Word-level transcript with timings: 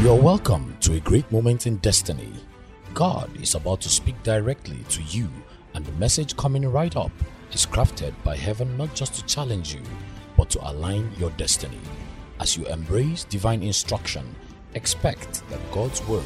You're 0.00 0.18
welcome 0.18 0.74
to 0.80 0.94
a 0.94 1.00
great 1.00 1.30
moment 1.30 1.66
in 1.66 1.76
destiny. 1.76 2.32
God 2.94 3.30
is 3.38 3.54
about 3.54 3.82
to 3.82 3.90
speak 3.90 4.14
directly 4.22 4.78
to 4.88 5.02
you, 5.02 5.28
and 5.74 5.84
the 5.84 5.92
message 5.92 6.34
coming 6.38 6.66
right 6.66 6.96
up 6.96 7.12
is 7.52 7.66
crafted 7.66 8.14
by 8.24 8.34
heaven 8.34 8.78
not 8.78 8.94
just 8.94 9.12
to 9.16 9.26
challenge 9.26 9.74
you, 9.74 9.82
but 10.38 10.48
to 10.50 10.70
align 10.70 11.12
your 11.18 11.28
destiny. 11.32 11.78
As 12.40 12.56
you 12.56 12.64
embrace 12.68 13.24
divine 13.24 13.62
instruction, 13.62 14.24
expect 14.72 15.46
that 15.50 15.70
God's 15.70 16.02
word 16.08 16.24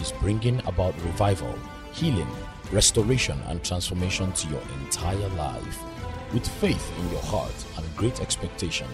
is 0.00 0.10
bringing 0.20 0.60
about 0.66 1.00
revival, 1.04 1.54
healing, 1.92 2.28
restoration, 2.72 3.38
and 3.46 3.62
transformation 3.62 4.32
to 4.32 4.48
your 4.48 4.62
entire 4.82 5.28
life. 5.36 5.84
With 6.32 6.48
faith 6.48 6.92
in 6.98 7.10
your 7.10 7.22
heart 7.22 7.54
and 7.76 7.96
great 7.96 8.20
expectation, 8.20 8.88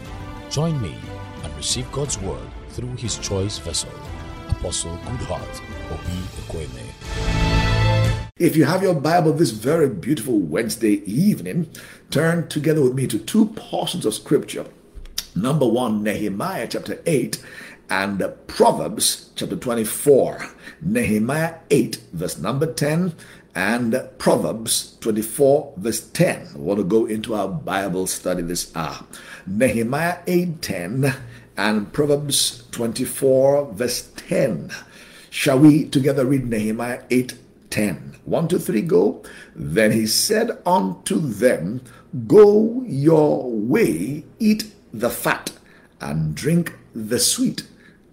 join 0.50 0.80
me 0.82 0.94
and 1.42 1.56
receive 1.56 1.90
God's 1.92 2.18
word 2.18 2.46
through 2.70 2.96
his 2.96 3.16
choice 3.18 3.58
vessel, 3.58 3.90
Apostle 4.50 4.96
Goodheart 5.04 5.60
Obi 5.90 6.20
Ekweme. 6.42 8.30
If 8.36 8.56
you 8.56 8.64
have 8.64 8.82
your 8.82 8.94
Bible 8.94 9.32
this 9.32 9.50
very 9.50 9.88
beautiful 9.88 10.38
Wednesday 10.38 11.02
evening, 11.10 11.70
turn 12.10 12.48
together 12.48 12.82
with 12.82 12.94
me 12.94 13.06
to 13.06 13.18
two 13.18 13.46
portions 13.46 14.04
of 14.04 14.14
scripture. 14.14 14.66
Number 15.34 15.66
one, 15.66 16.02
Nehemiah 16.02 16.68
chapter 16.68 17.00
8 17.06 17.42
and 17.90 18.22
Proverbs 18.46 19.30
chapter 19.34 19.56
24. 19.56 20.46
Nehemiah 20.82 21.56
8, 21.70 21.96
verse 22.12 22.38
number 22.38 22.72
10, 22.72 23.14
and 23.54 24.08
Proverbs 24.18 24.96
24, 25.00 25.74
verse 25.76 26.00
10. 26.08 26.54
We 26.54 26.60
want 26.62 26.78
to 26.78 26.84
go 26.84 27.06
into 27.06 27.34
our 27.34 27.48
Bible 27.48 28.06
study 28.06 28.42
this 28.42 28.74
hour. 28.76 29.04
Nehemiah 29.46 30.18
8, 30.26 30.62
10 30.62 31.14
and 31.56 31.92
Proverbs 31.92 32.64
24, 32.70 33.72
verse 33.72 34.10
10. 34.16 34.72
Shall 35.30 35.58
we 35.58 35.84
together 35.84 36.24
read 36.24 36.48
Nehemiah 36.48 37.02
8, 37.10 37.34
10? 37.70 38.16
1, 38.24 38.48
2, 38.48 38.58
3, 38.58 38.82
go. 38.82 39.22
Then 39.54 39.92
he 39.92 40.06
said 40.06 40.50
unto 40.64 41.18
them, 41.18 41.82
Go 42.26 42.82
your 42.86 43.50
way, 43.50 44.24
eat 44.38 44.72
the 44.92 45.10
fat, 45.10 45.52
and 46.00 46.34
drink 46.34 46.74
the 46.94 47.18
sweet, 47.18 47.62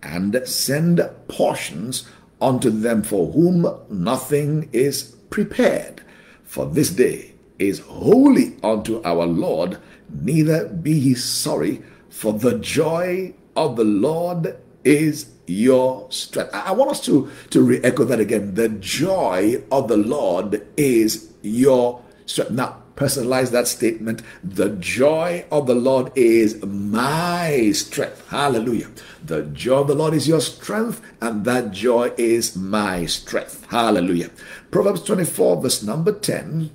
and 0.04 0.40
send 0.46 1.02
portions 1.28 2.08
unto 2.40 2.70
them 2.70 3.02
for 3.02 3.32
whom 3.32 3.68
nothing 3.90 4.70
is 4.72 5.17
prepared. 5.30 6.02
For 6.44 6.66
this 6.66 6.90
day 6.90 7.34
is 7.60 7.80
holy 7.80 8.56
unto 8.64 9.02
our 9.04 9.26
Lord, 9.26 9.78
neither 10.10 10.68
be 10.68 10.92
ye 10.92 11.14
sorry, 11.16 11.82
for 12.10 12.34
the 12.34 12.58
joy 12.58 13.34
of 13.56 13.76
the 13.76 13.84
Lord 13.84 14.58
is 14.84 15.32
your 15.48 16.08
strength. 16.12 16.54
I 16.54 16.72
want 16.72 16.92
us 16.92 17.02
to, 17.06 17.30
to 17.50 17.62
re 17.62 17.80
echo 17.84 18.04
that 18.06 18.20
again. 18.20 18.56
The 18.56 18.70
joy 18.70 19.64
of 19.72 19.88
the 19.88 19.98
Lord 19.98 20.66
is 20.78 21.34
your 21.42 22.02
strength. 22.26 22.52
Now, 22.52 22.84
personalize 22.98 23.52
that 23.52 23.68
statement. 23.68 24.22
The 24.44 24.72
joy 24.72 25.46
of 25.50 25.68
the 25.68 25.76
Lord 25.76 26.12
is 26.16 26.62
my 26.66 27.72
strength. 27.72 28.28
Hallelujah. 28.28 28.90
The 29.24 29.44
joy 29.44 29.82
of 29.82 29.88
the 29.88 29.96
Lord 29.96 30.14
is 30.14 30.28
your 30.28 30.42
strength, 30.42 31.00
and 31.22 31.46
that 31.46 31.72
joy 31.72 32.12
is 32.18 32.58
my 32.58 33.06
strength. 33.06 33.66
Hallelujah. 33.70 34.32
Proverbs 34.72 35.04
24, 35.04 35.62
verse 35.62 35.84
number 35.84 36.12
10. 36.12 36.72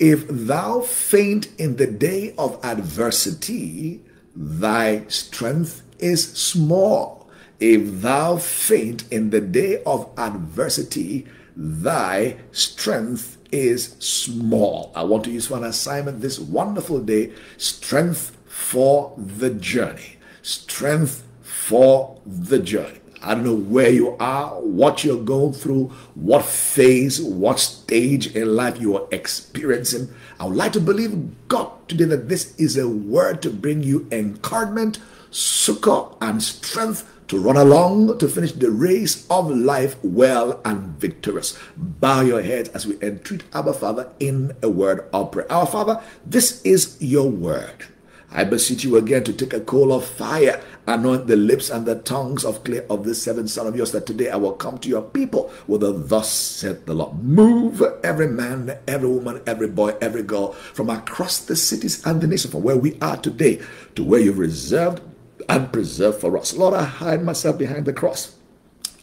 If 0.00 0.26
thou 0.28 0.80
faint 0.80 1.48
in 1.58 1.76
the 1.76 1.86
day 1.86 2.34
of 2.36 2.58
adversity, 2.64 4.02
thy 4.34 5.04
strength 5.08 5.82
is 5.98 6.32
small. 6.32 7.28
If 7.60 8.00
thou 8.00 8.38
faint 8.38 9.04
in 9.12 9.30
the 9.30 9.42
day 9.42 9.82
of 9.84 10.08
adversity, 10.16 11.26
thy 11.60 12.38
strength 12.52 13.36
is 13.52 13.94
small. 13.98 14.90
I 14.94 15.04
want 15.04 15.24
to 15.24 15.30
use 15.30 15.48
for 15.48 15.58
an 15.58 15.64
assignment 15.64 16.22
this 16.22 16.38
wonderful 16.38 17.00
day 17.00 17.32
strength 17.58 18.36
for 18.46 19.12
the 19.18 19.50
journey. 19.50 20.16
Strength 20.40 21.22
for 21.42 22.18
the 22.24 22.58
journey. 22.58 23.00
I 23.22 23.34
don't 23.34 23.44
know 23.44 23.54
where 23.54 23.90
you 23.90 24.16
are, 24.18 24.58
what 24.62 25.04
you're 25.04 25.22
going 25.22 25.52
through, 25.52 25.88
what 26.14 26.46
phase, 26.46 27.20
what 27.20 27.60
stage 27.60 28.34
in 28.34 28.56
life 28.56 28.80
you 28.80 28.96
are 28.96 29.06
experiencing. 29.10 30.08
I 30.38 30.46
would 30.46 30.56
like 30.56 30.72
to 30.72 30.80
believe 30.80 31.46
God 31.46 31.70
today 31.86 32.06
that 32.06 32.30
this 32.30 32.54
is 32.56 32.78
a 32.78 32.88
word 32.88 33.42
to 33.42 33.50
bring 33.50 33.82
you 33.82 34.08
encouragement, 34.10 35.00
succor, 35.30 36.06
and 36.22 36.42
strength 36.42 37.06
to 37.30 37.38
run 37.38 37.56
along 37.56 38.18
to 38.18 38.26
finish 38.26 38.50
the 38.50 38.72
race 38.72 39.24
of 39.30 39.48
life 39.48 39.94
well 40.02 40.60
and 40.64 40.98
victorious. 40.98 41.56
Bow 41.76 42.22
your 42.22 42.42
heads 42.42 42.68
as 42.70 42.88
we 42.88 43.00
entreat 43.00 43.44
our 43.52 43.72
Father 43.72 44.10
in 44.18 44.52
a 44.64 44.68
word 44.68 45.08
of 45.12 45.30
prayer. 45.30 45.50
Our 45.50 45.64
Father, 45.64 46.02
this 46.26 46.60
is 46.62 46.96
your 47.00 47.30
word. 47.30 47.86
I 48.32 48.42
beseech 48.42 48.82
you 48.82 48.96
again 48.96 49.22
to 49.24 49.32
take 49.32 49.52
a 49.52 49.60
coal 49.60 49.92
of 49.92 50.04
fire, 50.04 50.60
anoint 50.88 51.28
the 51.28 51.36
lips 51.36 51.70
and 51.70 51.86
the 51.86 52.00
tongues 52.00 52.44
of 52.44 52.64
clay 52.64 52.84
of 52.90 53.04
this 53.04 53.22
seventh 53.22 53.50
son 53.50 53.68
of 53.68 53.76
yours, 53.76 53.92
that 53.92 54.06
today 54.06 54.30
I 54.30 54.36
will 54.36 54.54
come 54.54 54.78
to 54.78 54.88
your 54.88 55.02
people 55.02 55.52
with 55.68 55.84
a 55.84 55.92
thus 55.92 56.32
said 56.32 56.86
the 56.86 56.94
Lord. 56.94 57.22
Move 57.22 57.80
every 58.02 58.26
man, 58.26 58.76
every 58.88 59.08
woman, 59.08 59.40
every 59.46 59.68
boy, 59.68 59.94
every 60.00 60.24
girl 60.24 60.52
from 60.52 60.90
across 60.90 61.38
the 61.38 61.54
cities 61.54 62.04
and 62.04 62.20
the 62.20 62.26
nation 62.26 62.50
from 62.50 62.64
where 62.64 62.76
we 62.76 62.98
are 63.00 63.16
today 63.16 63.60
to 63.94 64.02
where 64.02 64.20
you've 64.20 64.38
reserved 64.38 65.00
and 65.50 65.72
preserved 65.72 66.20
for 66.20 66.38
us. 66.38 66.54
Lord, 66.54 66.74
I 66.74 66.84
hide 66.84 67.24
myself 67.24 67.58
behind 67.58 67.84
the 67.84 67.92
cross. 67.92 68.36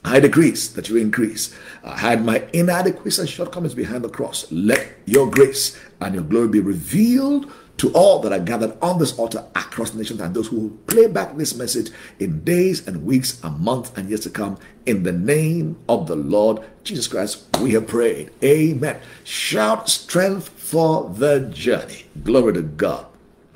I 0.06 0.22
decrease 0.22 0.70
that 0.70 0.88
you 0.88 0.96
increase. 0.96 1.54
I 1.84 1.98
hide 1.98 2.24
my 2.24 2.48
inadequacies 2.54 3.20
and 3.20 3.30
shortcomings 3.30 3.74
behind 3.74 4.06
the 4.06 4.10
cross. 4.10 4.50
Let 4.50 4.88
your 5.06 5.30
grace 5.30 5.78
and 6.00 6.16
your 6.16 6.24
glory 6.24 6.48
be 6.48 6.62
revealed 6.62 7.52
to 7.78 7.92
all 7.92 8.20
that 8.20 8.32
are 8.32 8.40
gathered 8.40 8.78
on 8.82 8.98
this 8.98 9.20
altar 9.20 9.46
across 9.56 9.94
nations 9.94 10.22
and 10.22 10.34
those 10.34 10.48
who 10.48 10.60
will 10.60 10.78
play 10.88 11.08
back 11.08 11.36
this 11.36 11.56
message 11.56 11.92
in 12.20 12.44
days 12.46 12.88
and 12.88 13.06
weeks 13.06 13.44
and 13.44 13.60
months 13.60 13.92
and 13.98 14.08
years 14.08 14.22
to 14.22 14.30
come. 14.30 14.58
In 14.86 15.04
the 15.04 15.12
name 15.12 15.78
of 15.90 16.08
the 16.08 16.16
Lord 16.16 16.64
Jesus 16.86 17.08
Christ, 17.08 17.46
we 17.62 17.74
have 17.74 17.88
prayed. 17.88 18.32
Amen. 18.42 19.02
Shout 19.26 19.90
strength 19.90 20.48
for 20.48 21.10
the 21.10 21.42
journey. 21.54 22.06
Glory 22.24 22.54
to 22.54 22.62
God. 22.62 23.06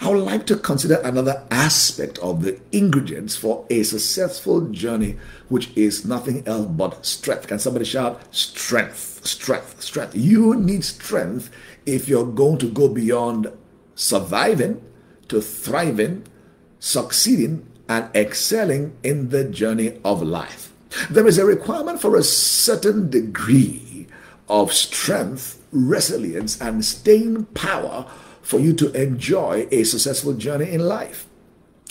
I 0.04 0.10
would 0.10 0.24
like 0.24 0.48
to 0.48 0.56
consider 0.56 0.96
another 0.96 1.44
aspect 1.52 2.18
of 2.20 2.42
the 2.42 2.60
ingredients 2.72 3.36
for 3.36 3.68
a 3.70 3.84
successful 3.84 4.62
journey, 4.62 5.18
which 5.48 5.70
is 5.78 6.06
nothing 6.06 6.42
else 6.48 6.66
but 6.66 7.06
strength. 7.06 7.46
Can 7.46 7.60
somebody 7.60 7.86
shout 7.86 8.20
strength, 8.34 9.24
strength, 9.24 9.80
strength? 9.80 10.16
You 10.16 10.56
need 10.56 10.84
strength 10.84 11.52
if 11.86 12.10
you're 12.10 12.26
going 12.26 12.58
to 12.58 12.68
go 12.68 12.88
beyond 12.88 13.52
surviving 13.94 14.84
to 15.28 15.40
thriving, 15.40 16.26
succeeding, 16.80 17.68
and 17.88 18.10
excelling 18.16 18.98
in 19.04 19.30
the 19.30 19.44
journey 19.44 20.00
of 20.04 20.24
life. 20.24 20.74
There 21.12 21.28
is 21.28 21.38
a 21.38 21.46
requirement 21.46 22.02
for 22.02 22.16
a 22.16 22.24
certain 22.24 23.12
degree 23.12 24.08
of 24.50 24.74
strength, 24.74 25.64
resilience, 25.72 26.60
and 26.60 26.84
staying 26.84 27.46
power 27.54 28.08
for 28.52 28.60
you 28.60 28.74
to 28.74 28.92
enjoy 28.92 29.66
a 29.72 29.86
successful 29.86 30.34
journey 30.34 30.70
in 30.70 30.82
life. 30.82 31.26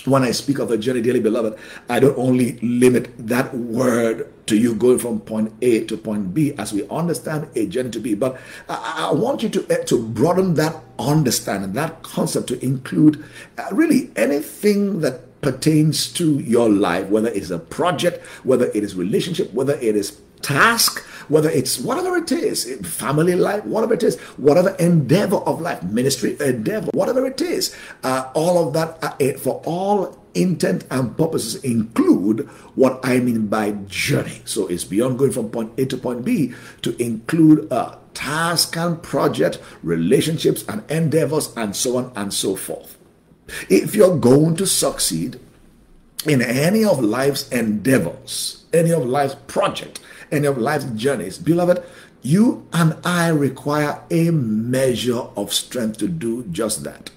When 0.05 0.23
I 0.23 0.33
speak 0.33 0.59
of 0.59 0.71
a 0.71 0.77
journey, 0.77 1.01
dearly 1.01 1.21
beloved, 1.21 1.59
I 1.89 2.01
don't 2.01 2.17
only 2.19 2.59
limit 2.61 3.13
that 3.17 3.55
word 3.55 4.31
to 4.47 4.59
you 4.59 4.75
going 4.75 4.99
from 4.99 5.21
point 5.21 5.55
A 5.63 5.85
to 5.85 5.97
point 5.97 6.35
B 6.35 6.53
as 6.59 6.75
we 6.75 6.87
understand 6.89 7.49
a 7.55 7.67
journey 7.67 7.91
to 7.91 7.99
be, 7.99 8.15
but 8.15 8.39
I, 8.69 9.09
I 9.11 9.15
want 9.15 9.43
you 9.43 9.49
to, 9.49 9.85
to 9.85 10.07
broaden 10.07 10.55
that 10.55 10.77
understanding, 10.99 11.73
that 11.73 12.03
concept 12.03 12.49
to 12.49 12.63
include 12.63 13.25
uh, 13.57 13.69
really 13.73 14.11
anything 14.17 15.01
that 15.01 15.41
pertains 15.41 16.13
to 16.15 16.41
your 16.41 16.69
life, 16.69 17.09
whether 17.09 17.31
it's 17.31 17.51
a 17.51 17.59
project, 17.59 18.23
whether 18.45 18.67
it 18.67 18.85
is 18.85 18.95
relationship, 18.95 19.51
whether 19.55 19.75
it 19.75 19.97
is 19.97 20.21
task, 20.43 21.07
whether 21.31 21.49
it's 21.49 21.79
whatever 21.79 22.17
it 22.17 22.31
is, 22.33 22.65
family 22.87 23.35
life, 23.35 23.65
whatever 23.65 23.95
it 23.95 24.03
is, 24.03 24.19
whatever 24.37 24.71
endeavor 24.81 25.37
of 25.37 25.61
life, 25.61 25.83
ministry 25.85 26.37
endeavor, 26.41 26.91
whatever 26.93 27.27
it 27.27 27.41
is, 27.41 27.75
uh, 28.03 28.31
all 28.35 28.67
of 28.67 28.75
that 28.75 28.99
uh, 29.03 29.39
for 29.39 29.63
all 29.65 30.19
intent 30.35 30.85
and 30.91 31.17
purposes 31.17 31.63
include 31.65 32.49
what 32.75 33.01
I 33.03 33.19
mean 33.21 33.47
by 33.47 33.73
journey. 33.87 34.43
So 34.45 34.67
it's 34.67 34.85
beyond 34.85 35.19
going 35.19 35.33
from 35.33 35.51
point 35.51 35.73
A 35.79 35.87
to 35.87 35.97
point 35.97 36.25
B 36.25 36.53
to 36.83 37.01
include 37.03 37.71
a 37.71 37.99
task 38.15 38.77
and 38.77 39.03
project, 39.03 39.59
relationships 39.83 40.65
and 40.69 40.89
endeavors, 40.91 41.53
and 41.57 41.75
so 41.75 41.97
on 41.97 42.13
and 42.17 42.35
so 42.35 42.57
forth. 42.57 42.97
If 43.69 43.95
you're 43.95 44.19
going 44.19 44.57
to 44.57 44.67
succeed 44.67 45.41
in 46.27 46.43
any 46.43 46.85
of 46.85 47.03
life's 47.03 47.49
endeavors, 47.49 48.65
any 48.73 48.91
of 48.91 49.05
life's 49.07 49.37
project, 49.47 50.01
any 50.33 50.47
of 50.47 50.59
life's 50.59 50.87
journeys, 50.97 51.39
beloved, 51.39 51.83
you 52.23 52.67
and 52.73 52.97
I 53.05 53.29
require 53.29 54.03
a 54.11 54.31
measure 54.31 55.21
of 55.37 55.53
strength 55.53 55.99
to 55.99 56.09
do 56.09 56.45
just 56.45 56.85
that. 56.85 57.11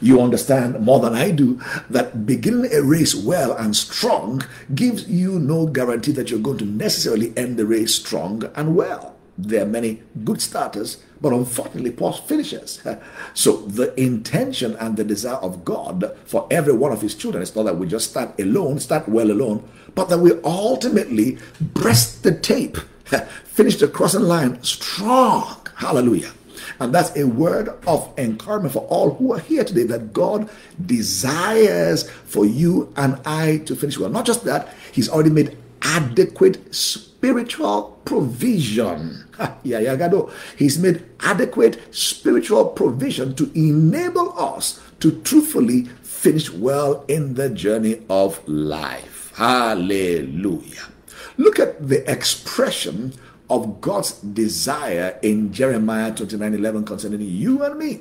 You 0.00 0.20
understand 0.20 0.80
more 0.80 1.00
than 1.00 1.14
I 1.14 1.30
do 1.30 1.60
that 1.90 2.24
beginning 2.24 2.72
a 2.72 2.82
race 2.82 3.14
well 3.14 3.52
and 3.52 3.76
strong 3.76 4.42
gives 4.74 5.08
you 5.08 5.38
no 5.38 5.66
guarantee 5.66 6.12
that 6.12 6.30
you're 6.30 6.40
going 6.40 6.58
to 6.58 6.64
necessarily 6.64 7.32
end 7.36 7.56
the 7.56 7.66
race 7.66 7.94
strong 7.94 8.50
and 8.54 8.74
well. 8.74 9.16
There 9.36 9.62
are 9.62 9.66
many 9.66 10.02
good 10.24 10.40
starters, 10.40 11.02
but 11.20 11.32
unfortunately, 11.32 11.90
poor 11.90 12.12
finishers. 12.12 12.80
So, 13.34 13.62
the 13.62 13.98
intention 13.98 14.76
and 14.76 14.96
the 14.96 15.04
desire 15.04 15.36
of 15.36 15.64
God 15.64 16.14
for 16.26 16.46
every 16.50 16.74
one 16.74 16.92
of 16.92 17.00
His 17.00 17.14
children 17.14 17.42
is 17.42 17.56
not 17.56 17.62
that 17.62 17.78
we 17.78 17.86
just 17.86 18.10
start 18.10 18.38
alone, 18.38 18.78
start 18.78 19.08
well 19.08 19.30
alone, 19.30 19.66
but 19.94 20.08
that 20.08 20.18
we 20.18 20.32
ultimately 20.42 21.38
breast 21.60 22.22
the 22.22 22.34
tape, 22.34 22.76
finish 23.44 23.76
the 23.76 23.88
crossing 23.88 24.22
line 24.22 24.62
strong. 24.62 25.66
Hallelujah. 25.76 26.32
And 26.78 26.94
that's 26.94 27.16
a 27.16 27.26
word 27.26 27.68
of 27.86 28.12
encouragement 28.18 28.72
for 28.72 28.86
all 28.86 29.14
who 29.14 29.32
are 29.32 29.38
here 29.38 29.64
today 29.64 29.84
that 29.84 30.12
God 30.12 30.48
desires 30.84 32.08
for 32.10 32.44
you 32.44 32.92
and 32.96 33.20
I 33.24 33.58
to 33.66 33.76
finish 33.76 33.98
well. 33.98 34.10
Not 34.10 34.26
just 34.26 34.44
that, 34.44 34.68
He's 34.92 35.08
already 35.08 35.30
made 35.30 35.56
adequate 35.82 36.74
spiritual 36.74 38.00
provision. 38.04 39.24
yeah, 39.62 39.78
yeah, 39.78 39.96
God. 39.96 40.14
Oh. 40.14 40.32
He's 40.56 40.78
made 40.78 41.04
adequate 41.20 41.94
spiritual 41.94 42.66
provision 42.66 43.34
to 43.36 43.50
enable 43.54 44.38
us 44.38 44.80
to 45.00 45.20
truthfully 45.22 45.84
finish 46.02 46.50
well 46.50 47.04
in 47.08 47.34
the 47.34 47.50
journey 47.50 48.02
of 48.08 48.46
life. 48.48 49.11
Hallelujah. 49.34 50.88
Look 51.36 51.58
at 51.58 51.88
the 51.88 52.10
expression 52.10 53.14
of 53.48 53.80
God's 53.80 54.12
desire 54.12 55.18
in 55.22 55.52
Jeremiah 55.52 56.14
29 56.14 56.54
11 56.54 56.84
concerning 56.84 57.20
you 57.20 57.62
and 57.62 57.78
me. 57.78 58.00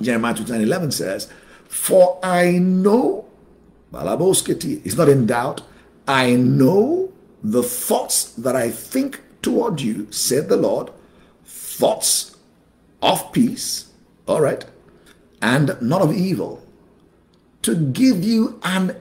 Jeremiah 0.00 0.34
29 0.34 0.62
11 0.62 0.90
says, 0.92 1.28
For 1.68 2.18
I 2.22 2.52
know, 2.52 3.26
he's 3.92 4.96
not 4.96 5.08
in 5.08 5.26
doubt, 5.26 5.62
I 6.08 6.34
know 6.34 7.12
the 7.42 7.62
thoughts 7.62 8.32
that 8.32 8.56
I 8.56 8.70
think 8.70 9.22
toward 9.42 9.80
you, 9.80 10.08
said 10.10 10.48
the 10.48 10.56
Lord, 10.56 10.90
thoughts 11.44 12.36
of 13.02 13.32
peace, 13.32 13.86
all 14.26 14.40
right, 14.40 14.64
and 15.40 15.76
not 15.80 16.02
of 16.02 16.12
evil, 16.12 16.66
to 17.62 17.76
give 17.76 18.24
you 18.24 18.58
an 18.64 18.96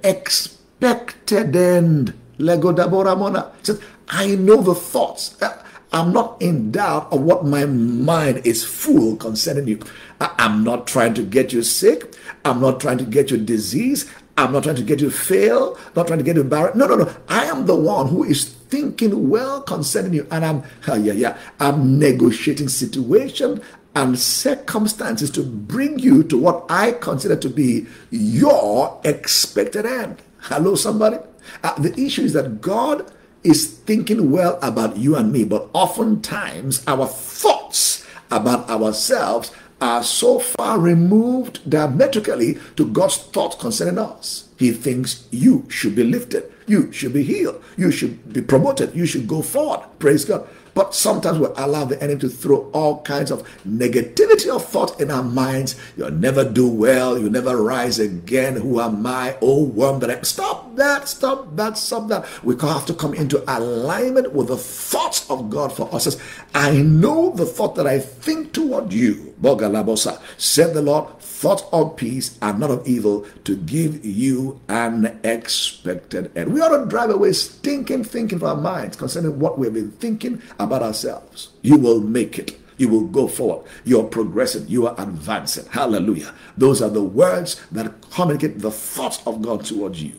expected 0.81 1.55
end. 1.55 2.13
Lego 2.37 2.73
Daboramona 2.73 3.51
says, 3.63 3.81
I 4.09 4.35
know 4.35 4.61
the 4.61 4.75
thoughts. 4.75 5.41
Uh, 5.41 5.61
I'm 5.93 6.11
not 6.11 6.41
in 6.41 6.71
doubt 6.71 7.11
of 7.13 7.21
what 7.21 7.45
my 7.45 7.65
mind 7.65 8.45
is 8.45 8.63
full 8.63 9.15
concerning 9.15 9.67
you. 9.67 9.79
I'm 10.19 10.63
not 10.63 10.87
trying 10.87 11.13
to 11.13 11.23
get 11.23 11.53
you 11.53 11.63
sick. 11.63 12.15
I'm 12.43 12.59
not 12.59 12.81
trying 12.81 12.97
to 12.97 13.05
get 13.05 13.31
you 13.31 13.37
disease. 13.37 14.11
I'm 14.37 14.51
not 14.51 14.63
trying 14.63 14.75
to 14.75 14.83
get 14.83 14.99
you 14.99 15.09
fail, 15.09 15.79
not 15.95 16.07
trying 16.07 16.19
to 16.19 16.25
get 16.25 16.35
you 16.35 16.41
embarrassed. 16.41 16.75
No, 16.75 16.87
no, 16.87 16.95
no. 16.95 17.15
I 17.29 17.45
am 17.45 17.65
the 17.65 17.75
one 17.75 18.09
who 18.09 18.25
is 18.25 18.43
thinking 18.43 19.29
well 19.29 19.61
concerning 19.61 20.13
you. 20.13 20.27
And 20.29 20.43
I'm, 20.43 20.63
yeah, 20.87 21.13
yeah, 21.13 21.37
I'm 21.61 21.97
negotiating 21.97 22.67
situation 22.67 23.61
and 23.95 24.19
circumstances 24.19 25.31
to 25.31 25.43
bring 25.43 25.99
you 25.99 26.23
to 26.23 26.37
what 26.37 26.65
I 26.69 26.91
consider 26.91 27.37
to 27.37 27.49
be 27.49 27.87
your 28.11 28.99
expected 29.05 29.85
end. 29.85 30.21
Hello, 30.45 30.75
somebody? 30.75 31.17
Uh, 31.63 31.73
the 31.81 31.99
issue 31.99 32.21
is 32.21 32.33
that 32.33 32.61
God 32.61 33.11
is 33.43 33.65
thinking 33.65 34.29
well 34.29 34.59
about 34.61 34.95
you 34.95 35.15
and 35.15 35.31
me, 35.31 35.43
but 35.43 35.71
oftentimes 35.73 36.83
our 36.85 37.07
thoughts 37.07 38.05
about 38.29 38.69
ourselves 38.69 39.51
are 39.81 40.03
so 40.03 40.37
far 40.37 40.77
removed 40.77 41.67
diametrically 41.67 42.59
to 42.75 42.85
God's 42.85 43.17
thoughts 43.17 43.55
concerning 43.55 43.97
us. 43.97 44.47
He 44.59 44.71
thinks 44.71 45.27
you 45.31 45.65
should 45.67 45.95
be 45.95 46.03
lifted, 46.03 46.53
you 46.67 46.91
should 46.91 47.13
be 47.13 47.23
healed, 47.23 47.63
you 47.75 47.89
should 47.89 48.31
be 48.31 48.43
promoted, 48.43 48.95
you 48.95 49.07
should 49.07 49.27
go 49.27 49.41
forward. 49.41 49.83
Praise 49.97 50.25
God. 50.25 50.47
But 50.75 50.93
sometimes 50.93 51.39
we 51.39 51.47
allow 51.55 51.85
the 51.85 52.01
enemy 52.03 52.19
to 52.19 52.29
throw 52.29 52.69
all 52.73 53.01
kinds 53.03 53.31
of 53.31 53.47
negativity 53.65 54.53
of 54.53 54.65
thought 54.65 54.99
in 54.99 55.09
our 55.09 55.23
minds. 55.23 55.75
You'll 55.95 56.11
never 56.11 56.43
do 56.43 56.67
well. 56.67 57.17
You'll 57.17 57.31
never 57.31 57.55
rise 57.63 57.97
again. 57.97 58.57
Who 58.57 58.81
am 58.81 59.07
I? 59.07 59.37
Oh, 59.41 59.63
worm 59.63 59.99
that 60.01 60.11
I. 60.11 60.21
Stop 60.23 60.75
that. 60.75 61.07
Stop 61.07 61.55
that. 61.55 61.77
Stop 61.77 62.09
that. 62.09 62.27
We 62.43 62.57
have 62.59 62.85
to 62.87 62.93
come 62.93 63.13
into 63.13 63.41
alignment 63.47 64.33
with 64.33 64.49
the 64.49 64.57
thoughts 64.57 65.27
of 65.29 65.49
God 65.49 65.71
for 65.71 65.87
us. 65.95 66.17
I 66.53 66.73
know 66.73 67.31
the 67.31 67.45
thought 67.45 67.75
that 67.75 67.87
I 67.87 67.99
think 67.99 68.51
toward 68.51 68.91
you. 68.91 69.33
Bogalabosa, 69.41 70.19
said 70.37 70.73
the 70.73 70.81
Lord, 70.81 71.14
thoughts 71.35 71.63
of 71.73 71.97
peace 71.97 72.37
and 72.41 72.59
not 72.59 72.71
of 72.71 72.87
evil 72.87 73.25
to 73.43 73.57
give 73.57 74.05
you 74.05 74.59
an 74.69 75.19
expected 75.23 76.31
end. 76.35 76.53
We 76.53 76.61
ought 76.61 76.77
to 76.77 76.85
drive 76.85 77.09
away 77.09 77.33
stinking 77.33 78.05
thinking 78.05 78.39
from 78.39 78.47
our 78.47 78.55
minds 78.55 78.95
concerning 78.95 79.37
what 79.37 79.59
we've 79.59 79.73
been 79.73 79.91
thinking 79.91 80.41
about 80.59 80.81
ourselves. 80.81 81.49
You 81.61 81.77
will 81.77 81.99
make 81.99 82.39
it. 82.39 82.57
You 82.77 82.87
will 82.87 83.07
go 83.07 83.27
forward. 83.27 83.67
You're 83.83 84.05
progressing. 84.05 84.67
You 84.69 84.87
are 84.87 84.95
advancing. 84.97 85.65
Hallelujah. 85.65 86.33
Those 86.57 86.81
are 86.81 86.89
the 86.89 87.03
words 87.03 87.61
that 87.71 88.01
communicate 88.11 88.59
the 88.59 88.71
thoughts 88.71 89.21
of 89.27 89.41
God 89.41 89.65
towards 89.65 90.01
you. 90.01 90.13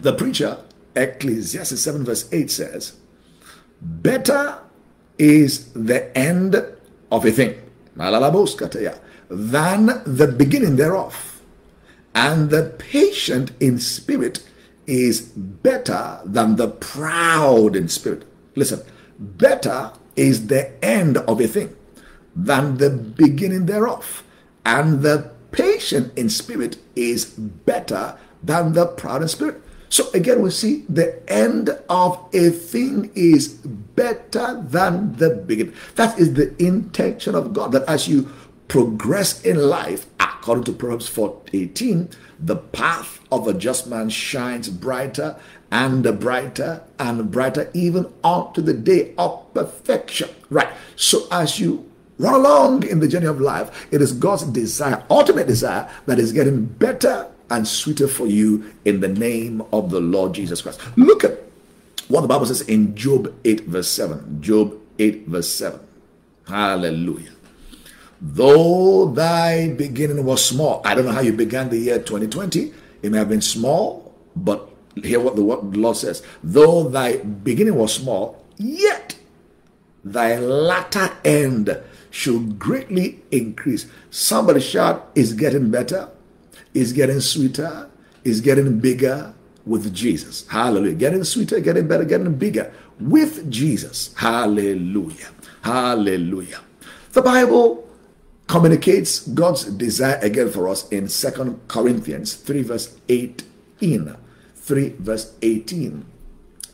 The 0.00 0.12
preacher, 0.12 0.58
Ecclesiastes 0.96 1.80
7, 1.80 2.04
verse 2.04 2.28
8 2.32 2.50
says, 2.50 2.96
Better 3.80 4.58
is 5.18 5.72
the 5.72 6.16
end 6.18 6.56
of 7.12 7.24
a 7.24 7.30
thing 7.30 7.60
than 9.28 9.86
the 10.04 10.34
beginning 10.36 10.76
thereof. 10.76 11.40
And 12.14 12.50
the 12.50 12.74
patient 12.78 13.52
in 13.60 13.78
spirit 13.78 14.44
is 14.86 15.22
better 15.22 16.20
than 16.24 16.56
the 16.56 16.68
proud 16.68 17.74
in 17.74 17.88
spirit. 17.88 18.24
Listen, 18.54 18.82
better 19.18 19.92
is 20.16 20.46
the 20.46 20.72
end 20.84 21.16
of 21.18 21.40
a 21.40 21.48
thing 21.48 21.74
than 22.36 22.76
the 22.76 22.90
beginning 22.90 23.66
thereof. 23.66 24.22
And 24.64 25.02
the 25.02 25.32
patient 25.50 26.16
in 26.16 26.28
spirit 26.28 26.78
is 26.94 27.24
better 27.26 28.18
than 28.42 28.72
the 28.72 28.86
proud 28.86 29.22
in 29.22 29.28
spirit. 29.28 29.60
So 29.88 30.10
again, 30.12 30.42
we 30.42 30.50
see 30.50 30.84
the 30.88 31.22
end 31.30 31.70
of 31.88 32.18
a 32.32 32.50
thing 32.50 33.12
is 33.14 33.48
better 33.48 34.60
than 34.66 35.14
the 35.16 35.30
beginning. 35.30 35.74
That 35.94 36.18
is 36.18 36.34
the 36.34 36.54
intention 36.60 37.34
of 37.36 37.52
God. 37.52 37.70
That 37.72 37.88
as 37.88 38.08
you 38.08 38.28
progress 38.74 39.40
in 39.42 39.56
life, 39.56 40.04
according 40.18 40.64
to 40.64 40.72
Proverbs 40.72 41.06
4 41.06 41.42
18, 41.52 42.08
the 42.40 42.56
path 42.56 43.20
of 43.30 43.46
a 43.46 43.54
just 43.54 43.86
man 43.86 44.10
shines 44.10 44.68
brighter 44.68 45.36
and 45.70 46.02
brighter 46.18 46.82
and 46.98 47.30
brighter, 47.30 47.70
even 47.72 48.12
unto 48.24 48.60
the 48.60 48.74
day 48.74 49.14
of 49.16 49.54
perfection. 49.54 50.28
Right. 50.50 50.66
So 50.96 51.28
as 51.30 51.60
you 51.60 51.88
run 52.18 52.34
along 52.34 52.82
in 52.88 52.98
the 52.98 53.06
journey 53.06 53.26
of 53.26 53.40
life, 53.40 53.86
it 53.92 54.02
is 54.02 54.12
God's 54.12 54.42
desire, 54.42 55.04
ultimate 55.08 55.46
desire, 55.46 55.88
that 56.06 56.18
is 56.18 56.32
getting 56.32 56.64
better 56.64 57.30
and 57.50 57.68
sweeter 57.68 58.08
for 58.08 58.26
you 58.26 58.74
in 58.84 58.98
the 58.98 59.06
name 59.06 59.62
of 59.72 59.90
the 59.90 60.00
Lord 60.00 60.32
Jesus 60.32 60.62
Christ. 60.62 60.80
Look 60.96 61.22
at 61.22 61.38
what 62.08 62.22
the 62.22 62.26
Bible 62.26 62.46
says 62.46 62.62
in 62.62 62.96
Job 62.96 63.32
8, 63.44 63.66
verse 63.66 63.88
7. 63.88 64.42
Job 64.42 64.76
8, 64.98 65.28
verse 65.28 65.48
7. 65.48 65.78
Hallelujah. 66.48 67.34
Though 68.26 69.10
thy 69.10 69.68
beginning 69.68 70.24
was 70.24 70.42
small, 70.42 70.80
I 70.82 70.94
don't 70.94 71.04
know 71.04 71.12
how 71.12 71.20
you 71.20 71.34
began 71.34 71.68
the 71.68 71.76
year 71.76 71.98
2020. 71.98 72.72
It 73.02 73.12
may 73.12 73.18
have 73.18 73.28
been 73.28 73.42
small, 73.42 74.14
but 74.34 74.66
hear 75.02 75.20
what 75.20 75.36
the, 75.36 75.44
what 75.44 75.72
the 75.72 75.78
Lord 75.78 75.98
says. 75.98 76.22
Though 76.42 76.88
thy 76.88 77.18
beginning 77.18 77.74
was 77.74 77.92
small, 77.92 78.42
yet 78.56 79.18
thy 80.02 80.38
latter 80.38 81.10
end 81.22 81.78
should 82.10 82.58
greatly 82.58 83.20
increase. 83.30 83.86
Somebody 84.08 84.60
shout, 84.60 85.10
is 85.14 85.34
getting 85.34 85.70
better, 85.70 86.08
is 86.72 86.94
getting 86.94 87.20
sweeter, 87.20 87.90
is 88.24 88.40
getting 88.40 88.80
bigger 88.80 89.34
with 89.66 89.94
Jesus. 89.94 90.48
Hallelujah. 90.48 90.94
Getting 90.94 91.24
sweeter, 91.24 91.60
getting 91.60 91.86
better, 91.86 92.04
getting 92.04 92.34
bigger 92.36 92.72
with 92.98 93.50
Jesus. 93.50 94.14
Hallelujah. 94.16 95.28
Hallelujah. 95.60 96.60
The 97.12 97.20
Bible 97.20 97.83
communicates 98.46 99.26
God's 99.28 99.64
desire 99.64 100.18
again 100.22 100.50
for 100.50 100.68
us 100.68 100.88
in 100.90 101.08
Second 101.08 101.60
Corinthians 101.68 102.34
3 102.34 102.62
verse 102.62 102.96
18. 103.08 104.16
3 104.54 104.88
verse 104.98 105.32
18. 105.42 106.04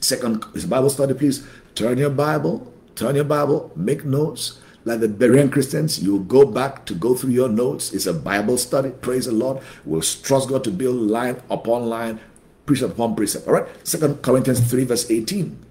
Second 0.01 0.45
is 0.55 0.67
Bible 0.67 0.91
study, 0.91 1.15
please. 1.15 1.47
Turn 1.75 1.99
your 1.99 2.11
Bible, 2.11 2.73
turn 2.95 3.15
your 3.15 3.25
Bible, 3.25 3.71
make 3.77 4.05
notes. 4.05 4.59
Like 4.87 5.01
the 5.01 5.09
Berean 5.09 5.53
Christians, 5.53 6.03
you 6.03 6.21
go 6.21 6.47
back 6.47 6.87
to 6.87 6.95
go 6.95 7.15
through 7.15 7.33
your 7.33 7.51
notes. 7.51 7.93
It's 7.93 8.07
a 8.07 8.15
Bible 8.15 8.57
study. 8.57 8.91
Praise 8.91 9.27
the 9.27 9.33
Lord. 9.33 9.63
We'll 9.85 10.01
trust 10.01 10.49
God 10.49 10.65
to 10.65 10.71
build 10.71 10.97
line 10.97 11.43
upon 11.51 11.91
line, 11.91 12.19
precept 12.65 12.95
upon 12.95 13.15
precept. 13.15 13.47
All 13.47 13.53
right. 13.53 13.67
Second 13.87 14.23
Corinthians 14.23 14.61
3, 14.61 14.85
verse 14.85 15.11
18. 15.11 15.67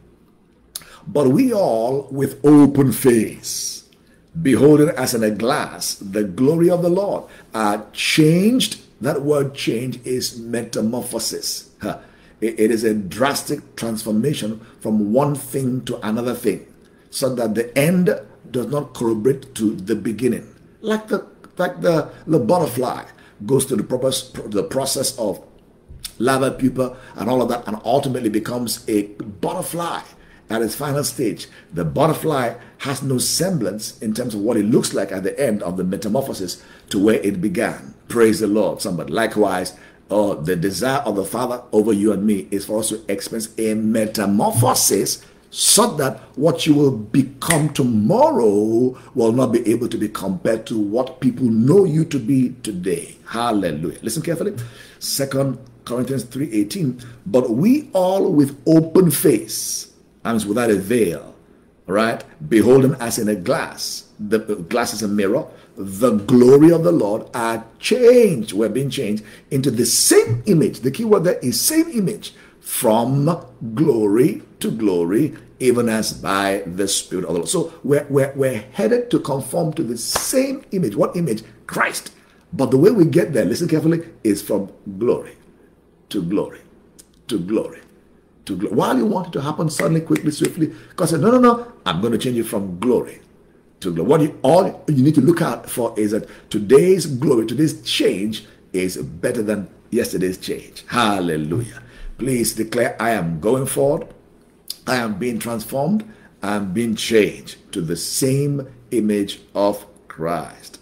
But 1.08 1.30
we 1.30 1.52
all 1.52 2.08
with 2.12 2.40
open 2.46 2.92
face 2.92 3.79
beholding 4.42 4.90
as 4.90 5.14
in 5.14 5.24
a 5.24 5.32
glass 5.32 5.96
the 5.96 6.24
glory 6.24 6.70
of 6.70 6.82
the 6.82 6.90
Lord, 6.90 7.24
are 7.54 7.86
changed. 7.94 8.82
That 9.02 9.22
word 9.22 9.56
change 9.56 10.00
is 10.06 10.38
metamorphosis. 10.40 11.70
It 12.42 12.72
is 12.72 12.84
a 12.84 12.94
drastic 12.94 13.76
transformation 13.76 14.62
from 14.80 15.12
one 15.12 15.36
thing 15.36 15.84
to 15.86 16.00
another 16.08 16.34
thing, 16.34 16.66
so 17.10 17.36
that 17.36 17.56
the 17.56 17.78
end 17.78 18.10
does 18.50 18.68
not 18.68 18.94
corroborate 18.94 19.54
to 19.56 19.76
the 19.76 19.96
beginning. 19.96 20.56
Like 20.82 21.08
the 21.08 21.28
like 21.58 21.82
the, 21.82 22.10
the 22.26 22.40
butterfly 22.40 23.04
goes 23.46 23.66
through 23.66 23.78
the, 23.78 23.84
purpose, 23.84 24.32
the 24.32 24.64
process 24.64 25.18
of 25.20 25.46
larva 26.18 26.52
pupa 26.52 26.96
and 27.16 27.30
all 27.30 27.42
of 27.42 27.50
that, 27.50 27.68
and 27.68 27.78
ultimately 27.84 28.30
becomes 28.30 28.88
a 28.88 29.04
butterfly 29.42 30.02
at 30.50 30.62
its 30.62 30.76
final 30.76 31.04
stage. 31.04 31.48
The 31.74 31.86
butterfly 31.86 32.56
has 32.80 33.02
no 33.04 33.18
semblance 33.18 33.98
in 34.00 34.14
terms 34.14 34.34
of 34.36 34.42
what 34.42 34.58
it 34.58 34.66
looks 34.66 34.94
like 34.94 35.12
at 35.12 35.24
the 35.24 35.40
end 35.40 35.62
of 35.64 35.78
the 35.78 35.84
metamorphosis 35.84 36.64
to 36.90 37.00
where 37.00 37.20
it 37.22 37.42
began. 37.42 37.94
Praise 38.08 38.40
the 38.40 38.48
Lord, 38.48 38.82
somebody. 38.82 39.12
Likewise, 39.12 39.76
uh, 40.10 40.34
the 40.36 40.56
desire 40.56 41.00
of 41.00 41.16
the 41.16 41.26
Father 41.26 41.62
over 41.72 41.94
you 41.94 42.12
and 42.12 42.26
me 42.26 42.48
is 42.52 42.66
for 42.66 42.80
us 42.80 42.90
to 42.90 43.02
experience 43.08 43.50
a 43.60 43.76
metamorphosis 43.76 45.24
so 45.52 45.96
that 45.96 46.20
what 46.36 46.66
you 46.66 46.74
will 46.74 46.96
become 46.96 47.70
tomorrow 47.74 48.98
will 49.16 49.32
not 49.32 49.52
be 49.52 49.68
able 49.70 49.88
to 49.88 49.98
be 49.98 50.08
compared 50.08 50.66
to 50.68 50.80
what 50.80 51.20
people 51.20 51.46
know 51.46 51.86
you 51.86 52.06
to 52.06 52.20
be 52.20 52.56
today. 52.64 53.16
Hallelujah. 53.28 53.98
Listen 54.02 54.22
carefully. 54.22 54.56
Second 55.00 55.58
Corinthians 55.86 56.24
3:18. 56.26 57.02
But 57.26 57.50
we 57.50 57.90
all 57.94 58.32
with 58.32 58.58
open 58.68 59.10
face, 59.10 59.88
and 60.30 60.46
without 60.46 60.70
a 60.70 60.76
veil, 60.76 61.36
right? 61.88 62.24
Beholding 62.50 62.96
as 63.00 63.18
in 63.18 63.28
a 63.28 63.36
glass. 63.36 64.06
The 64.20 64.40
glass 64.40 64.94
is 64.94 65.02
a 65.02 65.08
mirror. 65.08 65.46
The 65.76 66.12
glory 66.12 66.72
of 66.72 66.84
the 66.84 66.92
Lord 66.92 67.28
are 67.34 67.66
changed. 67.80 68.54
We're 68.54 68.70
being 68.70 68.90
changed 68.90 69.24
into 69.50 69.72
the 69.72 69.86
same 69.86 70.44
image. 70.46 70.82
The 70.82 70.92
key 70.92 71.06
word 71.06 71.24
there 71.24 71.40
is 71.40 71.60
same 71.60 71.90
image 71.90 72.34
from 72.60 73.44
glory 73.74 74.44
to 74.60 74.70
glory, 74.70 75.36
even 75.60 75.90
as 75.90 76.14
by 76.14 76.64
the 76.66 76.88
Spirit 76.88 77.26
of 77.26 77.30
the 77.30 77.40
Lord. 77.40 77.50
So 77.50 77.74
we're, 77.84 78.06
we're, 78.10 78.34
we're 78.36 78.66
headed 78.74 79.10
to 79.12 79.20
conform 79.20 79.74
to 79.74 79.84
the 79.84 79.98
same 79.98 80.64
image. 80.72 80.96
What 80.96 81.16
image? 81.16 81.44
Christ. 81.66 82.12
But 82.52 82.72
the 82.72 82.78
way 82.78 82.92
we 82.92 83.06
get 83.06 83.34
there, 83.34 83.46
listen 83.46 83.68
carefully, 83.68 84.08
is 84.24 84.42
from 84.42 84.72
glory 84.98 85.38
to 86.10 86.22
glory 86.22 86.60
to 87.28 87.40
glory 87.40 87.80
to 88.50 88.58
glory. 88.58 88.76
While 88.76 88.98
you 88.98 89.06
want 89.06 89.28
it 89.28 89.34
to 89.34 89.42
happen 89.42 89.70
suddenly, 89.70 90.02
quickly, 90.02 90.32
swiftly, 90.32 90.74
God 90.96 91.08
said, 91.08 91.22
No, 91.22 91.32
no, 91.32 91.40
no, 91.40 91.72
I'm 91.86 92.02
going 92.02 92.12
to 92.12 92.20
change 92.20 92.38
it 92.38 92.44
from 92.44 92.80
glory 92.80 93.22
to 93.80 93.94
glory. 93.94 94.10
What 94.10 94.22
you, 94.22 94.40
all 94.42 94.84
you 94.88 95.04
need 95.04 95.16
to 95.16 95.22
look 95.22 95.42
out 95.42 95.70
for 95.70 95.98
is 95.98 96.12
that 96.12 96.28
today's 96.50 97.06
glory, 97.06 97.46
today's 97.46 97.82
change 97.84 98.46
is 98.74 98.98
better 98.98 99.42
than 99.42 99.70
yesterday's 99.92 100.38
change. 100.38 100.84
Hallelujah. 100.88 101.82
Please 102.18 102.54
declare, 102.54 103.02
I 103.02 103.12
am 103.12 103.40
going 103.40 103.66
forward. 103.66 104.08
I 104.86 104.98
am 104.98 105.18
being 105.18 105.40
transformed. 105.40 106.12
I 106.42 106.56
am 106.56 106.74
being 106.74 106.96
changed 106.96 107.72
to 107.74 107.82
the 107.82 107.96
same 107.96 108.68
image 108.92 109.40
of 109.54 109.86
Christ. 110.08 110.80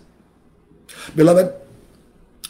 Beloved, 1.16 1.54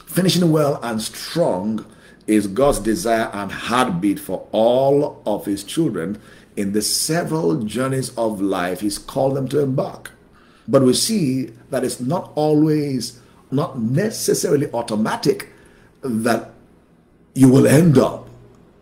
finishing 0.05 0.51
well 0.51 0.79
and 0.81 1.01
strong 1.01 1.85
is 2.27 2.47
God's 2.47 2.79
desire 2.79 3.29
and 3.33 3.51
heartbeat 3.51 4.19
for 4.19 4.47
all 4.51 5.21
of 5.25 5.45
his 5.45 5.63
children 5.63 6.21
in 6.55 6.73
the 6.73 6.81
several 6.81 7.63
journeys 7.63 8.09
of 8.17 8.41
life 8.41 8.81
he's 8.81 8.97
called 8.97 9.35
them 9.35 9.47
to 9.47 9.59
embark. 9.59 10.11
But 10.67 10.83
we 10.83 10.93
see 10.93 11.53
that 11.69 11.83
it's 11.83 11.99
not 11.99 12.31
always, 12.35 13.19
not 13.51 13.79
necessarily 13.79 14.69
automatic 14.73 15.49
that 16.01 16.51
you 17.33 17.49
will 17.49 17.67
end 17.67 17.97
up 17.97 18.27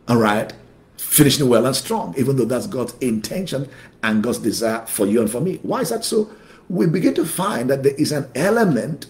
all 0.08 0.18
right, 0.18 0.54
finishing 0.98 1.50
well 1.50 1.66
and 1.66 1.76
strong, 1.76 2.14
even 2.18 2.36
though 2.36 2.46
that's 2.46 2.68
God's 2.68 2.94
intention 3.02 3.68
and 4.04 4.24
God's 4.24 4.40
desire 4.40 4.86
for 4.86 5.06
you 5.06 5.22
and 5.22 5.30
for 5.30 5.42
me. 5.42 5.60
Why 5.64 5.82
is 5.82 5.90
that 5.90 6.06
so? 6.06 6.30
We 6.70 6.88
begin 6.88 7.14
to 7.16 7.26
find 7.26 7.70
that 7.70 7.84
there 7.84 7.96
is 7.96 8.12
an 8.12 8.30
element 8.36 9.08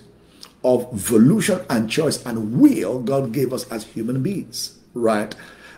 of 0.65 0.91
volition 0.91 1.63
and 1.69 1.89
choice 1.89 2.25
and 2.25 2.59
will 2.59 2.99
God 2.99 3.31
gave 3.31 3.53
us 3.53 3.69
as 3.71 3.85
human 3.85 4.21
beings, 4.23 4.79
right? 4.93 5.33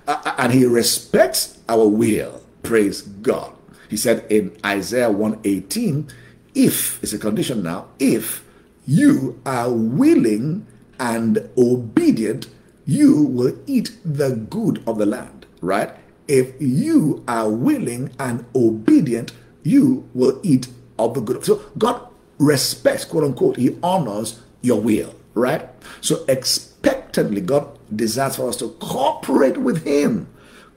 Uh, 0.08 0.34
and 0.38 0.54
He 0.54 0.66
respects 0.66 1.60
our 1.68 1.88
will. 1.88 2.42
Praise 2.64 3.02
God. 3.04 3.54
He 3.90 3.98
said 3.98 4.26
in 4.32 4.58
Isaiah 4.66 5.12
118, 5.12 6.08
if, 6.56 7.04
it's 7.04 7.14
a 7.14 7.20
condition 7.20 7.62
now, 7.62 7.88
if 8.00 8.44
you 8.88 9.40
are 9.46 9.72
willing 9.72 10.66
and 11.00 11.50
obedient 11.58 12.48
you 12.88 13.22
will 13.22 13.54
eat 13.68 13.92
the 14.06 14.32
good 14.50 14.82
of 14.88 14.98
the 14.98 15.06
land, 15.06 15.46
right? 15.62 15.92
If 16.28 16.56
you 16.60 17.24
are 17.28 17.50
willing 17.50 18.16
and 18.18 18.46
obedient, 18.56 19.34
you 19.62 20.10
will 20.14 20.40
eat 20.42 20.70
of 20.98 21.14
the 21.14 21.22
good. 21.22 21.44
So 21.44 21.62
God 21.78 22.08
respects, 22.40 23.04
quote 23.04 23.26
unquote, 23.26 23.58
He 23.58 23.78
honors 23.84 24.42
your 24.62 24.82
will, 24.82 25.16
right? 25.34 25.68
So 26.02 26.26
expectantly, 26.28 27.42
God 27.42 27.78
desires 27.96 28.36
for 28.36 28.50
us 28.50 28.58
to 28.58 28.70
cooperate 28.80 29.58
with 29.58 29.84
Him, 29.86 30.28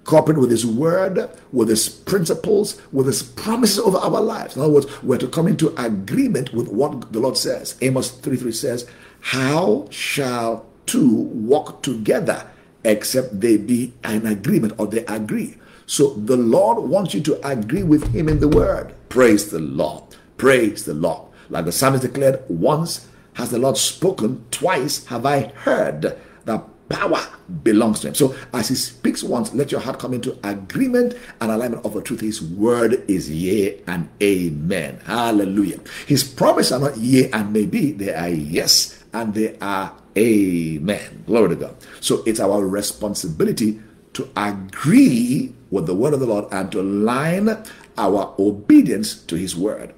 cooperate 0.05 0.39
with 0.39 0.51
His 0.51 0.67
word, 0.67 1.31
with 1.53 1.69
His 1.69 1.89
principles, 1.89 2.81
with 2.93 3.07
His 3.07 3.23
promises 3.23 3.79
over 3.79 3.99
our 3.99 4.21
lives. 4.21 4.57
In 4.57 4.63
other 4.63 4.73
words, 4.73 5.03
we're 5.03 5.19
to 5.19 5.29
come 5.29 5.49
into 5.49 5.75
agreement 5.83 6.53
with 6.53 6.69
what 6.69 7.13
the 7.13 7.21
Lord 7.21 7.37
says. 7.37 7.77
Amos 7.81 8.11
3 8.11 8.37
3 8.37 8.53
says, 8.53 8.89
How 9.21 9.87
shall 9.91 10.67
two 10.87 11.09
walk 11.09 11.83
together 11.83 12.51
except 12.85 13.41
they 13.41 13.57
be 13.57 13.93
in 14.05 14.27
agreement 14.27 14.75
or 14.79 14.87
they 14.87 15.05
agree. 15.07 15.57
So 15.87 16.15
the 16.15 16.37
Lord 16.37 16.89
wants 16.89 17.15
you 17.15 17.21
to 17.23 17.47
agree 17.47 17.83
with 17.83 18.13
Him 18.15 18.29
in 18.29 18.41
the 18.41 18.49
word. 18.49 18.95
Praise 19.09 19.51
the 19.51 19.59
Lord. 19.59 20.05
Praise 20.37 20.85
the 20.85 20.95
Lord. 20.95 21.29
Like 21.49 21.65
the 21.65 21.73
psalmist 21.73 22.03
declared, 22.03 22.43
once 22.49 23.09
has 23.41 23.51
the 23.51 23.59
Lord 23.59 23.77
spoken, 23.77 24.45
twice 24.51 25.07
have 25.07 25.25
I 25.25 25.49
heard. 25.49 26.17
The 26.45 26.59
power 26.89 27.21
belongs 27.63 28.01
to 28.01 28.09
Him. 28.09 28.15
So 28.15 28.35
as 28.53 28.69
He 28.69 28.75
speaks 28.75 29.23
once, 29.23 29.55
let 29.55 29.73
your 29.73 29.81
heart 29.81 29.99
come 29.99 30.13
into 30.13 30.39
agreement 30.45 31.15
and 31.41 31.51
alignment 31.51 31.85
of 31.85 31.95
the 31.95 32.03
truth. 32.03 32.21
His 32.21 32.43
word 32.43 33.03
is 33.09 33.31
yea 33.31 33.81
and 33.87 34.09
amen. 34.23 35.01
Hallelujah. 35.07 35.81
His 36.07 36.23
promise 36.23 36.71
are 36.71 36.81
not 36.81 36.99
yea 36.99 37.31
and 37.31 37.53
maybe, 37.53 37.93
they 37.93 38.15
are 38.15 38.29
yes 38.29 39.03
and 39.13 39.35
they 39.35 39.59
are 39.59 39.97
Amen. 40.19 41.23
Glory 41.25 41.51
to 41.51 41.55
God. 41.55 41.77
So 42.01 42.23
it's 42.27 42.41
our 42.41 42.67
responsibility 42.67 43.81
to 44.15 44.29
agree 44.37 45.55
with 45.71 45.87
the 45.87 45.95
word 45.95 46.15
of 46.15 46.21
the 46.21 46.27
Lord 46.27 46.47
and 46.51 46.71
to 46.73 46.81
align 46.81 47.49
our 47.97 48.35
obedience 48.39 49.15
to 49.31 49.37
his 49.37 49.55
word. 49.55 49.95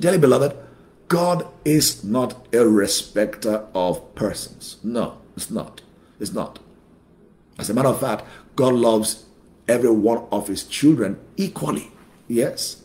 Dearly 0.00 0.18
beloved, 0.18 0.54
God 1.12 1.46
is 1.62 2.02
not 2.02 2.46
a 2.54 2.66
respecter 2.66 3.66
of 3.74 4.14
persons. 4.14 4.78
No, 4.82 5.18
it's 5.36 5.50
not. 5.50 5.82
It's 6.18 6.32
not. 6.32 6.58
As 7.58 7.68
a 7.68 7.74
matter 7.74 7.90
of 7.90 8.00
fact, 8.00 8.24
God 8.56 8.72
loves 8.72 9.26
every 9.68 9.90
one 9.90 10.24
of 10.32 10.48
his 10.48 10.64
children 10.64 11.20
equally. 11.36 11.92
Yes. 12.28 12.82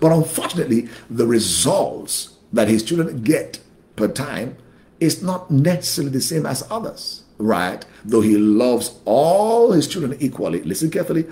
But 0.00 0.12
unfortunately, 0.12 0.90
the 1.08 1.26
results 1.26 2.36
that 2.52 2.68
his 2.68 2.82
children 2.82 3.22
get 3.22 3.60
per 3.96 4.08
time 4.08 4.58
is 5.00 5.22
not 5.22 5.50
necessarily 5.50 6.12
the 6.12 6.20
same 6.20 6.44
as 6.44 6.70
others, 6.70 7.22
right? 7.38 7.86
Though 8.04 8.20
he 8.20 8.36
loves 8.36 9.00
all 9.06 9.72
his 9.72 9.88
children 9.88 10.18
equally. 10.20 10.62
Listen 10.62 10.90
carefully. 10.90 11.24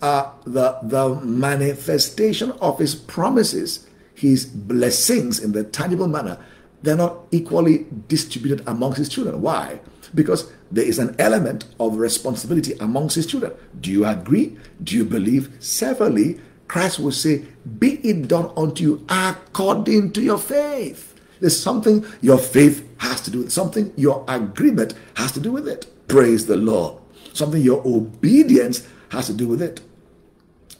Uh, 0.00 0.30
the, 0.44 0.78
the 0.84 1.16
manifestation 1.24 2.52
of 2.60 2.78
his 2.78 2.94
promises, 2.94 3.87
his 4.18 4.44
blessings 4.46 5.38
in 5.38 5.52
the 5.52 5.62
tangible 5.62 6.08
manner, 6.08 6.38
they're 6.82 6.96
not 6.96 7.26
equally 7.30 7.86
distributed 8.08 8.62
amongst 8.66 8.98
his 8.98 9.08
children. 9.08 9.40
Why? 9.40 9.80
Because 10.14 10.50
there 10.72 10.84
is 10.84 10.98
an 10.98 11.14
element 11.18 11.66
of 11.78 11.96
responsibility 11.96 12.72
amongst 12.80 13.14
his 13.14 13.26
children. 13.26 13.52
Do 13.80 13.90
you 13.90 14.04
agree? 14.04 14.56
Do 14.82 14.96
you 14.96 15.04
believe? 15.04 15.52
Severally, 15.60 16.40
Christ 16.66 16.98
will 16.98 17.12
say, 17.12 17.44
Be 17.78 17.94
it 18.08 18.28
done 18.28 18.50
unto 18.56 18.82
you 18.82 19.06
according 19.08 20.12
to 20.12 20.22
your 20.22 20.38
faith. 20.38 21.14
There's 21.40 21.60
something 21.60 22.04
your 22.20 22.38
faith 22.38 22.86
has 22.98 23.20
to 23.22 23.30
do 23.30 23.38
with, 23.38 23.52
something 23.52 23.92
your 23.96 24.24
agreement 24.26 24.94
has 25.14 25.30
to 25.32 25.40
do 25.40 25.52
with 25.52 25.68
it. 25.68 25.86
Praise 26.08 26.46
the 26.46 26.56
Lord. 26.56 27.00
Something 27.32 27.62
your 27.62 27.86
obedience 27.86 28.86
has 29.10 29.26
to 29.26 29.32
do 29.32 29.46
with 29.46 29.62
it. 29.62 29.80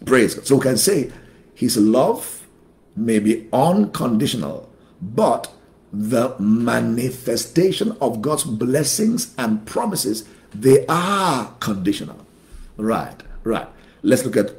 Praise 0.05 0.35
God. 0.35 0.47
So 0.47 0.57
we 0.57 0.63
can 0.63 0.77
say 0.77 1.13
his 1.55 1.77
love 1.77 2.38
may 2.99 3.19
be 3.19 3.49
unconditional, 3.53 4.69
but 5.01 5.53
the 5.93 6.35
manifestation 6.39 7.97
of 8.01 8.21
God's 8.21 8.45
blessings 8.45 9.35
and 9.39 9.65
promises, 9.67 10.29
they 10.55 10.85
are 10.87 11.55
conditional. 11.61 12.27
Right, 12.77 13.17
right. 13.45 13.69
Let's 14.03 14.25
look 14.25 14.37
at 14.37 14.55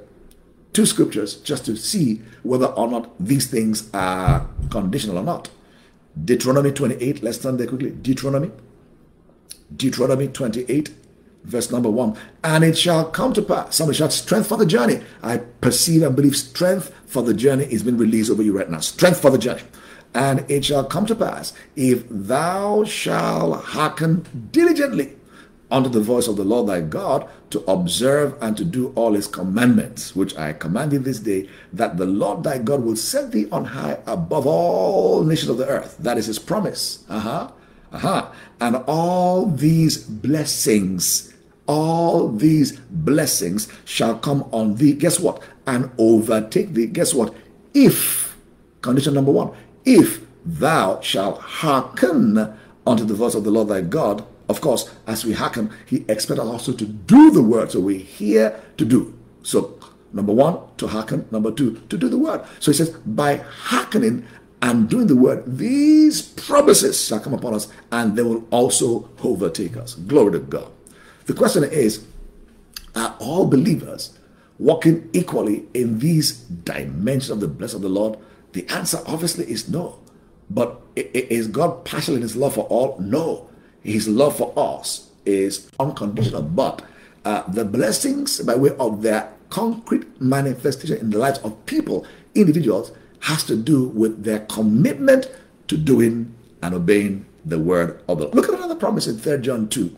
two 0.74 0.86
scriptures 0.86 1.36
just 1.36 1.66
to 1.66 1.76
see 1.76 2.22
whether 2.44 2.68
or 2.68 2.88
not 2.88 3.12
these 3.20 3.48
things 3.48 3.90
are 3.94 4.48
conditional 4.70 5.18
or 5.18 5.24
not. 5.24 5.50
Deuteronomy 6.26 6.72
28, 6.72 7.24
let's 7.24 7.38
turn 7.38 7.58
there 7.58 7.68
quickly. 7.68 7.92
Deuteronomy. 7.92 8.52
Deuteronomy 9.76 10.28
28, 10.28 10.90
verse 11.44 11.72
number 11.72 11.90
1. 11.90 12.18
And 12.44 12.64
it 12.64 12.78
shall 12.78 13.06
come 13.06 13.34
to 13.34 13.42
pass, 13.42 13.76
somebody 13.76 13.98
shout, 13.98 14.14
strength 14.14 14.48
for 14.48 14.58
the 14.58 14.66
journey. 14.66 15.02
I 15.24 15.38
perceive 15.38 16.04
and 16.04 16.16
believe 16.16 16.36
strength 16.36 16.94
for 17.06 17.24
the 17.24 17.34
journey 17.34 17.66
is 17.66 17.84
being 17.84 17.98
released 17.98 18.32
over 18.32 18.44
you 18.44 18.58
right 18.58 18.70
now. 18.70 18.80
Strength 18.80 19.22
for 19.22 19.32
the 19.32 19.38
journey. 19.38 19.64
And 20.14 20.50
it 20.50 20.66
shall 20.66 20.84
come 20.84 21.06
to 21.06 21.16
pass, 21.16 21.54
if 21.76 22.04
thou 22.10 22.84
shalt 22.84 23.64
hearken 23.64 24.50
diligently 24.52 25.16
unto 25.72 25.90
the 25.90 26.02
voice 26.02 26.28
of 26.28 26.36
the 26.36 26.44
Lord 26.44 26.68
thy 26.68 26.82
God 26.82 27.30
to 27.52 27.60
observe 27.70 28.36
and 28.42 28.58
to 28.58 28.66
do 28.66 28.92
all 28.96 29.14
his 29.14 29.28
commandments, 29.28 30.16
which 30.16 30.36
I 30.38 30.54
command 30.54 30.92
thee 30.92 30.98
this 30.98 31.20
day, 31.20 31.48
that 31.74 31.98
the 31.98 32.06
Lord 32.06 32.44
thy 32.44 32.58
God 32.58 32.84
will 32.84 32.96
set 32.96 33.32
thee 33.32 33.48
on 33.52 33.66
high 33.66 34.00
above 34.08 34.48
all 34.48 35.24
nations 35.24 35.50
of 35.50 35.58
the 35.58 35.68
earth. 35.68 35.96
That 36.00 36.18
is 36.18 36.26
his 36.26 36.40
promise. 36.40 37.04
Uh-huh. 37.08 37.52
Uh-huh. 37.92 38.32
And 38.62 38.78
all 38.88 39.46
these 39.46 39.98
blessings, 39.98 41.29
all 41.70 42.30
these 42.30 42.80
blessings 42.90 43.68
shall 43.86 44.18
come 44.18 44.44
on 44.52 44.76
thee. 44.76 44.94
Guess 44.94 45.20
what? 45.20 45.42
And 45.68 45.92
overtake 45.98 46.74
thee. 46.74 46.88
Guess 46.88 47.14
what? 47.14 47.34
If, 47.74 48.36
condition 48.82 49.14
number 49.14 49.32
one, 49.32 49.52
if 49.86 50.26
thou 50.44 51.00
shalt 51.02 51.40
hearken 51.40 52.58
unto 52.88 53.06
the 53.06 53.14
voice 53.14 53.36
of 53.36 53.44
the 53.44 53.52
Lord 53.52 53.68
thy 53.68 53.82
God 53.82 54.26
of 54.50 54.62
course, 54.62 54.90
as 55.06 55.24
we 55.24 55.34
hearken, 55.34 55.70
he 55.86 56.04
expects 56.10 56.42
us 56.42 56.48
also 56.48 56.74
to 56.74 56.86
do 56.86 57.30
the 57.30 57.44
word. 57.44 57.72
So 57.72 57.80
we 57.80 58.00
hear 58.00 58.60
to 58.78 58.84
do. 58.84 59.18
So, 59.44 59.80
number 60.12 60.34
one, 60.34 60.58
to 60.78 60.88
hearken. 60.88 61.28
Number 61.30 61.52
two, 61.52 61.80
to 61.90 61.98
do 61.98 62.10
the 62.10 62.18
word. 62.18 62.42
So 62.60 62.72
he 62.72 62.78
says, 62.78 62.90
by 62.90 63.38
hearkening 63.38 64.26
and 64.64 64.90
doing 64.90 65.06
the 65.06 65.16
word, 65.16 65.44
these 65.46 66.24
promises 66.24 67.06
shall 67.06 67.20
come 67.20 67.36
upon 67.36 67.54
us 67.54 67.68
and 67.92 68.16
they 68.16 68.24
will 68.24 68.44
also 68.50 69.08
overtake 69.24 69.78
us. 69.78 69.94
Glory 69.94 70.32
to 70.32 70.40
God. 70.40 70.72
The 71.30 71.36
question 71.36 71.64
is, 71.64 72.04
are 72.96 73.16
all 73.20 73.46
believers 73.46 74.18
walking 74.58 75.12
equally 75.14 75.68
in 75.76 76.00
these 76.00 76.32
dimensions 76.32 77.30
of 77.30 77.40
the 77.40 77.48
blessing 77.48 77.76
of 77.76 77.82
the 77.84 77.90
Lord? 77.90 78.18
The 78.54 78.68
answer 78.70 78.98
obviously 79.06 79.46
is 79.46 79.70
no. 79.70 80.00
But 80.50 80.82
is 80.96 81.48
God 81.48 81.86
partial 81.86 82.16
in 82.16 82.24
his 82.24 82.36
love 82.36 82.56
for 82.56 82.66
all? 82.66 82.98
No. 83.00 83.48
His 83.84 84.08
love 84.08 84.38
for 84.38 84.52
us 84.58 85.12
is 85.24 85.70
unconditional, 85.80 86.42
but 86.42 86.82
uh, 87.24 87.44
the 87.44 87.64
blessings 87.64 88.40
by 88.40 88.56
way 88.56 88.72
of 88.80 89.04
their 89.04 89.32
concrete 89.52 90.20
manifestation 90.20 90.98
in 90.98 91.12
the 91.12 91.20
lives 91.20 91.38
of 91.40 91.64
people, 91.68 92.08
individuals, 92.34 92.92
has 93.20 93.44
to 93.44 93.56
do 93.56 93.90
with 93.90 94.24
their 94.24 94.40
commitment 94.48 95.30
to 95.68 95.78
doing 95.78 96.34
and 96.64 96.74
obeying 96.74 97.28
the 97.46 97.60
word 97.60 98.02
of 98.08 98.18
the 98.18 98.24
Lord. 98.24 98.36
Look 98.36 98.50
at 98.50 98.56
another 98.56 98.74
promise 98.74 99.06
in 99.06 99.20
3 99.20 99.42
John 99.42 99.70
2, 99.70 99.96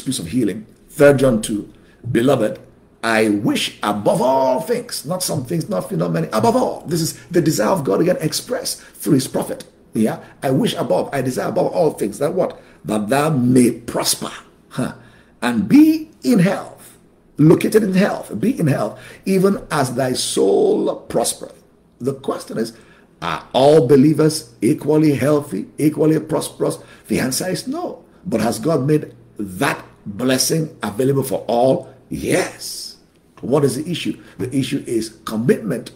speaks 0.00 0.18
of 0.18 0.28
healing. 0.28 0.66
3 0.90 1.14
John 1.14 1.40
2, 1.40 1.72
beloved, 2.10 2.58
I 3.02 3.28
wish 3.28 3.78
above 3.82 4.20
all 4.20 4.60
things, 4.60 5.06
not 5.06 5.22
some 5.22 5.44
things, 5.44 5.68
not, 5.68 5.90
not 5.92 6.12
many, 6.12 6.26
above 6.28 6.56
all. 6.56 6.84
This 6.86 7.00
is 7.00 7.18
the 7.28 7.40
desire 7.40 7.70
of 7.70 7.84
God 7.84 8.00
again 8.00 8.18
expressed 8.20 8.82
through 8.82 9.14
his 9.14 9.28
prophet. 9.28 9.64
Yeah, 9.94 10.22
I 10.42 10.50
wish 10.50 10.74
above, 10.74 11.08
I 11.12 11.22
desire 11.22 11.48
above 11.48 11.72
all 11.72 11.92
things 11.92 12.18
that 12.18 12.34
what? 12.34 12.60
that 12.84 13.08
thou 13.08 13.30
may 13.30 13.70
prosper 13.72 14.32
huh, 14.70 14.94
and 15.42 15.68
be 15.68 16.10
in 16.22 16.38
health, 16.38 16.98
located 17.36 17.82
in 17.82 17.94
health, 17.94 18.38
be 18.40 18.58
in 18.58 18.66
health, 18.66 19.00
even 19.26 19.66
as 19.70 19.94
thy 19.94 20.12
soul 20.12 20.96
prospereth. 20.96 21.62
The 22.00 22.14
question 22.14 22.58
is, 22.58 22.72
are 23.20 23.46
all 23.52 23.86
believers 23.86 24.54
equally 24.62 25.14
healthy, 25.14 25.66
equally 25.76 26.18
prosperous? 26.20 26.78
The 27.08 27.20
answer 27.20 27.48
is 27.48 27.68
no. 27.68 28.04
But 28.24 28.40
has 28.40 28.58
God 28.58 28.86
made 28.86 29.14
that 29.38 29.84
blessing 30.06 30.76
available 30.82 31.22
for 31.22 31.44
all? 31.46 31.92
Yes. 32.08 32.96
What 33.40 33.64
is 33.64 33.76
the 33.76 33.90
issue? 33.90 34.20
The 34.38 34.54
issue 34.54 34.84
is 34.86 35.18
commitment 35.24 35.92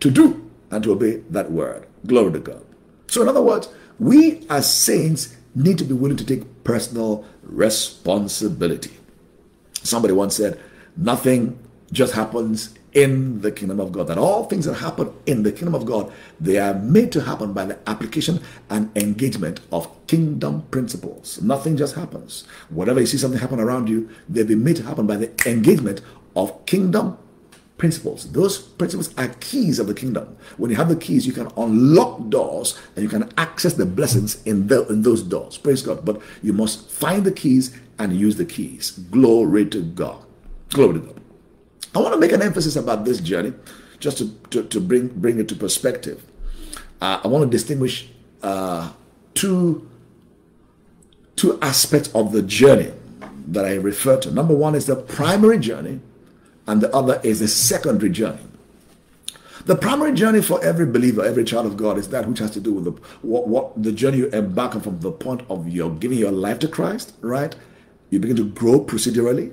to 0.00 0.10
do 0.10 0.50
and 0.70 0.82
to 0.84 0.92
obey 0.92 1.18
that 1.30 1.50
word. 1.50 1.86
Glory 2.06 2.32
to 2.32 2.40
God. 2.40 2.64
So, 3.08 3.22
in 3.22 3.28
other 3.28 3.42
words, 3.42 3.68
we 3.98 4.46
as 4.48 4.72
saints 4.72 5.36
need 5.54 5.78
to 5.78 5.84
be 5.84 5.94
willing 5.94 6.16
to 6.16 6.24
take 6.24 6.64
personal 6.64 7.24
responsibility. 7.42 8.96
Somebody 9.82 10.12
once 10.12 10.36
said, 10.36 10.60
nothing 10.96 11.58
just 11.92 12.14
happens 12.14 12.74
in 12.96 13.42
the 13.42 13.52
kingdom 13.52 13.78
of 13.78 13.92
God. 13.92 14.08
That 14.08 14.16
all 14.16 14.44
things 14.44 14.64
that 14.64 14.74
happen 14.74 15.12
in 15.26 15.42
the 15.42 15.52
kingdom 15.52 15.74
of 15.74 15.84
God, 15.84 16.10
they 16.40 16.58
are 16.58 16.74
made 16.74 17.12
to 17.12 17.20
happen 17.20 17.52
by 17.52 17.66
the 17.66 17.78
application 17.86 18.40
and 18.70 18.90
engagement 18.96 19.60
of 19.70 19.86
kingdom 20.06 20.62
principles. 20.70 21.40
Nothing 21.42 21.76
just 21.76 21.94
happens. 21.94 22.44
Whatever 22.70 23.00
you 23.00 23.06
see 23.06 23.18
something 23.18 23.38
happen 23.38 23.60
around 23.60 23.90
you, 23.90 24.08
they've 24.30 24.48
been 24.48 24.64
made 24.64 24.76
to 24.76 24.82
happen 24.82 25.06
by 25.06 25.16
the 25.16 25.30
engagement 25.46 26.00
of 26.34 26.64
kingdom 26.64 27.18
principles. 27.76 28.32
Those 28.32 28.58
principles 28.58 29.14
are 29.18 29.28
keys 29.40 29.78
of 29.78 29.88
the 29.88 29.94
kingdom. 29.94 30.34
When 30.56 30.70
you 30.70 30.78
have 30.78 30.88
the 30.88 30.96
keys, 30.96 31.26
you 31.26 31.34
can 31.34 31.48
unlock 31.58 32.30
doors 32.30 32.80
and 32.96 33.02
you 33.02 33.10
can 33.10 33.30
access 33.36 33.74
the 33.74 33.84
blessings 33.84 34.42
in, 34.46 34.68
the, 34.68 34.86
in 34.86 35.02
those 35.02 35.22
doors. 35.22 35.58
Praise 35.58 35.82
God. 35.82 36.02
But 36.02 36.22
you 36.42 36.54
must 36.54 36.88
find 36.90 37.24
the 37.24 37.32
keys 37.32 37.78
and 37.98 38.16
use 38.16 38.36
the 38.36 38.46
keys. 38.46 38.92
Glory 39.10 39.66
to 39.66 39.82
God. 39.82 40.24
Glory 40.70 40.94
to 40.94 41.00
God. 41.00 41.25
I 41.94 41.98
want 41.98 42.14
to 42.14 42.20
make 42.20 42.32
an 42.32 42.42
emphasis 42.42 42.76
about 42.76 43.04
this 43.04 43.20
journey 43.20 43.52
just 43.98 44.18
to, 44.18 44.28
to, 44.50 44.62
to 44.64 44.80
bring, 44.80 45.08
bring 45.08 45.38
it 45.38 45.48
to 45.48 45.54
perspective. 45.54 46.24
Uh, 47.00 47.20
I 47.24 47.28
want 47.28 47.44
to 47.44 47.50
distinguish 47.50 48.08
uh, 48.42 48.92
two, 49.34 49.88
two 51.36 51.58
aspects 51.62 52.10
of 52.14 52.32
the 52.32 52.42
journey 52.42 52.92
that 53.48 53.64
I 53.64 53.74
refer 53.74 54.18
to. 54.20 54.30
Number 54.30 54.54
one 54.54 54.74
is 54.74 54.86
the 54.86 54.96
primary 54.96 55.58
journey 55.58 56.00
and 56.66 56.80
the 56.80 56.94
other 56.94 57.20
is 57.22 57.40
the 57.40 57.48
secondary 57.48 58.10
journey. 58.10 58.40
The 59.66 59.74
primary 59.74 60.12
journey 60.12 60.42
for 60.42 60.62
every 60.64 60.86
believer, 60.86 61.24
every 61.24 61.42
child 61.42 61.66
of 61.66 61.76
God, 61.76 61.98
is 61.98 62.08
that 62.10 62.28
which 62.28 62.38
has 62.38 62.52
to 62.52 62.60
do 62.60 62.72
with 62.72 62.84
the 62.84 62.92
what, 63.22 63.48
what 63.48 63.82
the 63.82 63.90
journey 63.90 64.18
you 64.18 64.28
embark 64.28 64.76
on 64.76 64.80
from 64.80 65.00
the 65.00 65.10
point 65.10 65.42
of 65.50 65.68
your 65.68 65.90
giving 65.90 66.18
your 66.18 66.30
life 66.30 66.60
to 66.60 66.68
Christ, 66.68 67.14
right? 67.20 67.54
You 68.10 68.20
begin 68.20 68.36
to 68.36 68.48
grow 68.48 68.80
procedurally, 68.84 69.52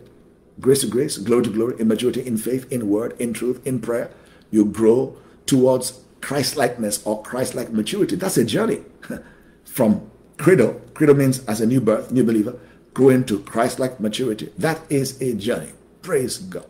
grace 0.60 0.82
to 0.82 0.88
grace, 0.88 1.18
glory 1.18 1.44
to 1.44 1.50
glory, 1.50 1.80
in 1.80 1.88
maturity, 1.88 2.26
in 2.26 2.38
faith, 2.38 2.72
in 2.72 2.90
word, 2.90 3.16
in 3.20 3.34
truth, 3.34 3.66
in 3.66 3.80
prayer. 3.80 4.12
You 4.52 4.66
grow 4.66 5.18
towards 5.46 6.02
Christ 6.22 6.56
likeness 6.56 7.06
or 7.06 7.22
Christ 7.24 7.56
like 7.56 7.72
maturity. 7.72 8.16
That's 8.16 8.38
a 8.38 8.46
journey 8.46 8.82
from 9.66 10.10
cradle. 10.38 10.82
Cradle 10.94 11.16
means 11.16 11.44
as 11.46 11.62
a 11.62 11.66
new 11.66 11.82
birth, 11.82 12.12
new 12.12 12.24
believer, 12.24 12.60
growing 12.94 13.26
to 13.26 13.40
Christ 13.40 13.80
like 13.80 14.00
maturity. 14.00 14.52
That 14.58 14.80
is 14.90 15.22
a 15.22 15.34
journey. 15.34 15.74
Praise 16.02 16.38
God 16.38 16.66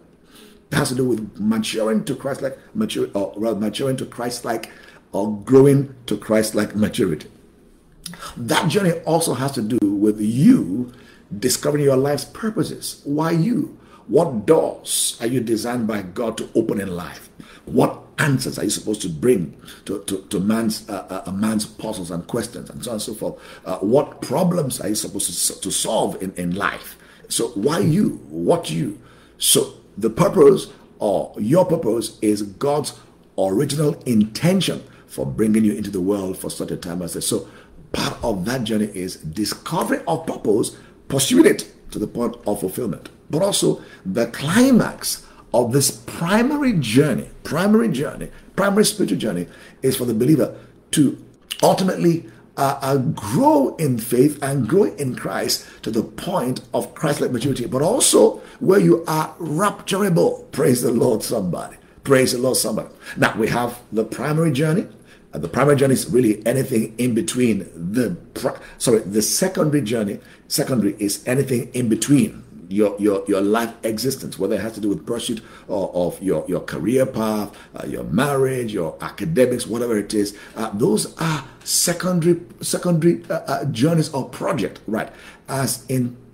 has 0.73 0.89
to 0.89 0.95
do 0.95 1.05
with 1.05 1.39
maturing 1.39 2.03
to 2.05 2.15
Christ 2.15 2.41
like 2.41 2.57
mature 2.73 3.07
or 3.13 3.33
rather 3.37 3.59
maturing 3.59 3.97
to 3.97 4.05
Christ 4.05 4.45
like 4.45 4.71
or 5.11 5.37
growing 5.41 5.95
to 6.07 6.17
Christ 6.17 6.55
like 6.55 6.75
maturity. 6.75 7.29
That 8.35 8.69
journey 8.69 8.91
also 9.05 9.33
has 9.33 9.51
to 9.53 9.61
do 9.61 9.79
with 9.81 10.19
you 10.19 10.93
discovering 11.39 11.83
your 11.83 11.97
life's 11.97 12.25
purposes. 12.25 13.01
Why 13.03 13.31
you? 13.31 13.77
What 14.07 14.45
doors 14.45 15.17
are 15.21 15.27
you 15.27 15.39
designed 15.39 15.87
by 15.87 16.01
God 16.01 16.37
to 16.37 16.49
open 16.55 16.81
in 16.81 16.95
life? 16.95 17.29
What 17.65 18.01
answers 18.17 18.59
are 18.59 18.65
you 18.65 18.69
supposed 18.69 19.01
to 19.03 19.09
bring 19.09 19.55
to, 19.85 20.03
to, 20.03 20.25
to 20.29 20.39
man's 20.39 20.87
uh, 20.89 21.07
uh, 21.09 21.23
a 21.27 21.31
man's 21.31 21.65
puzzles 21.65 22.11
and 22.11 22.27
questions 22.27 22.69
and 22.69 22.83
so 22.83 22.91
on 22.91 22.95
and 22.95 23.01
so 23.01 23.13
forth? 23.13 23.41
Uh, 23.65 23.77
what 23.79 24.21
problems 24.21 24.81
are 24.81 24.89
you 24.89 24.95
supposed 24.95 25.47
to, 25.47 25.61
to 25.61 25.71
solve 25.71 26.21
in, 26.21 26.33
in 26.33 26.53
life? 26.55 26.97
So 27.29 27.49
why 27.49 27.79
you? 27.79 28.17
What 28.29 28.69
you? 28.69 29.01
So 29.37 29.73
the 29.97 30.09
purpose 30.09 30.67
or 30.99 31.33
your 31.37 31.65
purpose 31.65 32.17
is 32.21 32.41
God's 32.43 32.99
original 33.37 33.93
intention 34.03 34.83
for 35.07 35.25
bringing 35.25 35.63
you 35.63 35.73
into 35.73 35.91
the 35.91 36.01
world 36.01 36.37
for 36.37 36.49
such 36.49 36.71
a 36.71 36.77
time 36.77 37.01
as 37.01 37.13
this. 37.13 37.27
So 37.27 37.47
part 37.91 38.17
of 38.23 38.45
that 38.45 38.63
journey 38.63 38.89
is 38.93 39.17
discovery 39.17 40.01
of 40.07 40.25
purpose, 40.25 40.75
pursuing 41.13 41.45
it 41.45 41.71
to 41.91 41.99
the 41.99 42.07
point 42.07 42.35
of 42.47 42.59
fulfillment. 42.59 43.09
But 43.29 43.43
also 43.43 43.81
the 44.03 44.27
climax 44.27 45.25
of 45.53 45.71
this 45.71 45.91
primary 45.91 46.73
journey, 46.73 47.29
primary 47.43 47.89
journey, 47.89 48.29
primary 48.55 48.85
spiritual 48.85 49.19
journey 49.19 49.47
is 49.83 49.95
for 49.95 50.05
the 50.05 50.13
believer 50.15 50.57
to 50.91 51.23
ultimately 51.61 52.25
uh, 52.57 52.79
uh, 52.81 52.97
grow 52.97 53.75
in 53.75 53.99
faith 53.99 54.41
and 54.41 54.67
grow 54.67 54.85
in 54.95 55.15
Christ 55.15 55.67
to 55.83 55.91
the 55.91 56.03
point 56.03 56.61
of 56.73 56.95
Christ-like 56.95 57.31
maturity, 57.31 57.67
but 57.67 57.81
also 57.81 58.41
where 58.59 58.79
you 58.79 59.03
are 59.05 59.35
rapturable. 59.39 60.51
Praise 60.51 60.81
the 60.81 60.91
Lord, 60.91 61.21
somebody. 61.21 61.77
Praise 62.03 62.33
the 62.33 62.39
Lord, 62.39 62.57
somebody. 62.57 62.89
Now 63.17 63.37
we 63.37 63.47
have 63.49 63.79
the 63.91 64.03
primary 64.03 64.51
journey. 64.51 64.87
Uh, 65.33 65.39
the 65.39 65.47
primary 65.47 65.75
journey 65.75 65.93
is 65.93 66.09
really 66.09 66.45
anything 66.45 66.93
in 66.97 67.13
between 67.13 67.59
the 67.73 68.15
sorry 68.77 68.99
the 68.99 69.21
secondary 69.21 69.81
journey. 69.81 70.19
Secondary 70.47 70.95
is 70.99 71.23
anything 71.27 71.71
in 71.73 71.89
between 71.89 72.43
your 72.69 72.95
your 72.99 73.23
your 73.27 73.41
life 73.41 73.73
existence, 73.83 74.37
whether 74.37 74.55
it 74.55 74.61
has 74.61 74.73
to 74.73 74.81
do 74.81 74.89
with 74.89 75.05
pursuit 75.05 75.41
or, 75.67 75.91
of 75.93 76.21
your 76.21 76.45
your 76.47 76.61
career 76.61 77.05
path, 77.05 77.55
uh, 77.75 77.85
your 77.87 78.03
marriage, 78.03 78.73
your 78.73 78.95
academics, 79.01 79.65
whatever 79.65 79.97
it 79.97 80.13
is, 80.13 80.37
uh, 80.55 80.69
those 80.73 81.15
are 81.17 81.45
secondary 81.63 82.41
secondary 82.61 83.23
uh, 83.29 83.33
uh 83.33 83.65
journeys 83.65 84.13
or 84.13 84.29
project, 84.29 84.81
right? 84.87 85.11
As 85.47 85.85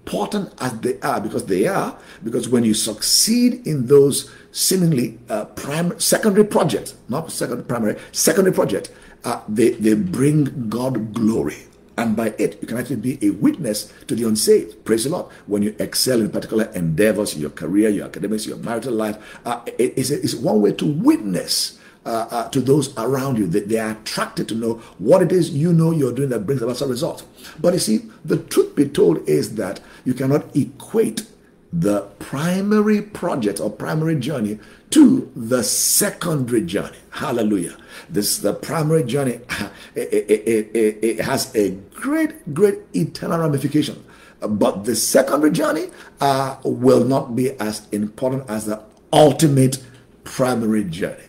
important 0.09 0.51
as 0.59 0.73
they 0.79 0.99
are, 1.01 1.21
because 1.21 1.45
they 1.45 1.67
are, 1.67 1.95
because 2.23 2.49
when 2.49 2.63
you 2.63 2.73
succeed 2.73 3.65
in 3.67 3.85
those 3.85 4.31
seemingly 4.51 5.19
uh, 5.29 5.45
primary 5.45 6.01
secondary 6.01 6.45
projects, 6.45 6.95
not 7.09 7.31
secondary 7.31 7.65
primary, 7.65 7.95
secondary 8.11 8.53
project, 8.53 8.91
uh, 9.23 9.41
they 9.47 9.71
they 9.71 9.93
bring 9.93 10.69
God 10.69 11.13
glory 11.13 11.57
and 11.97 12.15
by 12.15 12.33
it 12.37 12.57
you 12.61 12.67
can 12.67 12.77
actually 12.77 12.95
be 12.95 13.19
a 13.21 13.29
witness 13.31 13.93
to 14.07 14.15
the 14.15 14.27
unsaved. 14.27 14.83
Praise 14.85 15.03
the 15.03 15.11
Lord. 15.11 15.27
When 15.47 15.61
you 15.61 15.75
excel 15.79 16.21
in 16.21 16.31
particular 16.31 16.65
endeavors, 16.73 17.37
your 17.37 17.49
career, 17.51 17.89
your 17.89 18.05
academics, 18.05 18.47
your 18.47 18.57
marital 18.57 18.93
life, 18.93 19.17
uh, 19.45 19.61
it, 19.77 19.93
it's, 19.97 20.09
it's 20.09 20.33
one 20.33 20.61
way 20.61 20.71
to 20.73 20.85
witness. 20.85 21.75
Uh, 22.05 22.25
uh, 22.31 22.49
to 22.49 22.61
those 22.61 22.97
around 22.97 23.37
you, 23.37 23.45
that 23.45 23.67
they, 23.67 23.75
they 23.75 23.79
are 23.79 23.91
attracted 23.91 24.47
to 24.47 24.55
know 24.55 24.75
what 24.99 25.21
it 25.21 25.33
is 25.33 25.49
you 25.51 25.73
know 25.73 25.91
you're 25.91 26.13
doing 26.13 26.29
that 26.29 26.39
brings 26.45 26.61
about 26.61 26.77
some 26.77 26.89
results. 26.89 27.25
But 27.59 27.73
you 27.73 27.79
see, 27.79 27.97
the 28.23 28.37
truth 28.37 28.73
be 28.73 28.87
told 28.87 29.27
is 29.27 29.55
that 29.55 29.81
you 30.09 30.15
cannot 30.15 30.55
equate 30.55 31.27
the 31.71 32.01
primary 32.17 32.99
project 32.99 33.59
or 33.59 33.69
primary 33.69 34.15
journey 34.15 34.57
to 34.89 35.31
the 35.35 35.61
secondary 35.63 36.63
journey. 36.63 36.97
Hallelujah. 37.11 37.77
This 38.09 38.39
the 38.39 38.53
primary 38.53 39.03
journey. 39.03 39.39
It, 39.95 40.13
it, 40.13 40.69
it, 40.75 41.03
it, 41.03 41.21
has 41.21 41.53
a 41.55 41.71
great, 41.93 42.53
great 42.53 42.77
eternal 42.93 43.39
ramification. 43.39 44.01
But 44.39 44.85
the 44.85 44.95
secondary 44.95 45.51
journey 45.51 45.89
uh, 46.21 46.57
will 46.63 47.03
not 47.03 47.35
be 47.35 47.51
as 47.59 47.87
important 47.91 48.49
as 48.49 48.65
the 48.65 48.81
ultimate 49.11 49.83
primary 50.23 50.85
journey. 50.85 51.27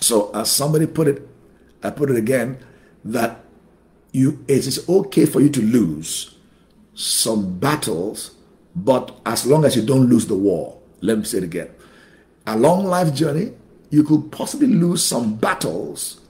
So, 0.00 0.30
as 0.34 0.52
somebody 0.52 0.86
put 0.86 1.08
it, 1.08 1.26
I 1.82 1.90
put 1.90 2.10
it 2.10 2.16
again, 2.16 2.58
that 3.04 3.40
you 4.12 4.44
it 4.46 4.66
is 4.66 4.88
okay 4.88 5.26
for 5.26 5.40
you 5.40 5.48
to 5.48 5.62
lose 5.62 6.37
some 6.98 7.58
battles, 7.58 8.32
but 8.74 9.20
as 9.24 9.46
long 9.46 9.64
as 9.64 9.76
you 9.76 9.82
don't 9.82 10.08
lose 10.08 10.26
the 10.26 10.34
war. 10.34 10.76
Let 11.00 11.18
me 11.18 11.24
say 11.24 11.38
it 11.38 11.44
again 11.44 11.68
a 12.48 12.56
long 12.56 12.86
life 12.86 13.14
journey, 13.14 13.52
you 13.90 14.02
could 14.02 14.32
possibly 14.32 14.68
lose 14.68 15.04
some 15.04 15.34
battles, 15.34 16.20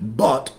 but 0.00 0.52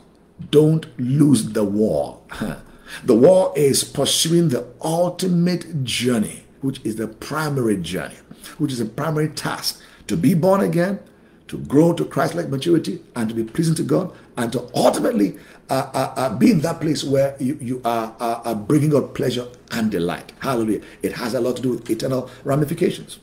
don't 0.50 0.88
lose 1.00 1.54
the 1.54 1.64
war. 1.64 2.20
the 3.04 3.16
war 3.16 3.54
is 3.56 3.84
pursuing 3.84 4.50
the 4.50 4.66
ultimate 4.82 5.84
journey, 5.84 6.46
which 6.62 6.82
is 6.84 6.96
the 6.96 7.08
primary 7.08 7.78
journey, 7.78 8.18
which 8.58 8.72
is 8.72 8.80
a 8.80 8.86
primary 8.86 9.30
task 9.30 9.80
to 10.08 10.18
be 10.18 10.34
born 10.34 10.62
again, 10.62 11.00
to 11.48 11.60
grow 11.60 11.94
to 11.94 12.04
Christ 12.04 12.34
like 12.34 12.50
maturity, 12.50 13.00
and 13.16 13.30
to 13.30 13.36
be 13.36 13.44
pleasing 13.44 13.76
to 13.76 13.84
God, 13.84 14.12
and 14.36 14.52
to 14.52 14.68
ultimately 14.74 15.38
uh, 15.74 15.90
uh, 15.94 16.14
uh, 16.18 16.36
be 16.36 16.52
in 16.52 16.60
that 16.62 16.80
place 16.80 17.04
where 17.04 17.36
you, 17.40 17.58
you 17.60 17.82
are, 17.84 18.56
bringing 18.56 18.92
God 18.92 19.16
pleasure 19.16 19.48
and 19.72 19.90
delight. 19.90 20.32
Hallelujah. 20.40 20.82
It 21.02 21.14
has 21.14 21.34
a 21.34 21.42
lot 21.42 21.56
to 21.56 21.62
do 21.64 21.70
with 21.72 21.90
eternal 21.90 22.30
ramifications. 22.44 23.18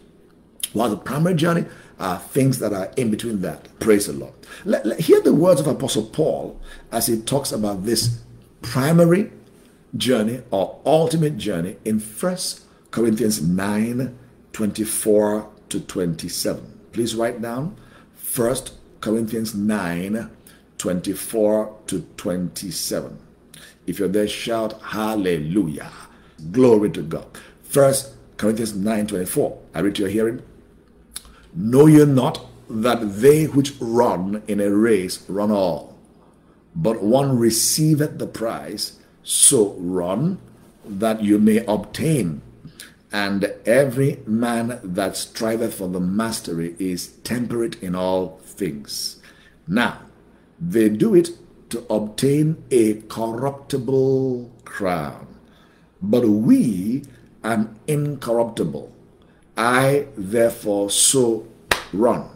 While 0.72 0.90
the 0.90 0.96
primary 0.96 1.36
journey 1.36 1.66
are 2.00 2.18
things 2.18 2.58
that 2.58 2.72
are 2.72 2.90
in 2.96 3.10
between 3.10 3.42
that. 3.42 3.68
Praise 3.78 4.06
the 4.06 4.14
Lord. 4.14 4.32
Let, 4.64 4.84
let, 4.84 5.00
hear 5.00 5.20
the 5.20 5.34
words 5.34 5.60
of 5.60 5.68
Apostle 5.68 6.06
Paul 6.06 6.58
as 6.90 7.06
he 7.06 7.20
talks 7.20 7.52
about 7.52 7.84
this 7.84 8.18
primary 8.62 9.30
journey 9.96 10.40
or 10.50 10.80
ultimate 10.84 11.36
journey 11.36 11.76
in 11.84 12.00
First 12.00 12.64
Corinthians 12.90 13.40
9 13.40 14.18
24 14.52 15.48
to 15.68 15.80
27. 15.80 16.80
Please 16.92 17.14
write 17.14 17.40
down 17.40 17.76
First 18.14 18.74
Corinthians 19.00 19.54
9 19.54 20.30
24 20.80 21.76
to 21.88 22.00
27. 22.16 23.18
If 23.86 23.98
you're 23.98 24.08
there, 24.08 24.26
shout 24.26 24.80
hallelujah. 24.80 25.92
Glory 26.50 26.88
to 26.92 27.02
God. 27.02 27.26
First 27.62 28.14
Corinthians 28.38 28.74
9 28.74 29.06
24. 29.08 29.58
I 29.74 29.80
read 29.80 29.96
to 29.96 30.02
your 30.02 30.10
hearing. 30.10 30.42
Know 31.54 31.84
ye 31.84 32.06
not 32.06 32.46
that 32.70 33.20
they 33.20 33.44
which 33.44 33.74
run 33.78 34.42
in 34.48 34.58
a 34.58 34.70
race 34.70 35.28
run 35.28 35.50
all, 35.50 35.98
but 36.74 37.02
one 37.02 37.38
receiveth 37.38 38.18
the 38.18 38.26
prize? 38.26 38.98
So 39.22 39.74
run 39.78 40.38
that 40.86 41.22
you 41.22 41.38
may 41.38 41.58
obtain. 41.66 42.40
And 43.12 43.52
every 43.66 44.20
man 44.26 44.80
that 44.82 45.16
striveth 45.18 45.74
for 45.74 45.88
the 45.88 46.00
mastery 46.00 46.74
is 46.78 47.08
temperate 47.22 47.82
in 47.82 47.94
all 47.94 48.38
things. 48.44 49.20
Now, 49.68 49.98
they 50.60 50.88
do 50.88 51.14
it 51.14 51.30
to 51.70 51.84
obtain 51.88 52.62
a 52.70 52.94
corruptible 53.08 54.50
crown, 54.64 55.26
but 56.02 56.24
we 56.28 57.04
an 57.42 57.78
incorruptible. 57.86 58.92
I 59.56 60.06
therefore 60.16 60.90
so 60.90 61.46
run, 61.92 62.28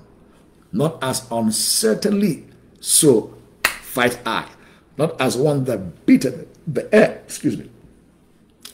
not 0.73 1.03
as 1.03 1.27
uncertainly 1.31 2.45
so 2.81 3.35
fight 3.63 4.19
I, 4.27 4.49
not 4.97 5.21
as 5.21 5.37
one 5.37 5.65
that 5.65 6.07
beateth 6.07 6.47
the 6.67 6.93
air, 6.95 7.23
excuse 7.25 7.57
me, 7.57 7.71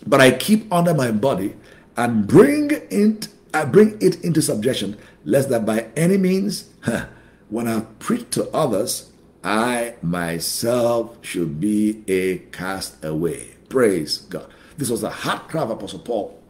but 0.06 0.20
I 0.20 0.30
keep 0.32 0.72
under 0.72 0.94
my 0.94 1.10
body 1.10 1.54
and 1.96 2.26
bring 2.26 2.70
it, 2.70 3.28
I 3.52 3.64
bring 3.64 3.98
it 4.00 4.22
into 4.24 4.40
subjection, 4.40 4.96
lest 5.24 5.48
that 5.50 5.66
by 5.66 5.88
any 5.96 6.16
means, 6.16 6.70
when 7.48 7.68
I 7.68 7.80
preach 7.98 8.30
to 8.30 8.48
others, 8.50 9.09
I 9.42 9.94
myself 10.02 11.18
should 11.22 11.60
be 11.60 12.02
a 12.06 12.38
castaway. 12.52 13.54
Praise 13.68 14.18
God. 14.18 14.46
This 14.76 14.90
was 14.90 15.02
a 15.02 15.10
heart 15.10 15.48
cry 15.48 15.62
of 15.62 15.70
Apostle 15.70 16.00
Paul 16.00 16.40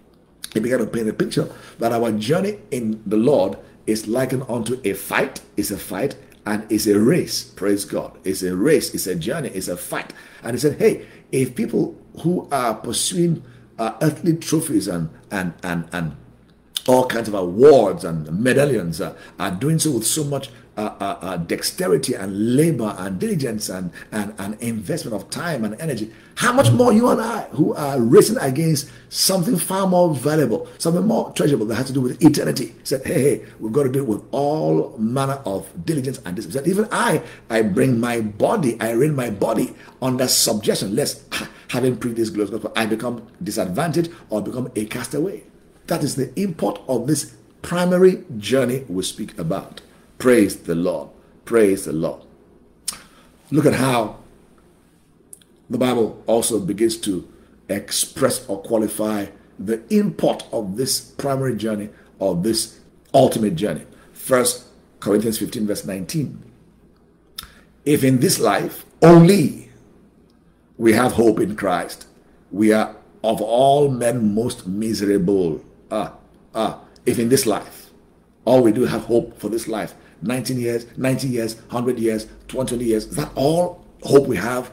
he 0.52 0.60
began 0.60 0.78
to 0.80 0.86
paint 0.86 1.08
a 1.08 1.12
picture 1.12 1.48
that 1.78 1.92
our 1.92 2.10
journey 2.12 2.58
in 2.70 3.02
the 3.06 3.16
Lord 3.16 3.56
is 3.86 4.08
likened 4.08 4.44
unto 4.48 4.80
a 4.84 4.94
fight, 4.94 5.40
it's 5.56 5.70
a 5.70 5.78
fight, 5.78 6.16
and 6.46 6.66
it's 6.70 6.86
a 6.86 6.98
race. 6.98 7.44
Praise 7.44 7.84
God. 7.84 8.18
It's 8.24 8.42
a 8.42 8.56
race, 8.56 8.94
it's 8.94 9.06
a 9.06 9.14
journey, 9.14 9.50
it's 9.50 9.68
a 9.68 9.76
fight. 9.76 10.12
And 10.42 10.52
he 10.52 10.58
said, 10.58 10.78
Hey, 10.78 11.06
if 11.30 11.54
people 11.54 11.96
who 12.22 12.48
are 12.50 12.74
pursuing 12.74 13.44
uh, 13.78 13.96
earthly 14.02 14.36
trophies 14.36 14.88
and 14.88 15.10
and 15.30 15.54
and 15.62 15.88
and 15.92 16.16
all 16.88 17.06
kinds 17.06 17.28
of 17.28 17.34
awards 17.34 18.04
and 18.04 18.30
medallions 18.42 19.00
uh, 19.00 19.14
are 19.38 19.50
doing 19.50 19.78
so 19.78 19.92
with 19.92 20.06
so 20.06 20.24
much 20.24 20.50
uh, 20.80 21.18
uh, 21.20 21.36
dexterity 21.36 22.14
and 22.14 22.56
labor 22.56 22.94
and 22.98 23.18
diligence 23.18 23.68
and, 23.68 23.90
and, 24.12 24.34
and 24.38 24.60
investment 24.60 25.14
of 25.14 25.28
time 25.30 25.64
and 25.64 25.80
energy, 25.80 26.10
how 26.36 26.52
much 26.52 26.70
more 26.70 26.92
you 26.92 27.08
and 27.08 27.20
I, 27.20 27.42
who 27.50 27.74
are 27.74 28.00
racing 28.00 28.38
against 28.38 28.90
something 29.08 29.56
far 29.56 29.86
more 29.86 30.14
valuable, 30.14 30.68
something 30.78 31.06
more 31.06 31.32
treasurable 31.32 31.66
that 31.66 31.74
has 31.74 31.86
to 31.88 31.92
do 31.92 32.00
with 32.00 32.22
eternity, 32.24 32.74
said, 32.84 33.04
hey, 33.04 33.22
hey, 33.22 33.44
we've 33.58 33.72
got 33.72 33.82
to 33.82 33.92
do 33.92 34.00
it 34.00 34.08
with 34.08 34.22
all 34.30 34.96
manner 34.98 35.40
of 35.44 35.68
diligence 35.84 36.18
and 36.24 36.36
discipline. 36.36 36.68
Even 36.68 36.88
I, 36.90 37.22
I 37.50 37.62
bring 37.62 38.00
my 38.00 38.20
body, 38.20 38.80
I 38.80 38.92
rein 38.92 39.14
my 39.14 39.30
body 39.30 39.74
under 40.00 40.28
subjection, 40.28 40.96
lest 40.96 41.22
having 41.68 41.96
preached 41.96 42.16
this 42.16 42.30
glorious 42.30 42.50
gospel, 42.50 42.72
I 42.74 42.86
become 42.86 43.28
disadvantaged 43.42 44.10
or 44.30 44.42
become 44.42 44.70
a 44.76 44.86
castaway. 44.86 45.42
That 45.86 46.02
is 46.02 46.16
the 46.16 46.32
import 46.40 46.80
of 46.88 47.06
this 47.06 47.34
primary 47.62 48.24
journey 48.38 48.84
we 48.88 49.02
speak 49.02 49.38
about. 49.38 49.82
Praise 50.20 50.54
the 50.54 50.74
Lord. 50.74 51.08
Praise 51.46 51.86
the 51.86 51.92
Lord. 51.92 52.22
Look 53.50 53.64
at 53.66 53.72
how 53.72 54.18
the 55.68 55.78
Bible 55.78 56.22
also 56.26 56.60
begins 56.60 56.98
to 56.98 57.26
express 57.70 58.46
or 58.46 58.60
qualify 58.62 59.26
the 59.58 59.82
import 59.92 60.44
of 60.52 60.76
this 60.76 61.00
primary 61.00 61.56
journey 61.56 61.88
or 62.18 62.36
this 62.36 62.80
ultimate 63.14 63.56
journey. 63.56 63.86
First 64.12 64.66
Corinthians 65.00 65.38
15, 65.38 65.66
verse 65.66 65.84
19. 65.86 66.44
If 67.86 68.04
in 68.04 68.20
this 68.20 68.38
life 68.38 68.84
only 69.00 69.70
we 70.76 70.92
have 70.92 71.12
hope 71.12 71.40
in 71.40 71.56
Christ, 71.56 72.06
we 72.52 72.72
are 72.72 72.94
of 73.24 73.40
all 73.40 73.88
men 73.90 74.34
most 74.34 74.66
miserable. 74.66 75.64
Ah, 75.90 76.12
ah, 76.54 76.80
if 77.06 77.18
in 77.18 77.30
this 77.30 77.46
life, 77.46 77.90
all 78.44 78.62
we 78.62 78.72
do 78.72 78.84
have 78.84 79.04
hope 79.04 79.38
for 79.38 79.48
this 79.48 79.66
life, 79.66 79.94
19 80.22 80.58
years, 80.58 80.86
90 80.96 81.28
years, 81.28 81.56
100 81.56 81.98
years, 81.98 82.26
20 82.48 82.76
years. 82.76 83.06
Is 83.06 83.16
that 83.16 83.30
all 83.34 83.84
hope 84.02 84.26
we 84.26 84.36
have? 84.36 84.70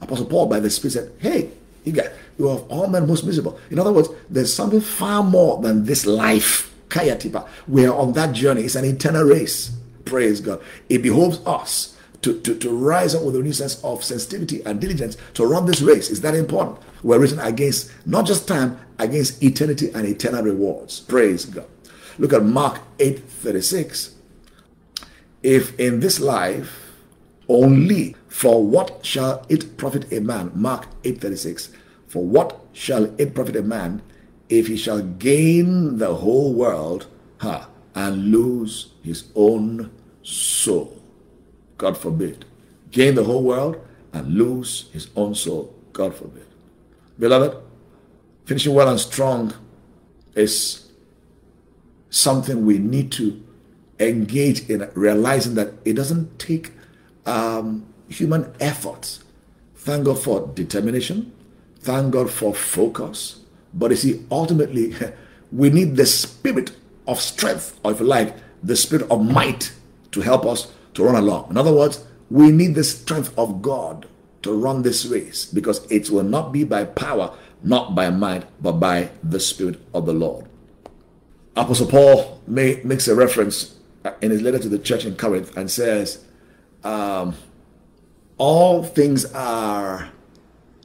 Apostle 0.00 0.26
Paul, 0.26 0.46
by 0.46 0.60
the 0.60 0.70
Spirit, 0.70 0.92
said, 0.92 1.12
Hey, 1.18 1.50
you 1.84 1.92
got 1.92 2.06
you 2.40 2.48
are 2.48 2.58
all 2.70 2.86
men 2.86 3.06
most 3.06 3.24
miserable. 3.24 3.60
In 3.70 3.78
other 3.78 3.92
words, 3.92 4.08
there's 4.30 4.52
something 4.52 4.80
far 4.80 5.22
more 5.22 5.60
than 5.60 5.84
this 5.84 6.06
life. 6.06 6.74
Kayatipa. 6.88 7.46
We 7.68 7.84
are 7.84 7.94
on 7.94 8.14
that 8.14 8.34
journey. 8.34 8.62
It's 8.62 8.76
an 8.76 8.86
eternal 8.86 9.24
race. 9.24 9.76
Praise 10.06 10.40
God. 10.40 10.62
It 10.88 11.02
behoves 11.02 11.38
us 11.46 11.96
to, 12.22 12.40
to, 12.40 12.54
to 12.56 12.70
rise 12.70 13.14
up 13.14 13.24
with 13.24 13.36
a 13.36 13.40
new 13.40 13.52
sense 13.52 13.82
of 13.84 14.02
sensitivity 14.02 14.62
and 14.64 14.80
diligence 14.80 15.18
to 15.34 15.44
run 15.44 15.66
this 15.66 15.82
race. 15.82 16.08
Is 16.10 16.22
that 16.22 16.34
important? 16.34 16.78
We're 17.02 17.18
written 17.18 17.38
against 17.40 17.92
not 18.06 18.26
just 18.26 18.48
time 18.48 18.80
against 18.98 19.42
eternity 19.42 19.90
and 19.94 20.06
eternal 20.06 20.42
rewards. 20.42 21.00
Praise 21.00 21.44
God. 21.44 21.66
Look 22.18 22.32
at 22.32 22.42
Mark 22.42 22.80
8 22.98 23.20
36. 23.20 24.14
If 25.42 25.78
in 25.78 26.00
this 26.00 26.20
life 26.20 26.92
only 27.48 28.14
for 28.28 28.64
what 28.64 29.04
shall 29.04 29.44
it 29.48 29.76
profit 29.76 30.12
a 30.12 30.20
man? 30.20 30.52
Mark 30.54 30.86
8 31.04 31.20
36. 31.20 31.70
For 32.06 32.24
what 32.24 32.60
shall 32.72 33.04
it 33.18 33.34
profit 33.34 33.56
a 33.56 33.62
man 33.62 34.02
if 34.48 34.66
he 34.66 34.76
shall 34.76 35.02
gain 35.02 35.98
the 35.98 36.14
whole 36.14 36.52
world 36.52 37.06
ha, 37.38 37.68
and 37.94 38.30
lose 38.30 38.92
his 39.02 39.30
own 39.34 39.90
soul? 40.22 41.00
God 41.78 41.96
forbid. 41.96 42.44
Gain 42.90 43.14
the 43.14 43.24
whole 43.24 43.42
world 43.42 43.84
and 44.12 44.34
lose 44.34 44.90
his 44.92 45.08
own 45.16 45.34
soul. 45.34 45.74
God 45.92 46.14
forbid. 46.14 46.46
Beloved, 47.18 47.56
finishing 48.44 48.74
well 48.74 48.88
and 48.88 49.00
strong 49.00 49.54
is 50.34 50.90
something 52.10 52.66
we 52.66 52.78
need 52.78 53.12
to 53.12 53.42
engage 54.00 54.68
in 54.68 54.90
realizing 54.94 55.54
that 55.54 55.74
it 55.84 55.94
doesn't 55.94 56.38
take 56.38 56.72
um, 57.26 57.86
human 58.08 58.52
effort. 58.60 59.18
Thank 59.76 60.04
God 60.04 60.18
for 60.18 60.48
determination. 60.54 61.32
Thank 61.80 62.12
God 62.12 62.30
for 62.30 62.54
focus. 62.54 63.40
But 63.72 63.90
you 63.90 63.96
see, 63.96 64.26
ultimately, 64.30 64.94
we 65.52 65.70
need 65.70 65.96
the 65.96 66.06
spirit 66.06 66.72
of 67.06 67.20
strength, 67.20 67.78
or 67.84 67.92
if 67.92 68.00
you 68.00 68.06
like, 68.06 68.34
the 68.62 68.76
spirit 68.76 69.10
of 69.10 69.24
might 69.24 69.72
to 70.12 70.20
help 70.20 70.44
us 70.44 70.72
to 70.94 71.04
run 71.04 71.14
along. 71.14 71.50
In 71.50 71.56
other 71.56 71.72
words, 71.72 72.04
we 72.30 72.50
need 72.50 72.74
the 72.74 72.84
strength 72.84 73.36
of 73.38 73.62
God 73.62 74.06
to 74.42 74.52
run 74.52 74.82
this 74.82 75.06
race 75.06 75.44
because 75.44 75.90
it 75.90 76.10
will 76.10 76.22
not 76.22 76.52
be 76.52 76.64
by 76.64 76.84
power, 76.84 77.36
not 77.62 77.94
by 77.94 78.10
might, 78.10 78.44
but 78.62 78.72
by 78.72 79.10
the 79.22 79.40
Spirit 79.40 79.80
of 79.92 80.06
the 80.06 80.12
Lord. 80.12 80.46
Apostle 81.56 81.86
Paul 81.86 82.40
may, 82.46 82.80
makes 82.84 83.08
a 83.08 83.14
reference 83.14 83.76
in 84.20 84.30
his 84.30 84.42
letter 84.42 84.58
to 84.58 84.68
the 84.68 84.78
church 84.78 85.04
in 85.04 85.16
Corinth 85.16 85.56
and 85.56 85.70
says, 85.70 86.24
um, 86.84 87.34
All 88.38 88.82
things 88.82 89.26
are 89.32 90.10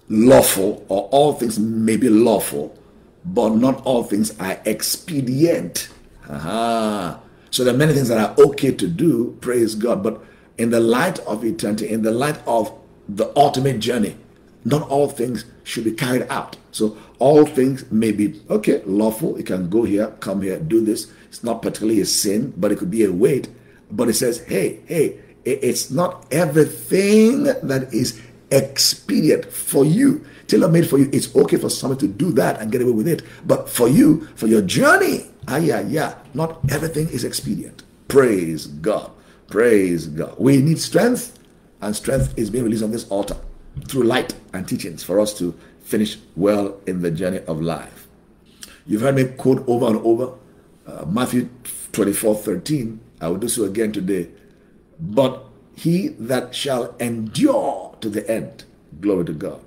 lawful, 0.08 0.86
or 0.90 1.04
all 1.12 1.34
things 1.34 1.58
may 1.58 1.98
be 1.98 2.10
lawful, 2.10 2.78
but 3.24 3.50
not 3.50 3.84
all 3.86 4.04
things 4.04 4.38
are 4.40 4.60
expedient. 4.66 5.90
Aha. 6.30 7.20
So 7.52 7.64
there 7.64 7.74
are 7.74 7.78
many 7.78 7.94
things 7.94 8.10
that 8.10 8.18
are 8.18 8.46
okay 8.48 8.72
to 8.72 8.88
do, 8.88 9.38
praise 9.42 9.76
God, 9.76 10.04
but 10.04 10.22
in 10.58 10.70
the 10.72 10.80
light 10.80 11.20
of 11.20 11.44
eternity, 11.44 11.90
in 11.90 12.02
the 12.02 12.12
light 12.12 12.40
of 12.46 12.72
the 13.08 13.32
ultimate 13.38 13.80
journey, 13.80 14.18
not 14.64 14.90
all 14.90 15.08
things 15.08 15.46
should 15.64 15.84
be 15.84 15.92
carried 15.92 16.24
out. 16.30 16.58
So 16.72 16.98
all 17.20 17.46
things 17.46 17.90
may 17.92 18.12
be 18.12 18.42
okay, 18.50 18.82
lawful. 18.86 19.38
You 19.38 19.44
can 19.44 19.70
go 19.70 19.84
here, 19.84 20.08
come 20.20 20.42
here, 20.42 20.60
do 20.60 20.84
this. 20.84 21.12
It's 21.36 21.44
not 21.44 21.62
particularly 21.62 22.00
a 22.00 22.06
sin, 22.06 22.54
but 22.56 22.72
it 22.72 22.78
could 22.78 22.90
be 22.90 23.04
a 23.04 23.12
weight. 23.12 23.50
But 23.92 24.08
it 24.08 24.14
says, 24.14 24.40
hey, 24.46 24.80
hey, 24.86 25.20
it's 25.44 25.92
not 25.92 26.26
everything 26.32 27.44
that 27.44 27.94
is 27.94 28.22
expedient 28.52 29.52
for 29.52 29.84
you, 29.84 30.26
tailor 30.48 30.70
made 30.70 30.90
for 30.90 30.98
you. 30.98 31.10
It's 31.12 31.36
okay 31.36 31.58
for 31.58 31.70
someone 31.70 32.00
to 32.00 32.08
do 32.08 32.32
that 32.32 32.62
and 32.62 32.72
get 32.72 32.82
away 32.82 32.94
with 32.94 33.10
it. 33.10 33.22
But 33.46 33.70
for 33.70 33.90
you, 33.90 34.28
for 34.38 34.48
your 34.48 34.62
journey, 34.62 35.30
ah, 35.50 35.58
yeah, 35.58 35.82
yeah, 35.82 36.16
not 36.34 36.62
everything 36.72 37.10
is 37.10 37.26
expedient. 37.26 37.84
Praise 38.08 38.68
God. 38.68 39.12
Praise 39.48 40.08
God. 40.08 40.36
We 40.40 40.62
need 40.62 40.80
strength, 40.80 41.38
and 41.82 41.94
strength 41.94 42.34
is 42.38 42.50
being 42.50 42.64
released 42.64 42.84
on 42.84 42.92
this 42.92 43.10
altar 43.10 43.36
through 43.90 44.04
light 44.04 44.34
and 44.54 44.66
teachings 44.66 45.04
for 45.04 45.20
us 45.20 45.38
to 45.40 45.54
finish 45.82 46.18
well 46.38 46.80
in 46.88 47.02
the 47.02 47.12
journey 47.12 47.42
of 47.46 47.62
life. 47.62 48.08
You've 48.88 49.02
heard 49.02 49.16
me 49.16 49.26
quote 49.26 49.68
over 49.68 49.88
and 49.88 49.98
over 49.98 50.34
uh, 50.88 51.06
Matthew 51.06 51.50
24 51.92 52.36
13. 52.36 53.00
I 53.22 53.28
will 53.30 53.38
do 53.38 53.50
so 53.50 53.64
again 53.64 53.92
today. 53.92 54.30
But 55.00 55.46
he 55.76 56.10
that 56.20 56.56
shall 56.56 56.96
endure 57.00 57.96
to 58.02 58.10
the 58.10 58.30
end, 58.30 58.64
glory 59.02 59.26
to 59.26 59.34
God, 59.34 59.62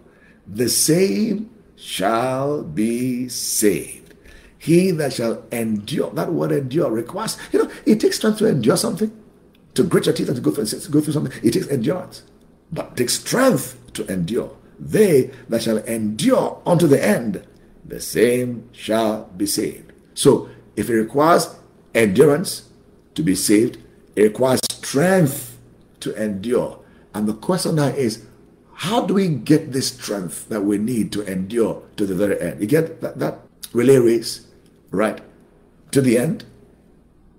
the 0.46 0.68
same 0.68 1.50
shall 1.76 2.62
be 2.62 3.28
saved. 3.28 4.14
He 4.58 4.90
that 4.92 5.12
shall 5.12 5.44
endure, 5.52 6.10
that 6.10 6.32
word 6.32 6.50
endure 6.52 6.90
requires, 6.90 7.36
you 7.52 7.62
know, 7.62 7.70
it 7.86 8.00
takes 8.00 8.16
strength 8.16 8.38
to 8.38 8.48
endure 8.48 8.76
something, 8.76 9.12
to 9.74 9.84
grit 9.84 10.06
your 10.06 10.14
teeth 10.14 10.28
and 10.28 10.36
to 10.36 10.42
go 10.42 10.50
through, 10.50 10.64
to 10.64 10.90
go 10.90 11.00
through 11.00 11.12
something. 11.12 11.40
It 11.42 11.52
takes 11.52 11.68
endurance, 11.68 12.22
but 12.72 12.86
it 12.92 12.96
takes 12.96 13.14
strength 13.14 13.78
to 13.94 14.10
endure. 14.12 14.56
They 14.78 15.30
that 15.48 15.62
shall 15.62 15.78
endure 15.78 16.60
unto 16.66 16.86
the 16.86 17.04
end, 17.04 17.46
the 17.84 18.00
same 18.00 18.68
shall 18.72 19.24
be 19.36 19.46
saved. 19.46 19.92
So, 20.14 20.48
if 20.78 20.88
it 20.88 20.94
requires 20.94 21.56
endurance 21.92 22.68
to 23.16 23.22
be 23.24 23.34
saved, 23.34 23.78
it 24.14 24.22
requires 24.22 24.60
strength 24.70 25.58
to 25.98 26.14
endure. 26.14 26.78
And 27.12 27.26
the 27.26 27.34
question 27.34 27.74
now 27.74 27.88
is, 27.88 28.24
how 28.74 29.04
do 29.04 29.14
we 29.14 29.26
get 29.26 29.72
this 29.72 29.88
strength 29.88 30.48
that 30.50 30.60
we 30.60 30.78
need 30.78 31.10
to 31.12 31.22
endure 31.22 31.82
to 31.96 32.06
the 32.06 32.14
very 32.14 32.40
end? 32.40 32.60
You 32.60 32.68
get 32.68 33.00
that, 33.00 33.18
that 33.18 33.40
relay 33.72 33.96
race, 33.96 34.46
right? 34.92 35.20
To 35.90 36.00
the 36.00 36.16
end, 36.16 36.44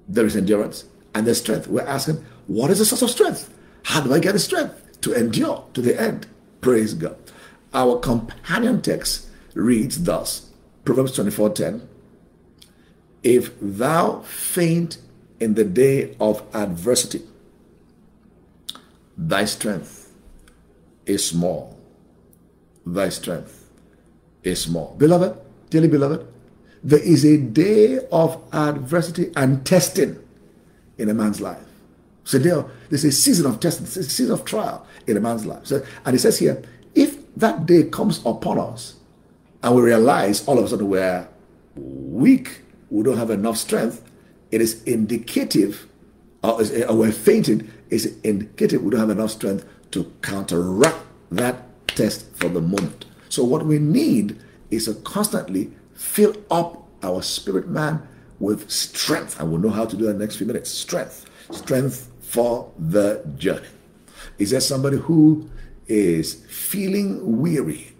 there 0.05 0.25
is 0.25 0.35
endurance 0.35 0.83
and 1.15 1.25
there's 1.25 1.39
strength. 1.39 1.67
We're 1.67 1.87
asking, 1.87 2.25
what 2.47 2.71
is 2.71 2.79
the 2.79 2.85
source 2.85 3.03
of 3.03 3.09
strength? 3.09 3.53
How 3.83 4.01
do 4.01 4.13
I 4.13 4.19
get 4.19 4.33
the 4.33 4.39
strength 4.39 4.99
to 4.99 5.13
endure 5.13 5.63
to 5.75 5.81
the 5.81 5.97
end? 5.99 6.27
Praise 6.59 6.93
God. 6.93 7.15
Our 7.73 7.99
companion 7.99 8.81
text 8.81 9.29
reads 9.53 10.03
thus 10.03 10.49
Proverbs 10.83 11.17
24:10 11.17 11.87
If 13.23 13.51
thou 13.61 14.21
faint 14.21 14.97
in 15.39 15.55
the 15.55 15.63
day 15.63 16.15
of 16.19 16.43
adversity, 16.53 17.21
thy 19.17 19.45
strength 19.45 20.13
is 21.05 21.25
small. 21.25 21.77
Thy 22.85 23.09
strength 23.09 23.69
is 24.43 24.61
small. 24.61 24.95
Beloved, 24.97 25.37
dearly 25.69 25.87
beloved, 25.87 26.25
there 26.83 26.99
is 26.99 27.25
a 27.25 27.37
day 27.37 27.99
of 28.11 28.41
adversity 28.53 29.31
and 29.35 29.65
testing 29.65 30.17
in 30.97 31.09
a 31.09 31.13
man's 31.13 31.41
life. 31.41 31.57
So 32.23 32.37
there, 32.37 32.63
there's 32.89 33.03
a 33.03 33.11
season 33.11 33.45
of 33.47 33.59
testing, 33.59 33.85
a 33.85 33.89
season 33.89 34.31
of 34.31 34.45
trial 34.45 34.85
in 35.07 35.17
a 35.17 35.19
man's 35.19 35.45
life. 35.45 35.65
So, 35.65 35.83
and 36.05 36.15
it 36.15 36.19
says 36.19 36.39
here, 36.39 36.61
if 36.95 37.17
that 37.35 37.65
day 37.65 37.83
comes 37.83 38.21
upon 38.25 38.59
us 38.59 38.95
and 39.63 39.75
we 39.75 39.81
realize 39.81 40.47
all 40.47 40.57
of 40.57 40.65
a 40.65 40.67
sudden 40.67 40.87
we're 40.87 41.27
weak, 41.75 42.61
we 42.89 43.03
don't 43.03 43.17
have 43.17 43.29
enough 43.29 43.57
strength, 43.57 44.09
it 44.51 44.61
is 44.61 44.83
indicative, 44.83 45.87
or, 46.43 46.61
or 46.87 46.95
we're 46.95 47.11
fainting, 47.11 47.71
is 47.89 48.17
indicative 48.23 48.83
we 48.83 48.91
don't 48.91 48.99
have 48.99 49.09
enough 49.09 49.31
strength 49.31 49.65
to 49.91 50.11
counteract 50.21 50.99
that 51.31 51.87
test 51.87 52.33
for 52.35 52.49
the 52.49 52.61
moment. 52.61 53.05
So 53.29 53.43
what 53.43 53.65
we 53.65 53.79
need 53.79 54.39
is 54.71 54.85
to 54.85 54.95
constantly 54.95 55.71
fill 55.93 56.35
up 56.49 56.87
our 57.03 57.21
spirit 57.21 57.67
man 57.67 58.07
with 58.39 58.69
strength. 58.69 59.39
And 59.39 59.51
we'll 59.51 59.61
know 59.61 59.69
how 59.69 59.85
to 59.85 59.95
do 59.95 60.05
that 60.05 60.11
in 60.11 60.17
the 60.19 60.25
next 60.25 60.37
few 60.37 60.47
minutes. 60.47 60.69
Strength. 60.71 61.25
Strength 61.51 62.11
for 62.21 62.71
the 62.77 63.23
journey. 63.37 63.67
Is 64.37 64.51
there 64.51 64.61
somebody 64.61 64.97
who 64.97 65.49
is 65.89 66.35
feeling 66.47 67.41
weary 67.41 67.91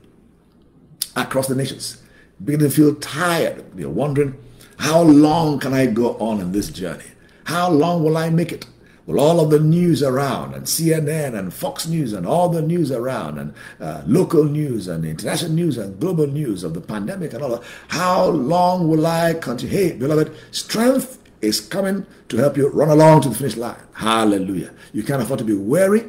across 1.16 1.48
the 1.48 1.56
nations, 1.56 2.02
beginning 2.44 2.70
to 2.70 2.76
feel 2.76 2.96
tired. 2.96 3.66
You're 3.76 3.90
wondering, 3.90 4.38
how 4.80 5.02
long 5.02 5.60
can 5.60 5.74
I 5.74 5.86
go 5.86 6.18
on 6.18 6.40
in 6.40 6.52
this 6.52 6.70
journey? 6.70 7.12
How 7.44 7.70
long 7.70 8.04
will 8.04 8.18
I 8.18 8.30
make 8.30 8.52
it? 8.52 8.66
Well, 9.06 9.20
all 9.20 9.40
of 9.40 9.50
the 9.50 9.60
news 9.60 10.04
around, 10.04 10.54
and 10.54 10.66
CNN 10.66 11.38
and 11.38 11.54
Fox 11.54 11.88
News, 11.88 12.14
and 12.14 12.26
all 12.26 12.48
the 12.48 12.62
news 12.62 12.92
around, 12.92 13.40
and 13.40 13.54
uh, 13.80 14.04
local 14.06 14.44
news, 14.44 14.88
and 14.88 15.04
international 15.04 15.52
news, 15.52 15.78
and 15.78 16.00
global 16.00 16.28
news 16.28 16.64
of 16.64 16.74
the 16.74 16.82
pandemic, 16.82 17.34
and 17.34 17.44
all 17.44 17.50
that. 17.50 17.64
How 17.88 18.26
long 18.26 18.88
will 18.88 19.06
I 19.06 19.34
continue? 19.34 19.76
Hey, 19.76 19.92
beloved, 19.94 20.36
strength 20.52 21.18
is 21.42 21.60
coming 21.60 22.06
to 22.30 22.38
help 22.38 22.56
you 22.56 22.70
run 22.70 22.90
along 22.90 23.22
to 23.22 23.30
the 23.30 23.36
finish 23.36 23.58
line. 23.58 23.82
Hallelujah. 23.94 24.72
You 24.94 25.04
can't 25.04 25.22
afford 25.22 25.40
to 25.40 25.46
be 25.46 25.56
weary 25.56 26.06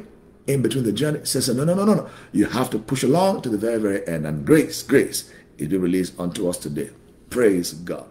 in 0.47 0.61
between 0.61 0.83
the 0.83 0.91
journey 0.91 1.21
says, 1.23 1.49
no, 1.49 1.63
no, 1.63 1.73
no, 1.73 1.85
no, 1.85 1.93
no. 1.93 2.09
You 2.31 2.45
have 2.45 2.69
to 2.71 2.79
push 2.79 3.03
along 3.03 3.41
to 3.43 3.49
the 3.49 3.57
very, 3.57 3.79
very 3.79 4.07
end. 4.07 4.25
And 4.25 4.45
grace, 4.45 4.81
grace 4.83 5.31
is 5.57 5.67
be 5.67 5.77
released 5.77 6.19
unto 6.19 6.47
us 6.47 6.57
today. 6.57 6.89
Praise 7.29 7.73
God. 7.73 8.07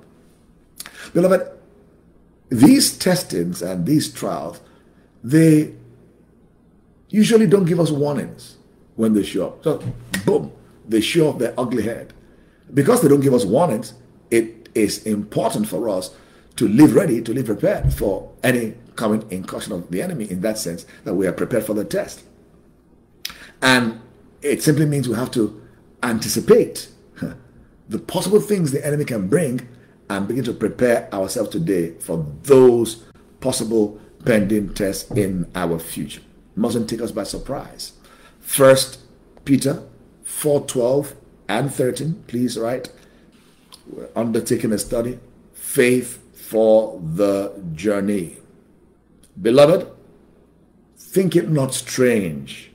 Beloved, 1.13 1.51
these 2.49 2.97
testings 2.97 3.63
and 3.63 3.87
these 3.87 4.13
trials, 4.13 4.61
they 5.23 5.73
usually 7.09 7.47
don't 7.47 7.65
give 7.65 7.81
us 7.81 7.91
warnings 7.91 8.57
when 8.97 9.15
they 9.15 9.23
show 9.23 9.49
up. 9.49 9.65
So, 9.65 9.83
boom, 10.25 10.53
they 10.89 11.01
show 11.01 11.31
up 11.31 11.39
their 11.39 11.55
ugly 11.59 11.83
head. 11.83 12.13
Because 12.73 13.03
they 13.03 13.09
don't 13.09 13.21
give 13.21 13.35
us 13.35 13.45
warnings, 13.45 13.95
it 14.31 14.69
is 14.75 15.05
important 15.07 15.69
for 15.69 15.89
us 15.89 16.15
to 16.57 16.69
live 16.69 16.95
ready, 16.95 17.23
to 17.23 17.33
live 17.33 17.47
prepared 17.47 17.93
for 17.93 18.31
any 18.43 18.75
coming 18.97 19.25
incursion 19.31 19.73
of 19.73 19.91
the 19.91 20.03
enemy 20.03 20.31
in 20.31 20.41
that 20.43 20.59
sense 20.59 20.87
that 21.05 21.15
we 21.15 21.27
are 21.27 21.33
prepared 21.33 21.65
for 21.65 21.75
the 21.75 21.85
test. 21.85 22.23
And 23.63 24.01
it 24.43 24.63
simply 24.63 24.87
means 24.87 25.09
we 25.09 25.15
have 25.15 25.31
to 25.33 25.61
anticipate 26.03 26.89
the 27.89 27.99
possible 27.99 28.41
things 28.41 28.73
the 28.73 28.85
enemy 28.87 29.05
can 29.05 29.29
bring 29.29 29.69
and 30.11 30.27
begin 30.27 30.42
to 30.42 30.53
prepare 30.53 31.09
ourselves 31.14 31.51
today 31.51 31.92
for 32.01 32.27
those 32.42 33.05
possible 33.40 33.99
pending 34.25 34.75
tests 34.75 35.09
in 35.12 35.49
our 35.55 35.79
future. 35.79 36.20
Mustn't 36.57 36.90
take 36.90 37.01
us 37.01 37.12
by 37.12 37.23
surprise. 37.23 37.92
First 38.40 38.99
Peter 39.44 39.85
4 40.25 40.66
12 40.66 41.14
and 41.49 41.73
13, 41.73 42.25
please 42.27 42.59
write. 42.59 42.90
We're 43.87 44.09
undertaking 44.16 44.73
a 44.73 44.79
study. 44.79 45.20
Faith 45.55 46.18
for 46.35 47.01
the 47.01 47.62
journey. 47.75 48.37
Beloved, 49.40 49.88
think 50.99 51.37
it 51.37 51.49
not 51.49 51.73
strange 51.73 52.73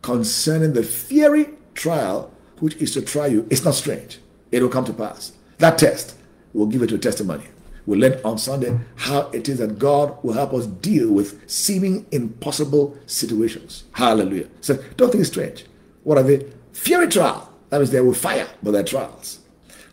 concerning 0.00 0.72
the 0.72 0.82
fiery 0.82 1.50
trial 1.74 2.32
which 2.60 2.76
is 2.76 2.94
to 2.94 3.02
try 3.02 3.26
you. 3.26 3.46
It's 3.50 3.64
not 3.64 3.74
strange. 3.74 4.18
It 4.50 4.62
will 4.62 4.70
come 4.70 4.86
to 4.86 4.94
pass. 4.94 5.32
That 5.58 5.76
test 5.76 6.17
will 6.52 6.66
give 6.66 6.82
it 6.82 6.92
a 6.92 6.98
testimony. 6.98 7.44
We'll 7.86 8.00
learn 8.00 8.20
on 8.22 8.36
Sunday 8.36 8.78
how 8.96 9.30
it 9.30 9.48
is 9.48 9.58
that 9.58 9.78
God 9.78 10.22
will 10.22 10.34
help 10.34 10.52
us 10.52 10.66
deal 10.66 11.10
with 11.10 11.48
seeming 11.50 12.04
impossible 12.12 12.98
situations. 13.06 13.84
Hallelujah. 13.92 14.48
So 14.60 14.76
don't 14.96 15.10
think 15.10 15.22
it's 15.22 15.30
strange. 15.30 15.64
What 16.04 16.18
are 16.18 16.22
they? 16.22 16.46
Fury 16.72 17.08
trial. 17.08 17.50
That 17.70 17.78
means 17.78 17.90
they 17.90 18.00
will 18.00 18.14
fire, 18.14 18.46
but 18.62 18.72
they're 18.72 18.84
trials, 18.84 19.40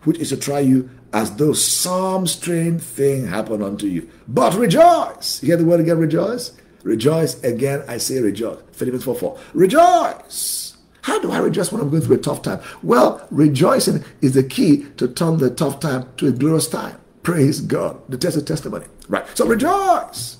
which 0.03 0.17
is 0.17 0.29
to 0.29 0.37
try 0.37 0.59
you 0.59 0.89
as 1.13 1.35
though 1.37 1.53
some 1.53 2.27
strange 2.27 2.81
thing 2.81 3.27
happened 3.27 3.63
unto 3.63 3.87
you. 3.87 4.09
But 4.27 4.53
rejoice. 4.55 5.41
You 5.41 5.47
hear 5.47 5.57
the 5.57 5.65
word 5.65 5.79
again, 5.79 5.97
rejoice? 5.97 6.51
Rejoice 6.83 7.41
again, 7.43 7.83
I 7.87 7.97
say 7.97 8.19
rejoice. 8.19 8.59
Philippians 8.73 9.05
4 9.05 9.15
4. 9.15 9.39
Rejoice. 9.53 10.64
How 11.05 11.19
do 11.19 11.31
I 11.31 11.37
rejoice 11.37 11.71
when 11.71 11.81
I'm 11.81 11.91
going 11.91 12.01
through 12.01 12.15
a 12.15 12.19
tough 12.19 12.41
time? 12.41 12.59
Well, 12.81 13.27
rejoicing 13.29 14.03
is 14.21 14.33
the 14.33 14.41
key 14.41 14.87
to 14.97 15.07
turn 15.07 15.37
the 15.37 15.51
tough 15.51 15.79
time 15.79 16.09
to 16.17 16.29
a 16.29 16.31
glorious 16.31 16.67
time. 16.67 16.99
Praise 17.21 17.61
God. 17.61 18.01
The 18.09 18.17
test 18.17 18.37
of 18.37 18.45
testimony. 18.45 18.87
Right. 19.07 19.23
So 19.37 19.45
rejoice. 19.45 20.37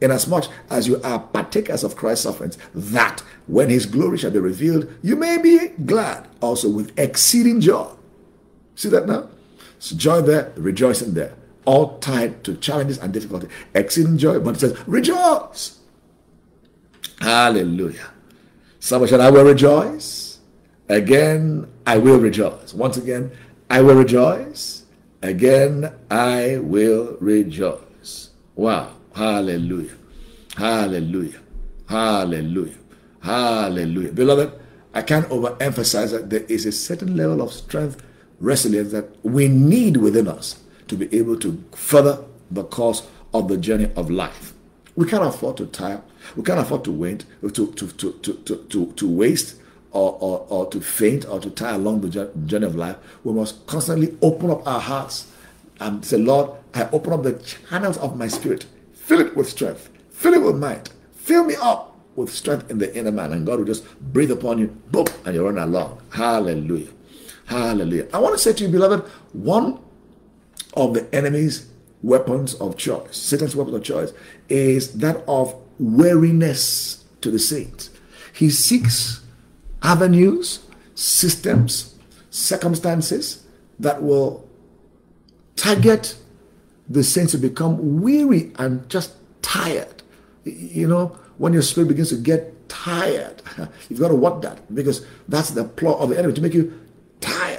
Inasmuch 0.00 0.44
as 0.70 0.86
you 0.86 1.02
are 1.02 1.18
partakers 1.18 1.82
of 1.82 1.96
Christ's 1.96 2.22
sufferings, 2.22 2.56
that 2.74 3.24
when 3.48 3.70
his 3.70 3.86
glory 3.86 4.18
shall 4.18 4.30
be 4.30 4.38
revealed, 4.38 4.88
you 5.02 5.16
may 5.16 5.36
be 5.36 5.66
glad 5.84 6.28
also 6.40 6.70
with 6.70 6.96
exceeding 6.96 7.60
joy. 7.60 7.90
See 8.76 8.90
that 8.90 9.08
now? 9.08 9.28
So 9.80 9.96
joy 9.96 10.20
there, 10.20 10.52
rejoicing 10.54 11.14
there 11.14 11.34
all 11.64 11.98
tied 11.98 12.44
to 12.44 12.54
challenges 12.58 12.98
and 12.98 13.12
difficulty. 13.12 13.48
Exceeding 13.74 14.16
joy, 14.16 14.38
but 14.38 14.54
it 14.54 14.60
says, 14.60 14.78
rejoice. 14.86 15.80
Hallelujah. 17.20 18.12
Somebody 18.88 19.10
said, 19.10 19.20
I 19.20 19.30
will 19.30 19.44
rejoice. 19.44 20.38
Again, 20.88 21.70
I 21.86 21.98
will 21.98 22.18
rejoice. 22.18 22.72
Once 22.72 22.96
again, 22.96 23.30
I 23.68 23.82
will 23.82 23.96
rejoice. 23.96 24.86
Again, 25.20 25.92
I 26.10 26.56
will 26.62 27.18
rejoice. 27.20 28.30
Wow. 28.54 28.94
Hallelujah. 29.14 29.92
Hallelujah. 30.56 31.38
Hallelujah. 31.86 32.78
Hallelujah. 33.20 34.12
Beloved, 34.12 34.58
I 34.94 35.02
can't 35.02 35.28
overemphasize 35.28 36.12
that 36.12 36.30
there 36.30 36.44
is 36.44 36.64
a 36.64 36.72
certain 36.72 37.14
level 37.14 37.42
of 37.42 37.52
strength, 37.52 38.02
resilience 38.40 38.92
that 38.92 39.22
we 39.22 39.48
need 39.48 39.98
within 39.98 40.26
us 40.28 40.62
to 40.86 40.96
be 40.96 41.14
able 41.14 41.38
to 41.40 41.62
further 41.72 42.24
the 42.50 42.64
course 42.64 43.06
of 43.34 43.48
the 43.48 43.58
journey 43.58 43.92
of 43.96 44.10
life. 44.10 44.54
We 44.96 45.06
can't 45.06 45.26
afford 45.26 45.58
to 45.58 45.66
tire. 45.66 46.00
We 46.36 46.42
can't 46.42 46.60
afford 46.60 46.84
to 46.84 46.92
wait, 46.92 47.24
to, 47.42 47.50
to, 47.50 47.72
to, 47.72 48.12
to, 48.12 48.56
to, 48.68 48.92
to, 48.92 49.08
waste 49.08 49.56
or, 49.92 50.18
or, 50.20 50.46
or 50.48 50.70
to 50.70 50.80
faint 50.80 51.26
or 51.26 51.40
to 51.40 51.50
tire 51.50 51.74
along 51.74 52.02
the 52.02 52.30
journey 52.46 52.66
of 52.66 52.74
life. 52.74 52.96
We 53.24 53.32
must 53.32 53.66
constantly 53.66 54.16
open 54.22 54.50
up 54.50 54.66
our 54.66 54.80
hearts 54.80 55.30
and 55.80 56.04
say, 56.04 56.18
Lord, 56.18 56.50
I 56.74 56.88
open 56.90 57.12
up 57.12 57.22
the 57.22 57.32
channels 57.68 57.98
of 57.98 58.16
my 58.16 58.28
spirit. 58.28 58.66
Fill 58.92 59.20
it 59.20 59.36
with 59.36 59.48
strength. 59.48 59.90
Fill 60.10 60.34
it 60.34 60.42
with 60.42 60.56
might. 60.56 60.90
Fill 61.12 61.44
me 61.44 61.54
up 61.60 61.96
with 62.16 62.30
strength 62.30 62.70
in 62.70 62.78
the 62.78 62.94
inner 62.96 63.12
man. 63.12 63.32
And 63.32 63.46
God 63.46 63.58
will 63.60 63.66
just 63.66 63.84
breathe 64.00 64.30
upon 64.30 64.58
you, 64.58 64.68
boom, 64.90 65.06
and 65.24 65.34
you 65.34 65.46
run 65.46 65.58
along. 65.58 66.00
Hallelujah. 66.10 66.90
Hallelujah. 67.46 68.08
I 68.12 68.18
want 68.18 68.34
to 68.34 68.38
say 68.38 68.52
to 68.52 68.64
you, 68.64 68.70
beloved, 68.70 69.08
one 69.32 69.80
of 70.74 70.94
the 70.94 71.12
enemy's 71.14 71.68
weapons 72.02 72.54
of 72.54 72.76
choice, 72.76 73.16
Satan's 73.16 73.56
weapon 73.56 73.74
of 73.74 73.82
choice, 73.82 74.12
is 74.48 74.92
that 74.98 75.24
of 75.26 75.54
weariness 75.78 77.04
to 77.20 77.30
the 77.30 77.38
saints. 77.38 77.90
He 78.32 78.50
seeks 78.50 79.20
avenues, 79.82 80.60
systems, 80.94 81.94
circumstances 82.30 83.44
that 83.78 84.02
will 84.02 84.48
target 85.56 86.16
the 86.88 87.04
saints 87.04 87.32
to 87.32 87.38
become 87.38 88.00
weary 88.00 88.52
and 88.58 88.88
just 88.88 89.12
tired. 89.42 90.02
You 90.44 90.88
know, 90.88 91.18
when 91.36 91.52
your 91.52 91.62
spirit 91.62 91.88
begins 91.88 92.10
to 92.10 92.16
get 92.16 92.68
tired, 92.68 93.42
you've 93.88 94.00
got 94.00 94.08
to 94.08 94.14
work 94.14 94.42
that 94.42 94.74
because 94.74 95.06
that's 95.28 95.50
the 95.50 95.64
plot 95.64 96.00
of 96.00 96.10
the 96.10 96.18
enemy 96.18 96.34
to 96.34 96.40
make 96.40 96.54
you 96.54 96.72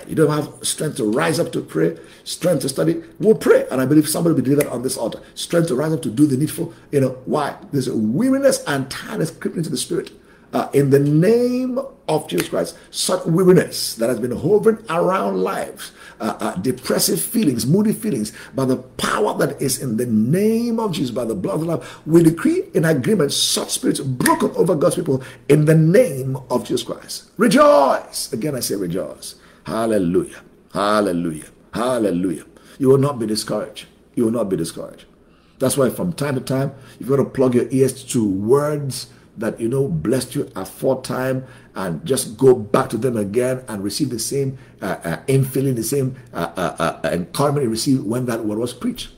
you 0.09 0.15
don't 0.15 0.31
have 0.31 0.51
strength 0.65 0.97
to 0.97 1.03
rise 1.03 1.39
up 1.39 1.51
to 1.51 1.61
pray, 1.61 1.95
strength 2.23 2.61
to 2.61 2.69
study, 2.69 3.03
we'll 3.19 3.35
pray. 3.35 3.67
And 3.69 3.79
I 3.79 3.85
believe 3.85 4.09
somebody 4.09 4.33
will 4.33 4.41
be 4.41 4.49
delivered 4.49 4.71
on 4.71 4.81
this 4.81 4.97
altar. 4.97 5.21
Strength 5.35 5.67
to 5.67 5.75
rise 5.75 5.93
up 5.93 6.01
to 6.01 6.09
do 6.09 6.25
the 6.25 6.35
needful. 6.35 6.73
You 6.91 7.01
know, 7.01 7.09
why? 7.25 7.55
There's 7.71 7.87
a 7.87 7.95
weariness 7.95 8.63
and 8.65 8.89
tiredness 8.89 9.29
creeping 9.29 9.59
into 9.59 9.69
the 9.69 9.77
spirit. 9.77 10.11
Uh, 10.51 10.67
in 10.73 10.89
the 10.89 10.97
name 10.97 11.79
of 12.07 12.27
Jesus 12.27 12.49
Christ, 12.49 12.75
such 12.89 13.23
weariness 13.27 13.93
that 13.95 14.09
has 14.09 14.19
been 14.19 14.31
hovering 14.31 14.79
around 14.89 15.43
lives, 15.43 15.91
uh, 16.19 16.35
uh, 16.39 16.55
depressive 16.55 17.21
feelings, 17.21 17.67
moody 17.67 17.93
feelings, 17.93 18.33
by 18.55 18.65
the 18.65 18.77
power 18.77 19.37
that 19.37 19.61
is 19.61 19.79
in 19.79 19.97
the 19.97 20.07
name 20.07 20.79
of 20.79 20.91
Jesus, 20.91 21.11
by 21.11 21.23
the 21.23 21.35
blood 21.35 21.55
of 21.55 21.63
love, 21.67 22.01
we 22.07 22.23
decree 22.23 22.63
in 22.73 22.83
agreement 22.83 23.31
such 23.31 23.69
spirits 23.69 23.99
broken 23.99 24.49
over 24.55 24.73
God's 24.73 24.95
people 24.95 25.21
in 25.49 25.65
the 25.65 25.75
name 25.75 26.35
of 26.49 26.65
Jesus 26.65 26.81
Christ. 26.81 27.29
Rejoice! 27.37 28.33
Again, 28.33 28.55
I 28.55 28.61
say 28.61 28.73
rejoice. 28.73 29.35
Hallelujah. 29.69 30.41
Hallelujah. 30.73 31.45
Hallelujah. 31.75 32.45
You 32.79 32.89
will 32.89 32.97
not 32.97 33.19
be 33.19 33.27
discouraged. 33.27 33.85
You 34.15 34.25
will 34.25 34.31
not 34.31 34.49
be 34.49 34.57
discouraged. 34.57 35.05
That's 35.59 35.77
why 35.77 35.91
from 35.91 36.13
time 36.13 36.33
to 36.35 36.41
time, 36.41 36.73
you've 36.99 37.07
got 37.09 37.17
to 37.17 37.25
plug 37.25 37.53
your 37.53 37.67
ears 37.69 38.03
to 38.05 38.27
words 38.27 39.07
that 39.37 39.59
you 39.61 39.69
know 39.69 39.87
blessed 39.87 40.33
you 40.33 40.51
aforetime 40.55 41.45
and 41.75 42.03
just 42.03 42.35
go 42.35 42.55
back 42.55 42.89
to 42.89 42.97
them 42.97 43.15
again 43.15 43.63
and 43.67 43.83
receive 43.83 44.09
the 44.09 44.17
same 44.17 44.57
uh, 44.81 44.97
uh, 45.03 45.17
infilling, 45.27 45.75
the 45.75 45.83
same 45.83 46.15
uh, 46.33 46.51
uh, 46.57 46.99
uh 47.03 47.09
encouragement 47.13 47.63
you 47.63 47.69
received 47.69 48.03
when 48.03 48.25
that 48.25 48.43
word 48.43 48.57
was 48.57 48.73
preached 48.73 49.09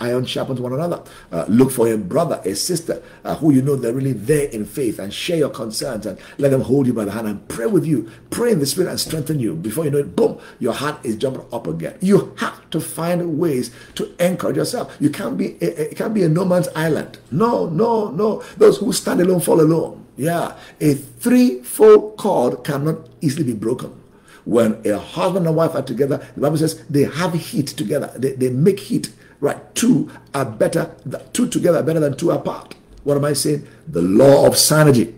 iron 0.00 0.24
sharpens 0.24 0.60
one 0.60 0.72
another. 0.72 1.02
Uh, 1.30 1.44
look 1.48 1.70
for 1.70 1.92
a 1.92 1.96
brother, 1.96 2.40
a 2.44 2.54
sister 2.54 3.02
uh, 3.24 3.36
who 3.36 3.52
you 3.52 3.62
know 3.62 3.76
they're 3.76 3.92
really 3.92 4.12
there 4.12 4.48
in 4.48 4.64
faith 4.64 4.98
and 4.98 5.12
share 5.12 5.36
your 5.36 5.50
concerns 5.50 6.06
and 6.06 6.18
let 6.38 6.50
them 6.50 6.62
hold 6.62 6.86
you 6.86 6.92
by 6.92 7.04
the 7.04 7.12
hand 7.12 7.28
and 7.28 7.46
pray 7.48 7.66
with 7.66 7.86
you. 7.86 8.10
Pray 8.30 8.52
in 8.52 8.58
the 8.58 8.66
spirit 8.66 8.90
and 8.90 8.98
strengthen 8.98 9.38
you. 9.38 9.54
Before 9.54 9.84
you 9.84 9.90
know 9.90 9.98
it, 9.98 10.16
boom, 10.16 10.40
your 10.58 10.72
heart 10.72 11.04
is 11.04 11.16
jumping 11.16 11.44
up 11.52 11.66
again. 11.66 11.96
You 12.00 12.34
have 12.38 12.68
to 12.70 12.80
find 12.80 13.38
ways 13.38 13.70
to 13.96 14.12
encourage 14.24 14.56
yourself. 14.56 14.96
You 15.00 15.10
can't 15.10 15.36
be 15.36 15.56
a, 15.60 15.90
it 15.90 15.96
can't 15.96 16.14
be 16.14 16.22
a 16.24 16.28
no 16.28 16.44
man's 16.44 16.68
island. 16.74 17.18
No, 17.30 17.68
no, 17.68 18.10
no. 18.10 18.42
Those 18.56 18.78
who 18.78 18.92
stand 18.92 19.20
alone 19.20 19.40
fall 19.40 19.60
alone. 19.60 20.06
Yeah, 20.16 20.58
a 20.80 20.94
three-fold 20.94 22.18
cord 22.18 22.62
cannot 22.64 23.08
easily 23.22 23.44
be 23.44 23.54
broken 23.54 24.00
when 24.44 24.80
a 24.84 24.98
husband 24.98 25.46
and 25.46 25.54
wife 25.54 25.74
are 25.74 25.82
together, 25.82 26.26
the 26.34 26.40
Bible 26.40 26.56
says 26.56 26.82
they 26.88 27.04
have 27.04 27.34
heat 27.34 27.68
together. 27.68 28.12
They, 28.16 28.32
they 28.32 28.50
make 28.50 28.80
heat. 28.80 29.12
Right. 29.40 29.74
Two 29.74 30.10
are 30.34 30.44
better, 30.44 30.94
two 31.32 31.48
together 31.48 31.78
are 31.78 31.82
better 31.82 32.00
than 32.00 32.16
two 32.16 32.30
apart. 32.30 32.74
What 33.04 33.16
am 33.16 33.24
I 33.24 33.32
saying? 33.32 33.66
The 33.88 34.02
law 34.02 34.46
of 34.46 34.54
synergy 34.54 35.14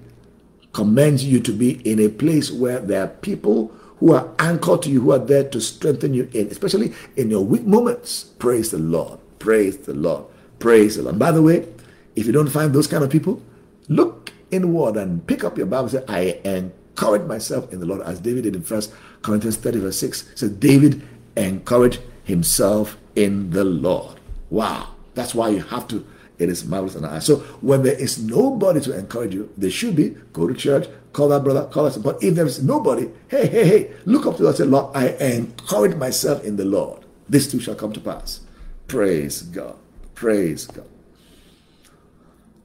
commands 0.72 1.24
you 1.24 1.40
to 1.40 1.52
be 1.52 1.72
in 1.88 1.98
a 2.00 2.08
place 2.08 2.50
where 2.50 2.78
there 2.78 3.04
are 3.04 3.08
people 3.08 3.72
who 3.98 4.12
are 4.14 4.32
anchored 4.38 4.82
to 4.82 4.90
you, 4.90 5.00
who 5.00 5.12
are 5.12 5.18
there 5.18 5.48
to 5.48 5.60
strengthen 5.60 6.14
you 6.14 6.28
in, 6.32 6.48
especially 6.48 6.92
in 7.16 7.30
your 7.30 7.44
weak 7.44 7.64
moments. 7.64 8.24
Praise 8.38 8.70
the 8.70 8.78
Lord. 8.78 9.18
Praise 9.38 9.78
the 9.78 9.94
Lord. 9.94 10.24
Praise 10.58 10.96
the 10.96 11.02
Lord. 11.02 11.14
And 11.14 11.20
by 11.20 11.32
the 11.32 11.42
way, 11.42 11.68
if 12.16 12.26
you 12.26 12.32
don't 12.32 12.48
find 12.48 12.72
those 12.72 12.86
kind 12.86 13.02
of 13.04 13.10
people, 13.10 13.42
look 13.88 14.32
inward 14.50 14.96
and 14.96 15.26
pick 15.26 15.44
up 15.44 15.56
your 15.56 15.66
Bible 15.66 15.84
and 15.84 15.90
say, 15.90 16.04
I 16.08 16.48
encourage 16.48 17.22
myself 17.22 17.72
in 17.72 17.80
the 17.80 17.86
Lord, 17.86 18.02
as 18.02 18.20
David 18.20 18.44
did 18.44 18.56
in 18.56 18.62
First 18.62 18.92
Corinthians 19.22 19.56
30, 19.56 19.80
verse 19.80 19.98
6. 19.98 20.30
So 20.34 20.48
David 20.48 21.02
encouraged 21.36 22.00
himself 22.24 22.96
in 23.14 23.50
the 23.50 23.64
Lord. 23.64 24.18
Wow. 24.50 24.94
That's 25.14 25.34
why 25.34 25.50
you 25.50 25.60
have 25.60 25.88
to. 25.88 26.06
It 26.38 26.48
is 26.48 26.64
marvelous 26.64 26.96
in 26.96 27.04
our 27.04 27.12
eyes. 27.12 27.26
So 27.26 27.36
when 27.60 27.82
there 27.82 27.98
is 27.98 28.22
nobody 28.22 28.80
to 28.80 28.98
encourage 28.98 29.34
you, 29.34 29.52
there 29.56 29.70
should 29.70 29.94
be. 29.94 30.16
Go 30.32 30.48
to 30.48 30.54
church, 30.54 30.88
call 31.12 31.28
that 31.28 31.44
brother, 31.44 31.66
call 31.66 31.86
us. 31.86 31.98
But 31.98 32.22
if 32.22 32.34
there 32.34 32.46
is 32.46 32.62
nobody, 32.62 33.08
hey, 33.28 33.46
hey, 33.46 33.64
hey, 33.64 33.90
look 34.06 34.26
up 34.26 34.38
to 34.38 34.48
us 34.48 34.58
and 34.58 34.68
say, 34.68 34.70
Lord, 34.70 34.96
I 34.96 35.08
encourage 35.08 35.94
myself 35.96 36.42
in 36.42 36.56
the 36.56 36.64
Lord. 36.64 37.04
This 37.28 37.50
too 37.50 37.60
shall 37.60 37.74
come 37.74 37.92
to 37.92 38.00
pass. 38.00 38.40
Praise 38.88 39.42
God. 39.42 39.76
Praise 40.14 40.66
God. 40.66 40.88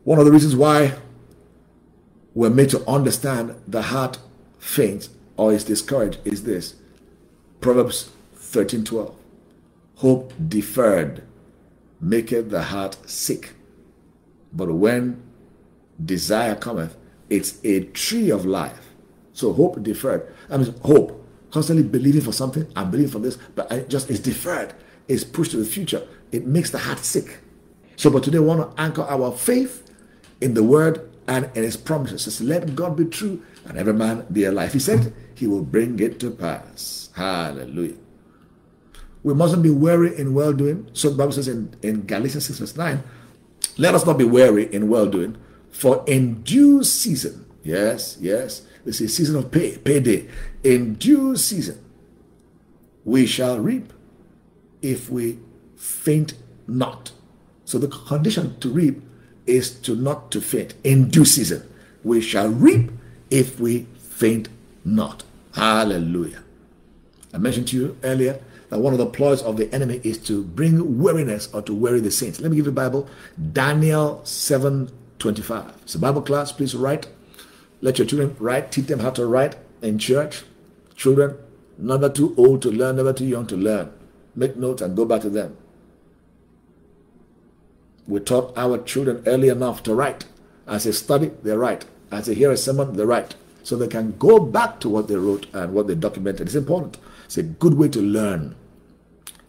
One 0.04 0.20
of 0.20 0.26
the 0.26 0.32
reasons 0.32 0.56
why 0.56 0.96
we're 2.34 2.50
made 2.50 2.70
to 2.70 2.88
understand 2.88 3.56
the 3.68 3.82
heart 3.82 4.20
faints 4.60 5.10
or 5.36 5.54
is 5.54 5.64
discouraged 5.64 6.20
is 6.26 6.44
this. 6.44 6.76
Proverbs 7.62 8.10
13 8.36 8.84
12. 8.84 9.17
Hope 9.98 10.34
deferred 10.48 11.24
maketh 12.00 12.50
the 12.50 12.62
heart 12.64 12.98
sick. 13.10 13.54
But 14.54 14.72
when 14.74 15.22
desire 16.04 16.56
cometh, 16.56 16.96
it's 17.30 17.60
a 17.64 17.84
tree 17.86 18.30
of 18.30 18.46
life. 18.46 18.94
So 19.34 19.54
hope 19.54 19.82
deferred. 19.84 20.34
I 20.50 20.58
mean, 20.58 20.74
hope, 20.84 21.28
constantly 21.52 21.84
believing 21.84 22.22
for 22.22 22.32
something, 22.32 22.68
I'm 22.76 22.92
believing 22.92 23.12
for 23.12 23.20
this, 23.20 23.38
but 23.56 23.72
I 23.72 23.82
just 23.82 24.10
it's 24.10 24.20
deferred, 24.20 24.74
it's 25.08 25.24
pushed 25.24 25.52
to 25.52 25.58
the 25.58 25.66
future. 25.66 26.08
It 26.32 26.46
makes 26.46 26.70
the 26.70 26.80
heart 26.80 27.00
sick. 27.00 27.40
So, 27.96 28.10
but 28.12 28.24
today 28.24 28.40
we 28.40 28.46
want 28.46 28.76
to 28.76 28.82
anchor 28.82 29.02
our 29.02 29.32
faith 29.32 29.92
in 30.42 30.54
the 30.54 30.64
word 30.64 31.10
and 31.28 31.50
in 31.56 31.64
his 31.64 31.76
promises. 31.76 32.24
Says, 32.24 32.42
let 32.42 32.76
God 32.76 32.96
be 32.96 33.06
true 33.06 33.44
and 33.66 33.78
every 33.78 33.94
man 33.94 34.26
be 34.32 34.44
alive. 34.44 34.74
He 34.74 34.80
said 34.80 35.14
he 35.34 35.48
will 35.48 35.64
bring 35.64 36.00
it 36.00 36.20
to 36.20 36.30
pass. 36.30 37.10
Hallelujah. 37.16 37.96
We 39.28 39.34
mustn't 39.34 39.62
be 39.62 39.70
weary 39.70 40.18
in 40.18 40.34
well 40.34 40.54
doing. 40.54 40.90
So 40.94 41.10
the 41.10 41.18
Bible 41.18 41.34
says 41.34 41.50
in, 41.50 41.76
in 41.82 42.06
Galatians 42.06 42.46
6 42.46 42.60
verse 42.60 42.78
9, 42.78 43.04
let 43.78 43.94
us 43.94 44.06
not 44.06 44.18
be 44.18 44.24
weary 44.24 44.74
in 44.74 44.88
well 44.88 45.06
doing, 45.06 45.36
for 45.70 46.02
in 46.08 46.44
due 46.44 46.82
season, 46.86 47.46
yes, 47.62 48.18
yes, 48.22 48.66
this 48.86 49.02
is 49.02 49.18
season 49.18 49.36
of 49.36 49.52
pay, 49.52 49.78
payday. 49.80 50.30
In 50.64 50.94
due 50.94 51.36
season, 51.36 51.84
we 53.04 53.26
shall 53.26 53.60
reap 53.60 53.92
if 54.82 55.10
we 55.10 55.40
faint 55.76 56.36
not. 56.66 57.12
So 57.66 57.78
the 57.78 57.90
condition 57.90 58.58
to 58.62 58.70
reap 58.70 59.02
is 59.46 59.72
to 59.82 59.98
not 59.98 60.32
to 60.32 60.40
faint. 60.40 60.74
In 60.86 61.10
due 61.10 61.26
season, 61.26 61.68
we 62.02 62.22
shall 62.22 62.48
reap 62.48 62.92
if 63.30 63.60
we 63.60 63.88
faint 63.98 64.48
not. 64.86 65.26
Hallelujah. 65.54 66.46
I 67.34 67.40
mentioned 67.40 67.68
to 67.68 67.76
you 67.76 67.98
earlier 68.04 68.40
that 68.70 68.80
one 68.80 68.94
of 68.94 69.00
the 69.00 69.06
ploys 69.06 69.42
of 69.42 69.58
the 69.58 69.74
enemy 69.74 70.02
is 70.04 70.18
to 70.20 70.44
bring 70.44 71.00
weariness 71.00 71.48
or 71.54 71.62
to 71.62 71.74
weary 71.74 72.00
the 72.00 72.12
saints. 72.12 72.40
Let 72.40 72.52
me 72.52 72.58
give 72.58 72.66
you 72.66 72.72
the 72.72 72.76
Bible. 72.76 73.08
Daniel 73.54 74.22
7 74.26 74.92
25. 75.20 75.74
It's 75.84 75.96
a 75.96 76.00
Bible 76.00 76.22
class. 76.22 76.52
Please 76.52 76.76
write. 76.76 77.08
Let 77.82 77.98
your 77.98 78.08
children 78.08 78.36
write. 78.40 78.72
Teach 78.72 78.88
them 78.88 79.00
how 79.00 79.12
to 79.12 79.26
write 79.26 79.56
in 79.82 80.00
church. 80.00 80.44
Children, 80.96 81.38
never 81.78 82.10
too 82.10 82.34
old 82.38 82.62
to 82.64 82.72
learn, 82.72 82.98
never 82.98 83.14
too 83.14 83.26
young 83.26 83.48
to 83.48 83.56
learn. 83.56 83.92
Make 84.36 84.56
notes 84.56 84.82
and 84.82 84.96
go 84.96 85.06
back 85.06 85.22
to 85.22 85.30
them. 85.30 85.58
We 88.08 88.20
taught 88.20 88.58
our 88.58 88.78
children 88.84 89.24
early 89.26 89.50
enough 89.50 89.84
to 89.84 89.94
write. 89.94 90.26
As 90.66 90.86
they 90.86 90.92
study, 90.92 91.32
they 91.44 91.56
write. 91.56 91.86
As 92.12 92.26
they 92.26 92.36
hear 92.36 92.52
a 92.52 92.58
sermon, 92.58 92.96
they 92.96 93.04
write. 93.04 93.36
So 93.64 93.76
they 93.76 93.88
can 93.88 94.16
go 94.18 94.40
back 94.40 94.80
to 94.82 94.90
what 94.90 95.08
they 95.08 95.16
wrote 95.16 95.48
and 95.54 95.74
what 95.74 95.88
they 95.88 95.96
documented. 95.96 96.48
It's 96.48 96.56
important. 96.56 96.98
It's 97.28 97.38
a 97.38 97.44
good 97.44 97.74
way 97.74 97.90
to 97.90 98.02
learn. 98.02 98.56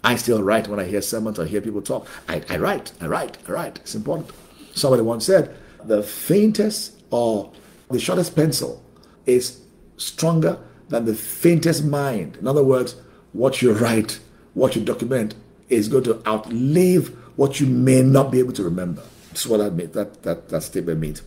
I 0.02 0.16
still 0.16 0.42
write 0.42 0.66
when 0.66 0.80
I 0.80 0.84
hear 0.84 1.00
sermons 1.00 1.38
or 1.38 1.46
hear 1.46 1.60
people 1.60 1.80
talk. 1.80 2.08
I, 2.28 2.42
I 2.50 2.56
write, 2.58 2.90
I 3.00 3.06
write, 3.06 3.38
I 3.46 3.52
write. 3.52 3.78
It's 3.78 3.94
important. 3.94 4.30
Somebody 4.74 5.02
once 5.02 5.24
said, 5.24 5.56
the 5.84 6.02
faintest 6.02 7.00
or 7.10 7.52
the 7.88 8.00
shortest 8.00 8.34
pencil 8.34 8.84
is 9.26 9.60
stronger 9.96 10.58
than 10.88 11.04
the 11.04 11.14
faintest 11.14 11.84
mind. 11.84 12.36
In 12.36 12.48
other 12.48 12.64
words, 12.64 12.96
what 13.32 13.62
you 13.62 13.72
write, 13.72 14.18
what 14.54 14.74
you 14.74 14.84
document 14.84 15.36
is 15.68 15.88
going 15.88 16.04
to 16.04 16.20
outlive 16.26 17.16
what 17.36 17.60
you 17.60 17.66
may 17.66 18.02
not 18.02 18.32
be 18.32 18.40
able 18.40 18.52
to 18.54 18.64
remember. 18.64 19.02
That's 19.28 19.46
what 19.46 19.58
that 19.58 19.74
means, 19.74 19.92
that, 19.92 20.24
that, 20.24 20.48
that 20.48 20.62
statement 20.64 20.98
means. 20.98 21.22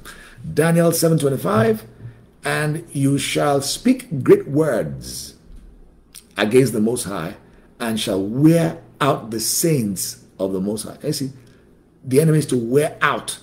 Daniel 0.54 0.92
7.25, 0.92 1.84
and 2.44 2.86
you 2.92 3.18
shall 3.18 3.62
speak 3.62 4.22
great 4.22 4.50
words 4.50 5.36
against 6.38 6.74
the 6.74 6.82
Most 6.82 7.04
High, 7.04 7.36
and 7.80 8.00
shall 8.00 8.22
wear 8.22 8.82
out 9.00 9.32
the 9.32 9.40
saints 9.40 10.24
of 10.40 10.54
the 10.54 10.62
Most 10.62 10.84
High. 10.84 10.98
You 11.04 11.14
see, 11.14 11.32
the 12.04 12.22
enemy 12.22 12.40
is 12.40 12.46
to 12.48 12.58
wear 12.58 12.98
out 13.02 13.40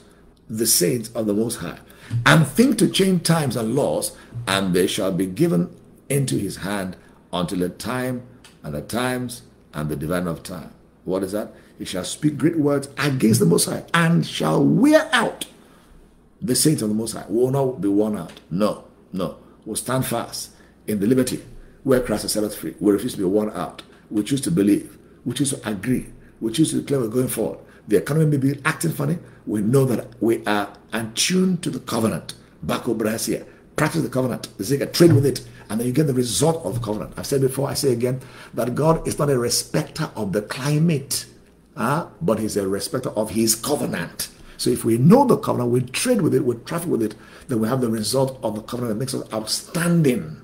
the 0.49 0.67
saints 0.67 1.11
of 1.11 1.27
the 1.27 1.35
Most 1.35 1.57
High, 1.57 1.79
and 2.25 2.47
think 2.47 2.79
to 2.79 2.89
change 2.89 3.25
times 3.25 3.57
and 3.57 3.75
laws, 3.75 4.17
and 4.47 4.75
they 4.75 4.87
shall 4.87 5.13
be 5.13 5.27
given 5.27 5.75
into 6.09 6.37
his 6.37 6.57
hand 6.57 6.97
until 7.33 7.59
the 7.59 7.69
time 7.69 8.23
and 8.63 8.75
the 8.75 8.83
times 8.83 9.43
and 9.75 9.89
the 9.89 9.97
divine 9.97 10.27
of 10.27 10.43
time. 10.43 10.71
What 11.05 11.23
is 11.23 11.33
that? 11.33 11.53
He 11.79 11.85
shall 11.85 12.05
speak 12.05 12.39
great 12.39 12.59
words 12.59 12.89
against 12.99 13.41
the 13.41 13.47
Most 13.47 13.67
High 13.67 13.85
and 13.95 14.27
shall 14.27 14.65
wear 14.65 15.09
out 15.13 15.47
the 16.41 16.57
saints 16.57 16.83
of 16.83 16.89
the 16.89 16.95
Most 16.95 17.13
High. 17.13 17.25
We 17.29 17.37
will 17.39 17.51
not 17.51 17.81
be 17.81 17.89
worn 17.89 18.17
out. 18.17 18.41
No, 18.51 18.85
no. 19.13 19.39
We'll 19.65 19.77
stand 19.77 20.07
fast 20.07 20.51
in 20.87 20.99
the 21.01 21.07
liberty 21.07 21.43
where 21.89 22.01
Christ 22.01 22.23
has 22.23 22.33
set 22.33 22.45
us 22.45 22.55
free. 22.55 22.75
We 22.81 22.93
refuse 22.93 23.13
to 23.13 23.19
be 23.19 23.25
worn 23.25 23.51
out. 23.55 23.83
We 24.11 24.23
choose 24.23 24.43
to 24.43 24.51
believe. 24.51 24.99
We 25.25 25.33
choose 25.33 25.51
to 25.51 25.69
agree. 25.69 26.09
We 26.39 26.53
choose 26.53 26.71
to 26.73 26.83
declare 26.83 27.01
we're 27.01 27.09
going 27.09 27.29
forward. 27.29 27.61
The 27.89 27.97
economy 27.97 28.27
may 28.27 28.37
be 28.37 28.61
acting 28.67 28.93
funny. 28.93 29.19
We 29.47 29.63
know 29.63 29.87
that 29.87 30.09
we 30.21 30.45
are 30.45 30.71
attuned 30.93 31.63
to 31.63 31.71
the 31.71 31.81
covenant. 31.81 32.35
Baco 32.65 32.95
Brasia. 32.95 33.47
Practice 33.75 34.03
the 34.03 34.11
covenant. 34.11 34.49
They 34.59 34.85
trade 34.87 35.13
with 35.13 35.25
it 35.25 35.47
and 35.71 35.81
then 35.81 35.87
you 35.87 35.95
get 35.95 36.07
the 36.07 36.13
result 36.13 36.63
of 36.67 36.75
the 36.75 36.81
covenant. 36.81 37.15
I've 37.17 37.27
said 37.27 37.41
before, 37.41 37.71
I 37.71 37.75
say 37.75 37.93
again, 37.93 38.21
that 38.53 38.75
God 38.75 39.09
is 39.09 39.19
not 39.19 39.31
a 39.31 39.39
respecter 39.39 40.11
of 40.15 40.35
the 40.35 40.43
climate 40.43 41.25
uh, 41.75 42.09
but 42.21 42.39
he's 42.39 42.59
a 42.59 42.69
respecter 42.69 43.09
of 43.11 43.31
his 43.31 43.55
covenant. 43.55 44.29
So 44.59 44.69
if 44.69 44.85
we 44.85 44.99
know 44.99 45.25
the 45.25 45.39
covenant, 45.39 45.71
we 45.71 45.81
trade 45.83 46.21
with 46.21 46.35
it, 46.35 46.45
we 46.45 46.57
traffic 46.57 46.89
with 46.91 47.03
it, 47.03 47.15
then 47.47 47.61
we 47.61 47.69
have 47.69 47.81
the 47.81 47.89
result 47.89 48.39
of 48.43 48.57
the 48.57 48.63
covenant 48.63 48.95
that 48.95 48.99
makes 48.99 49.15
us 49.15 49.33
outstanding. 49.33 50.43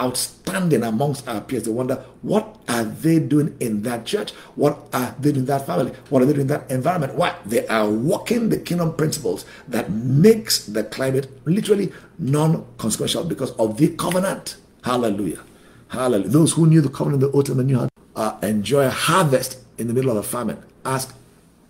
Outstanding 0.00 0.82
amongst 0.82 1.28
our 1.28 1.42
peers. 1.42 1.64
They 1.64 1.70
wonder, 1.70 1.96
what 2.22 2.56
are 2.68 2.84
they 2.84 3.18
doing 3.18 3.54
in 3.60 3.82
that 3.82 4.06
church? 4.06 4.30
What 4.54 4.78
are 4.94 5.14
they 5.20 5.32
doing 5.32 5.42
in 5.42 5.46
that 5.46 5.66
family? 5.66 5.92
What 6.08 6.22
are 6.22 6.24
they 6.24 6.32
doing 6.32 6.42
in 6.42 6.46
that 6.48 6.70
environment? 6.70 7.14
Why? 7.14 7.36
They 7.44 7.66
are 7.66 7.88
walking 7.88 8.48
the 8.48 8.58
kingdom 8.58 8.94
principles 8.94 9.44
that 9.68 9.90
makes 9.90 10.64
the 10.64 10.84
climate 10.84 11.30
literally 11.44 11.92
non-consequential 12.18 13.24
because 13.24 13.50
of 13.52 13.76
the 13.76 13.88
covenant. 13.88 14.56
Hallelujah. 14.82 15.40
Hallelujah. 15.88 16.28
Those 16.28 16.52
who 16.52 16.66
knew 16.66 16.80
the 16.80 16.88
covenant, 16.88 17.22
of 17.22 17.32
the 17.32 17.38
oath, 17.38 17.48
and 17.50 17.60
the 17.60 17.64
new 17.64 17.88
uh, 18.16 18.38
enjoy 18.42 18.86
a 18.86 18.90
harvest 18.90 19.58
in 19.78 19.86
the 19.86 19.94
middle 19.94 20.10
of 20.10 20.16
a 20.16 20.22
famine. 20.22 20.62
Ask 20.84 21.14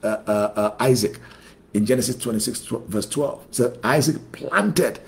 uh, 0.02 0.06
uh, 0.06 0.52
uh, 0.56 0.76
Isaac 0.80 1.18
in 1.74 1.86
Genesis 1.86 2.16
26, 2.16 2.66
verse 2.88 3.08
12. 3.08 3.46
So 3.50 3.78
Isaac 3.82 4.16
planted 4.32 5.00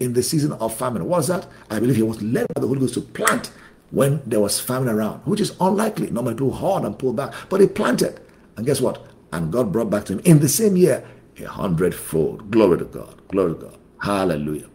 in 0.00 0.12
the 0.12 0.22
season 0.22 0.52
of 0.52 0.76
famine. 0.76 1.04
What 1.04 1.18
was 1.18 1.28
that? 1.28 1.46
I 1.70 1.80
believe 1.80 1.96
he 1.96 2.02
was 2.02 2.22
led 2.22 2.46
by 2.54 2.60
the 2.60 2.66
Holy 2.66 2.80
Ghost 2.80 2.94
to 2.94 3.00
plant 3.00 3.50
when 3.90 4.20
there 4.26 4.40
was 4.40 4.60
famine 4.60 4.88
around, 4.88 5.20
which 5.24 5.40
is 5.40 5.54
unlikely. 5.60 6.10
Normally 6.10 6.34
people 6.34 6.52
hard 6.52 6.84
and 6.84 6.98
pull 6.98 7.12
back, 7.12 7.32
but 7.48 7.60
he 7.60 7.66
planted. 7.66 8.20
And 8.56 8.66
guess 8.66 8.80
what? 8.80 9.06
And 9.32 9.52
God 9.52 9.72
brought 9.72 9.90
back 9.90 10.04
to 10.06 10.14
him 10.14 10.20
in 10.24 10.40
the 10.40 10.48
same 10.48 10.76
year 10.76 11.04
a 11.40 11.44
hundredfold. 11.44 12.50
Glory 12.50 12.78
to 12.78 12.84
God. 12.84 13.28
Glory 13.28 13.54
to 13.54 13.60
God. 13.60 13.78
Hallelujah. 14.00 14.68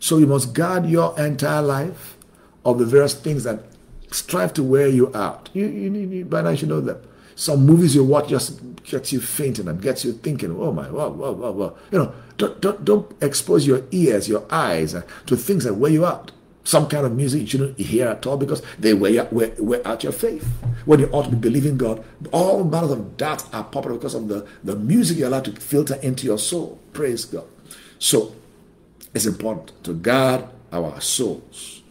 So 0.00 0.18
you 0.18 0.26
must 0.26 0.52
guard 0.52 0.86
your 0.86 1.18
entire 1.20 1.62
life 1.62 2.16
of 2.64 2.78
the 2.78 2.84
various 2.84 3.14
things 3.14 3.44
that 3.44 3.64
strive 4.10 4.52
to 4.54 4.62
wear 4.62 4.88
you 4.88 5.14
out. 5.14 5.48
You, 5.52 5.66
you, 5.66 5.90
you 5.92 6.24
by 6.24 6.42
now 6.42 6.50
you 6.50 6.66
know 6.66 6.80
them. 6.80 7.00
Some 7.42 7.66
movies 7.66 7.96
you 7.96 8.04
watch 8.04 8.28
just 8.28 8.60
gets 8.84 9.12
you 9.12 9.20
fainting 9.20 9.66
and 9.66 9.82
gets 9.82 10.04
you 10.04 10.12
thinking, 10.12 10.56
oh 10.60 10.70
my, 10.70 10.88
wow. 10.88 11.74
You 11.90 11.98
know, 11.98 12.14
don't, 12.38 12.60
don't, 12.60 12.84
don't 12.84 13.16
expose 13.20 13.66
your 13.66 13.82
ears, 13.90 14.28
your 14.28 14.46
eyes 14.48 14.94
uh, 14.94 15.02
to 15.26 15.36
things 15.36 15.64
that 15.64 15.74
wear 15.74 15.90
you 15.90 16.06
out. 16.06 16.30
Some 16.62 16.86
kind 16.86 17.04
of 17.04 17.16
music 17.16 17.40
you 17.40 17.46
shouldn't 17.48 17.80
hear 17.80 18.06
at 18.06 18.24
all 18.28 18.36
because 18.36 18.62
they 18.78 18.94
wear, 18.94 19.24
wear, 19.32 19.52
wear 19.58 19.84
out 19.84 20.04
your 20.04 20.12
faith. 20.12 20.44
When 20.84 21.00
you 21.00 21.08
ought 21.08 21.24
to 21.24 21.30
be 21.30 21.36
believing 21.36 21.76
God, 21.76 22.04
all 22.30 22.62
manners 22.62 22.92
of 22.92 23.16
doubts 23.16 23.44
are 23.52 23.64
popular 23.64 23.96
because 23.96 24.14
of 24.14 24.28
the, 24.28 24.46
the 24.62 24.76
music 24.76 25.18
you 25.18 25.26
allow 25.26 25.40
to 25.40 25.50
filter 25.50 25.96
into 25.96 26.26
your 26.26 26.38
soul. 26.38 26.78
Praise 26.92 27.24
God. 27.24 27.46
So, 27.98 28.36
it's 29.14 29.26
important 29.26 29.72
to 29.82 29.94
guard 29.94 30.44
our 30.70 31.00
souls. 31.00 31.82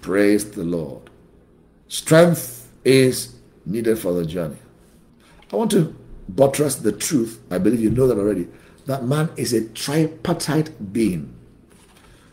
Praise 0.00 0.50
the 0.50 0.64
Lord. 0.64 1.08
Strength 1.86 2.68
is 2.84 3.36
needed 3.64 3.96
for 3.96 4.12
the 4.14 4.26
journey. 4.26 4.56
I 5.52 5.56
want 5.56 5.70
to 5.72 5.94
buttress 6.28 6.76
the 6.76 6.92
truth. 6.92 7.40
I 7.50 7.58
believe 7.58 7.80
you 7.80 7.90
know 7.90 8.06
that 8.06 8.18
already. 8.18 8.48
That 8.86 9.04
man 9.04 9.30
is 9.36 9.52
a 9.52 9.68
tripartite 9.68 10.92
being. 10.92 11.34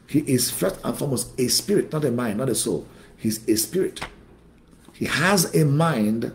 He 0.08 0.20
is 0.20 0.50
first 0.50 0.80
and 0.84 0.98
foremost 0.98 1.38
a 1.40 1.48
spirit, 1.50 1.92
not 1.92 2.06
a 2.06 2.12
mind, 2.12 2.38
not 2.38 2.50
a 2.50 2.56
soul. 2.56 2.88
He's 3.18 3.48
a 3.50 3.56
spirit. 3.56 4.02
He 4.94 5.06
has 5.06 5.54
a 5.54 5.66
mind 5.66 6.34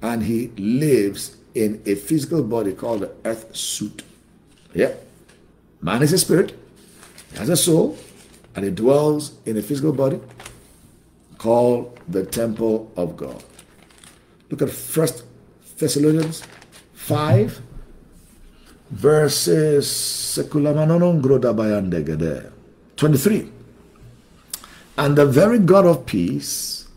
and 0.00 0.22
he 0.22 0.48
lives 0.56 1.36
in 1.54 1.82
a 1.86 1.94
physical 1.94 2.42
body 2.42 2.72
called 2.72 3.00
the 3.00 3.12
earth 3.24 3.54
suit. 3.56 4.02
Yeah. 4.74 4.94
Man 5.80 6.02
is 6.02 6.12
a 6.12 6.18
spirit, 6.18 6.56
he 7.32 7.38
has 7.38 7.48
a 7.48 7.56
soul, 7.56 7.98
and 8.54 8.64
he 8.64 8.70
dwells 8.70 9.32
in 9.44 9.56
a 9.56 9.62
physical 9.62 9.92
body 9.92 10.20
called 11.38 11.98
the 12.08 12.24
temple 12.24 12.90
of 12.96 13.16
God. 13.16 13.42
Look 14.50 14.62
at 14.62 14.70
First 14.70 15.24
Thessalonians 15.78 16.42
5, 16.94 17.60
verses 18.90 20.38
23. 22.96 23.52
And 24.98 25.16
the 25.16 25.26
very 25.26 25.58
God 25.58 25.84
of 25.84 26.06
peace 26.06 26.88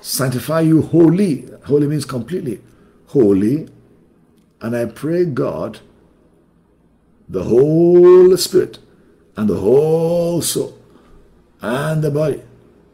sanctify 0.00 0.60
you 0.60 0.82
wholly. 0.82 1.46
Holy 1.64 1.86
means 1.86 2.04
completely. 2.06 2.60
Holy. 3.08 3.68
And 4.62 4.74
I 4.74 4.86
pray 4.86 5.26
God, 5.26 5.80
the 7.28 7.44
whole 7.44 8.34
spirit 8.36 8.78
and 9.36 9.50
the 9.50 9.56
whole 9.56 10.40
soul 10.40 10.78
and 11.60 12.02
the 12.02 12.10
body 12.10 12.42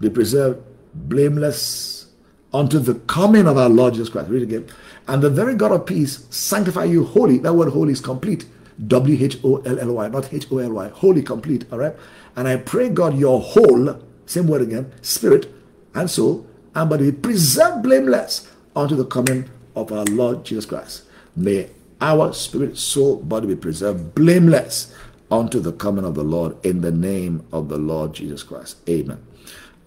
be 0.01 0.11
preserved 0.11 0.61
blameless 0.95 2.07
unto 2.53 2.79
the 2.79 2.95
coming 2.95 3.47
of 3.47 3.57
our 3.57 3.69
Lord 3.69 3.95
Jesus 3.95 4.09
Christ. 4.09 4.29
Read 4.29 4.43
again. 4.43 4.67
And 5.09 5.23
the 5.23 5.31
very 5.31 5.55
God 5.55 5.73
of 5.73 5.87
peace 5.87 6.27
sanctify 6.31 6.85
you 6.85 7.05
holy. 7.05 7.39
That 7.39 7.55
word 7.55 7.73
holy 7.73 7.93
is 7.93 8.01
complete. 8.01 8.47
W 8.87 9.25
H 9.25 9.39
O 9.45 9.57
L 9.59 9.79
L 9.79 9.93
Y, 9.95 10.09
not 10.09 10.33
H 10.33 10.47
O 10.51 10.59
L 10.59 10.73
Y. 10.73 10.89
Holy, 10.89 11.23
complete. 11.23 11.65
All 11.73 11.79
right. 11.79 11.95
And 12.37 12.49
I 12.49 12.57
pray 12.57 12.89
God, 12.89 13.19
your 13.19 13.41
whole, 13.41 14.01
same 14.27 14.47
word 14.47 14.63
again, 14.63 14.93
spirit 15.03 15.53
and 15.95 16.11
soul 16.11 16.47
and 16.75 16.89
body 16.89 17.13
preserved 17.13 17.83
blameless 17.83 18.51
unto 18.75 18.97
the 18.97 19.05
coming 19.05 19.49
of 19.77 19.93
our 19.93 20.05
Lord 20.05 20.45
Jesus 20.45 20.67
Christ. 20.67 21.05
May 21.37 21.71
our 22.01 22.33
spirit, 22.33 22.79
soul, 22.79 23.17
body 23.17 23.49
be 23.49 23.57
preserved 23.57 24.15
blameless 24.15 24.95
unto 25.31 25.61
the 25.61 25.73
coming 25.73 26.05
of 26.05 26.15
the 26.15 26.25
Lord 26.25 26.57
in 26.65 26.81
the 26.81 26.93
name 26.93 27.47
of 27.53 27.69
the 27.69 27.79
Lord 27.79 28.15
Jesus 28.15 28.43
Christ. 28.43 28.77
Amen. 28.89 29.23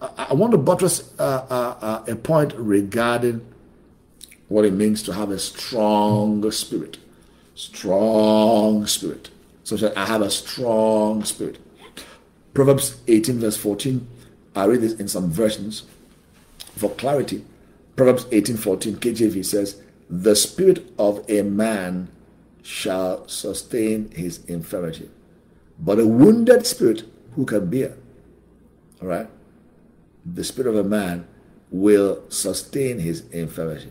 I, 0.00 0.34
want 0.34 0.52
to 0.52 0.58
buttress 0.58 1.12
uh, 1.18 1.46
uh, 1.48 1.76
uh, 1.80 2.04
a 2.06 2.16
point 2.16 2.52
regarding 2.56 3.46
what 4.48 4.64
it 4.64 4.72
means 4.72 5.02
to 5.04 5.12
have 5.12 5.30
a 5.30 5.38
strong 5.38 6.50
spirit. 6.50 6.98
Strong 7.54 8.86
spirit. 8.86 9.30
So 9.64 9.92
I 9.96 10.04
have 10.06 10.22
a 10.22 10.30
strong 10.30 11.24
spirit. 11.24 11.58
Proverbs 12.54 13.00
18, 13.08 13.40
verse 13.40 13.56
14. 13.56 14.06
I 14.54 14.64
read 14.64 14.80
this 14.80 14.94
in 14.94 15.08
some 15.08 15.30
versions 15.30 15.84
for 16.76 16.90
clarity. 16.90 17.44
Proverbs 17.96 18.26
18, 18.30 18.56
14, 18.56 18.96
KJV 18.96 19.44
says, 19.44 19.82
The 20.08 20.36
spirit 20.36 20.90
of 20.98 21.24
a 21.28 21.42
man 21.42 22.08
shall 22.62 23.26
sustain 23.28 24.10
his 24.10 24.44
infirmity, 24.46 25.08
but 25.78 25.98
a 25.98 26.06
wounded 26.06 26.66
spirit 26.66 27.04
who 27.34 27.44
can 27.44 27.70
bear? 27.70 27.94
All 29.00 29.08
right? 29.08 29.28
The 30.24 30.42
spirit 30.44 30.70
of 30.70 30.76
a 30.76 30.88
man 30.88 31.26
will 31.70 32.22
sustain 32.28 32.98
his 32.98 33.28
infirmity, 33.30 33.90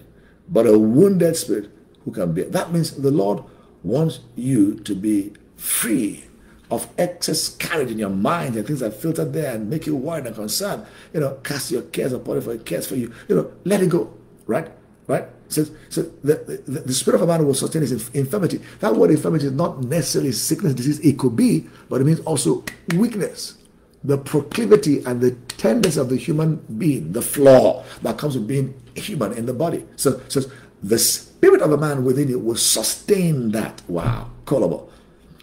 but 0.49 0.67
a 0.67 0.77
wounded 0.77 1.35
spirit 1.35 1.71
who 2.03 2.11
can 2.11 2.33
bear? 2.33 2.45
That 2.45 2.71
means 2.71 2.91
the 2.91 3.11
Lord 3.11 3.43
wants 3.83 4.19
you 4.35 4.75
to 4.79 4.95
be 4.95 5.33
free 5.55 6.25
of 6.71 6.87
excess 6.97 7.49
carriage 7.49 7.91
in 7.91 7.99
your 7.99 8.09
mind 8.09 8.55
and 8.55 8.65
things 8.65 8.79
that 8.79 8.93
filter 8.93 9.23
there 9.23 9.55
and 9.55 9.69
make 9.69 9.85
you 9.85 9.95
worried 9.95 10.25
and 10.25 10.35
concerned. 10.35 10.85
You 11.13 11.19
know, 11.19 11.35
cast 11.43 11.71
your 11.71 11.83
cares 11.83 12.13
upon 12.13 12.37
it 12.37 12.41
for 12.41 12.53
it 12.53 12.65
cares 12.65 12.87
for 12.87 12.95
you. 12.95 13.13
You 13.27 13.35
know, 13.35 13.51
let 13.63 13.81
it 13.81 13.89
go. 13.89 14.13
Right? 14.47 14.71
Right? 15.07 15.25
So, 15.47 15.65
so 15.89 16.01
the, 16.23 16.61
the, 16.65 16.81
the 16.81 16.93
spirit 16.93 17.21
of 17.21 17.21
a 17.21 17.27
man 17.27 17.45
will 17.45 17.53
sustain 17.53 17.83
his 17.83 18.09
infirmity. 18.09 18.59
That 18.79 18.95
word 18.95 19.11
infirmity 19.11 19.45
is 19.45 19.51
not 19.51 19.83
necessarily 19.83 20.31
sickness, 20.31 20.73
disease. 20.73 20.99
It 20.99 21.19
could 21.19 21.35
be, 21.35 21.67
but 21.87 22.01
it 22.01 22.05
means 22.05 22.19
also 22.21 22.63
weakness. 22.95 23.57
The 24.03 24.17
proclivity 24.17 25.03
and 25.05 25.21
the 25.21 25.31
tendency 25.57 25.99
of 25.99 26.09
the 26.09 26.17
human 26.17 26.55
being, 26.77 27.11
the 27.11 27.21
flaw 27.21 27.83
that 28.01 28.17
comes 28.17 28.35
with 28.35 28.47
being 28.47 28.79
human 28.95 29.33
in 29.33 29.45
the 29.45 29.53
body. 29.53 29.85
So, 29.95 30.21
so 30.27 30.41
the 30.81 30.99
spirit 30.99 31.61
of 31.61 31.71
a 31.71 31.77
man 31.77 32.03
within 32.03 32.27
you 32.27 32.39
will 32.39 32.55
sustain 32.55 33.51
that. 33.51 33.81
Wow. 33.87 34.29
Callable. 34.45 34.89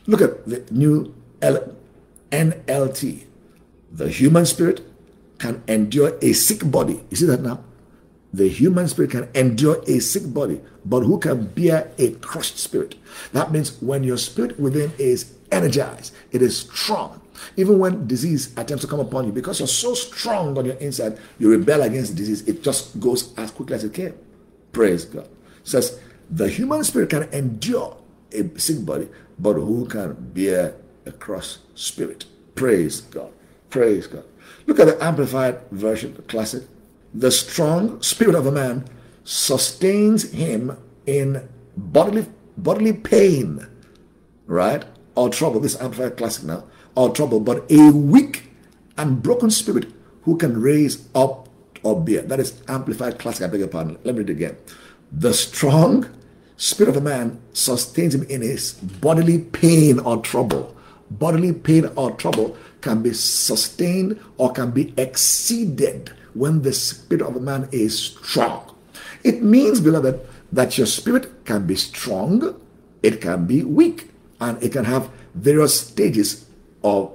Look 0.06 0.20
at 0.20 0.46
the 0.46 0.64
new 0.70 1.14
L- 1.40 1.74
NLT. 2.30 3.24
The 3.90 4.08
human 4.08 4.46
spirit 4.46 4.86
can 5.38 5.62
endure 5.68 6.16
a 6.22 6.32
sick 6.32 6.70
body. 6.70 7.04
You 7.10 7.16
see 7.16 7.26
that 7.26 7.42
now? 7.42 7.62
The 8.32 8.48
human 8.48 8.88
spirit 8.88 9.10
can 9.10 9.28
endure 9.34 9.82
a 9.86 9.98
sick 9.98 10.32
body, 10.32 10.60
but 10.86 11.00
who 11.00 11.18
can 11.18 11.46
bear 11.46 11.92
a 11.98 12.12
crushed 12.12 12.58
spirit? 12.58 12.94
That 13.32 13.52
means 13.52 13.80
when 13.82 14.04
your 14.04 14.16
spirit 14.16 14.58
within 14.58 14.92
is 14.98 15.34
energized, 15.50 16.14
it 16.30 16.40
is 16.40 16.60
strong. 16.60 17.20
Even 17.56 17.78
when 17.78 18.06
disease 18.06 18.52
attempts 18.56 18.82
to 18.82 18.88
come 18.88 19.00
upon 19.00 19.26
you, 19.26 19.32
because 19.32 19.60
you're 19.60 19.68
so 19.68 19.94
strong 19.94 20.56
on 20.58 20.64
your 20.64 20.76
inside, 20.76 21.18
you 21.38 21.50
rebel 21.50 21.82
against 21.82 22.14
disease, 22.14 22.46
it 22.48 22.62
just 22.62 22.98
goes 23.00 23.36
as 23.38 23.50
quickly 23.50 23.74
as 23.74 23.84
it 23.84 23.94
came. 23.94 24.14
Praise 24.72 25.04
God. 25.04 25.24
It 25.24 25.68
says 25.68 26.00
the 26.30 26.48
human 26.48 26.84
spirit 26.84 27.10
can 27.10 27.24
endure 27.32 27.96
a 28.32 28.48
sick 28.58 28.84
body, 28.84 29.08
but 29.38 29.54
who 29.54 29.86
can 29.86 30.14
bear 30.32 30.74
a 31.06 31.12
cross 31.12 31.58
spirit? 31.74 32.24
Praise 32.54 33.00
God. 33.02 33.32
Praise 33.70 34.06
God. 34.06 34.24
Look 34.66 34.78
at 34.80 34.86
the 34.86 35.02
Amplified 35.02 35.60
Version, 35.70 36.14
the 36.14 36.22
classic. 36.22 36.64
The 37.14 37.30
strong 37.30 38.00
spirit 38.02 38.34
of 38.34 38.46
a 38.46 38.52
man 38.52 38.86
sustains 39.24 40.30
him 40.32 40.76
in 41.06 41.48
bodily 41.76 42.26
bodily 42.56 42.92
pain, 42.92 43.66
right? 44.46 44.84
Or 45.14 45.28
trouble. 45.28 45.60
This 45.60 45.80
Amplified 45.80 46.16
Classic 46.16 46.44
now. 46.44 46.64
Or 46.94 47.10
trouble, 47.10 47.40
but 47.40 47.70
a 47.70 47.90
weak 47.90 48.50
and 48.98 49.22
broken 49.22 49.50
spirit 49.50 49.90
who 50.22 50.36
can 50.36 50.60
raise 50.60 51.08
up 51.14 51.48
or 51.82 52.00
bear. 52.00 52.22
That 52.22 52.40
is 52.40 52.62
Amplified 52.68 53.18
Classic. 53.18 53.44
I 53.44 53.48
beg 53.48 53.60
your 53.60 53.68
pardon. 53.68 53.98
Let 54.04 54.14
me 54.14 54.20
read 54.20 54.30
it 54.30 54.32
again. 54.32 54.56
The 55.10 55.34
strong 55.34 56.08
spirit 56.56 56.90
of 56.90 56.96
a 56.96 57.00
man 57.00 57.40
sustains 57.52 58.14
him 58.14 58.22
in 58.24 58.42
his 58.42 58.72
bodily 58.74 59.38
pain 59.38 59.98
or 59.98 60.18
trouble. 60.22 60.76
Bodily 61.10 61.52
pain 61.52 61.86
or 61.96 62.12
trouble 62.12 62.56
can 62.80 63.02
be 63.02 63.12
sustained 63.12 64.20
or 64.36 64.52
can 64.52 64.70
be 64.70 64.94
exceeded 64.96 66.12
when 66.34 66.62
the 66.62 66.72
spirit 66.72 67.22
of 67.22 67.36
a 67.36 67.40
man 67.40 67.68
is 67.72 67.98
strong. 67.98 68.74
It 69.24 69.42
means, 69.42 69.80
beloved, 69.80 70.20
that 70.52 70.78
your 70.78 70.86
spirit 70.86 71.44
can 71.44 71.66
be 71.66 71.74
strong, 71.74 72.60
it 73.02 73.20
can 73.20 73.46
be 73.46 73.62
weak, 73.62 74.10
and 74.40 74.62
it 74.62 74.72
can 74.72 74.84
have 74.84 75.10
various 75.34 75.80
stages 75.80 76.46
of 76.84 77.12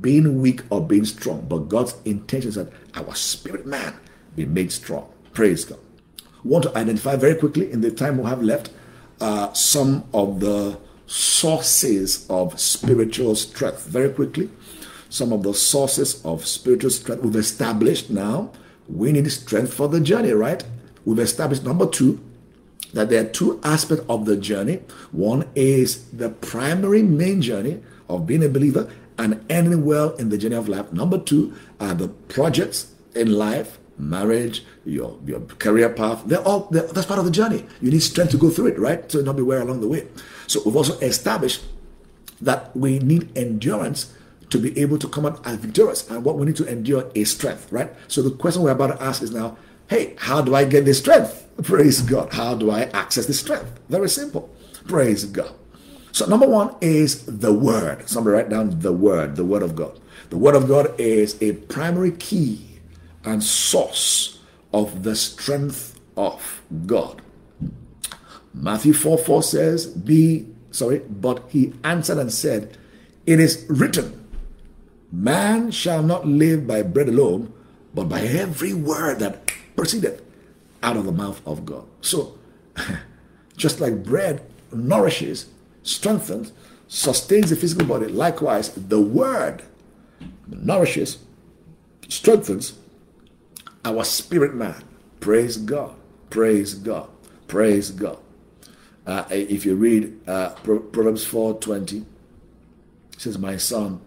being 0.00 0.40
weak 0.40 0.62
or 0.70 0.86
being 0.86 1.04
strong. 1.04 1.46
But 1.48 1.68
God's 1.68 1.96
intention 2.04 2.48
is 2.50 2.54
that 2.56 2.72
our 2.94 3.14
spirit 3.14 3.66
man 3.66 3.94
be 4.36 4.46
made 4.46 4.72
strong. 4.72 5.10
Praise 5.32 5.64
God. 5.64 5.78
want 6.44 6.64
to 6.64 6.76
identify 6.76 7.16
very 7.16 7.34
quickly 7.34 7.70
in 7.70 7.80
the 7.80 7.90
time 7.90 8.18
we 8.18 8.24
have 8.24 8.42
left 8.42 8.70
uh, 9.20 9.52
some 9.52 10.04
of 10.14 10.40
the 10.40 10.78
sources 11.06 12.26
of 12.28 12.58
spiritual 12.60 13.34
strength. 13.34 13.86
Very 13.86 14.10
quickly, 14.10 14.50
some 15.08 15.32
of 15.32 15.42
the 15.42 15.54
sources 15.54 16.24
of 16.24 16.46
spiritual 16.46 16.90
strength 16.90 17.22
we've 17.22 17.36
established 17.36 18.10
now. 18.10 18.52
We 18.88 19.12
need 19.12 19.30
strength 19.32 19.74
for 19.74 19.88
the 19.88 20.00
journey, 20.00 20.32
right? 20.32 20.64
We've 21.04 21.18
established 21.18 21.64
number 21.64 21.86
two 21.86 22.20
that 22.94 23.10
there 23.10 23.22
are 23.24 23.28
two 23.28 23.60
aspects 23.62 24.04
of 24.08 24.24
the 24.24 24.36
journey. 24.36 24.80
One 25.12 25.46
is 25.54 26.04
the 26.10 26.30
primary 26.30 27.02
main 27.02 27.42
journey 27.42 27.80
of 28.08 28.26
being 28.26 28.42
a 28.42 28.48
believer 28.48 28.90
and 29.18 29.44
ending 29.50 29.84
well 29.84 30.14
in 30.16 30.28
the 30.28 30.38
journey 30.38 30.56
of 30.56 30.68
life. 30.68 30.92
Number 30.92 31.18
two 31.18 31.54
are 31.80 31.94
the 31.94 32.08
projects 32.08 32.92
in 33.14 33.32
life 33.32 33.78
marriage, 33.98 34.64
your, 34.84 35.18
your 35.26 35.40
career 35.40 35.88
path. 35.90 36.22
They're 36.26 36.40
all 36.46 36.68
they're, 36.70 36.86
that's 36.86 37.06
part 37.06 37.18
of 37.18 37.24
the 37.24 37.30
journey. 37.30 37.66
You 37.80 37.90
need 37.90 38.02
strength 38.02 38.30
to 38.30 38.36
go 38.38 38.50
through 38.50 38.68
it, 38.68 38.78
right? 38.78 39.10
So 39.10 39.20
not 39.20 39.36
be 39.36 39.42
weary 39.42 39.62
along 39.62 39.80
the 39.80 39.88
way. 39.88 40.06
So 40.46 40.62
we've 40.64 40.76
also 40.76 40.98
established 41.00 41.64
that 42.40 42.74
we 42.76 43.00
need 43.00 43.36
endurance 43.36 44.14
to 44.50 44.58
be 44.58 44.78
able 44.78 44.98
to 44.98 45.08
come 45.08 45.26
out 45.26 45.44
as 45.46 45.56
victorious. 45.56 46.08
And 46.08 46.24
what 46.24 46.38
we 46.38 46.46
need 46.46 46.56
to 46.56 46.66
endure 46.66 47.10
is 47.14 47.30
strength, 47.30 47.70
right? 47.72 47.90
So 48.06 48.22
the 48.22 48.30
question 48.30 48.62
we're 48.62 48.70
about 48.70 48.98
to 48.98 49.02
ask 49.02 49.22
is 49.22 49.32
now, 49.32 49.58
hey, 49.88 50.14
how 50.18 50.40
do 50.40 50.54
I 50.54 50.64
get 50.64 50.84
this 50.84 50.98
strength? 50.98 51.46
Praise 51.62 52.00
God. 52.00 52.32
How 52.32 52.54
do 52.54 52.70
I 52.70 52.82
access 52.82 53.26
this 53.26 53.40
strength? 53.40 53.78
Very 53.88 54.08
simple. 54.08 54.48
Praise 54.86 55.24
God. 55.24 55.52
So 56.18 56.26
number 56.26 56.48
one 56.48 56.74
is 56.80 57.26
the 57.26 57.52
word. 57.52 58.08
Somebody 58.08 58.34
write 58.34 58.48
down 58.48 58.80
the 58.80 58.92
word, 58.92 59.36
the 59.36 59.44
word 59.44 59.62
of 59.62 59.76
God. 59.76 60.00
The 60.30 60.36
word 60.36 60.56
of 60.56 60.66
God 60.66 60.98
is 60.98 61.40
a 61.40 61.52
primary 61.52 62.10
key 62.10 62.80
and 63.22 63.40
source 63.40 64.40
of 64.74 65.04
the 65.04 65.14
strength 65.14 66.00
of 66.16 66.60
God. 66.86 67.22
Matthew 68.52 68.94
4 68.94 69.16
4 69.16 69.42
says, 69.44 69.86
Be, 69.86 70.48
sorry, 70.72 71.02
but 71.08 71.44
he 71.50 71.72
answered 71.84 72.18
and 72.18 72.32
said, 72.32 72.76
It 73.24 73.38
is 73.38 73.64
written, 73.68 74.26
Man 75.12 75.70
shall 75.70 76.02
not 76.02 76.26
live 76.26 76.66
by 76.66 76.82
bread 76.82 77.08
alone, 77.08 77.52
but 77.94 78.08
by 78.08 78.22
every 78.22 78.74
word 78.74 79.20
that 79.20 79.52
proceedeth 79.76 80.20
out 80.82 80.96
of 80.96 81.04
the 81.04 81.12
mouth 81.12 81.40
of 81.46 81.64
God. 81.64 81.86
So, 82.00 82.36
just 83.56 83.78
like 83.78 84.02
bread 84.02 84.42
nourishes, 84.72 85.46
strengthens, 85.88 86.52
sustains 86.86 87.50
the 87.50 87.56
physical 87.56 87.86
body, 87.86 88.06
likewise, 88.06 88.70
the 88.74 89.00
word 89.00 89.62
nourishes, 90.46 91.18
strengthens, 92.08 92.78
our 93.84 94.04
spirit 94.04 94.54
man. 94.54 94.82
Praise 95.20 95.56
God. 95.56 95.94
Praise 96.30 96.74
God. 96.74 97.08
Praise 97.46 97.90
God. 97.90 98.18
Uh, 99.06 99.24
if 99.30 99.64
you 99.64 99.74
read 99.74 100.28
uh, 100.28 100.50
Proverbs 100.56 101.24
4:20, 101.24 102.04
it 103.12 103.20
says, 103.20 103.38
"My 103.38 103.56
son, 103.56 104.00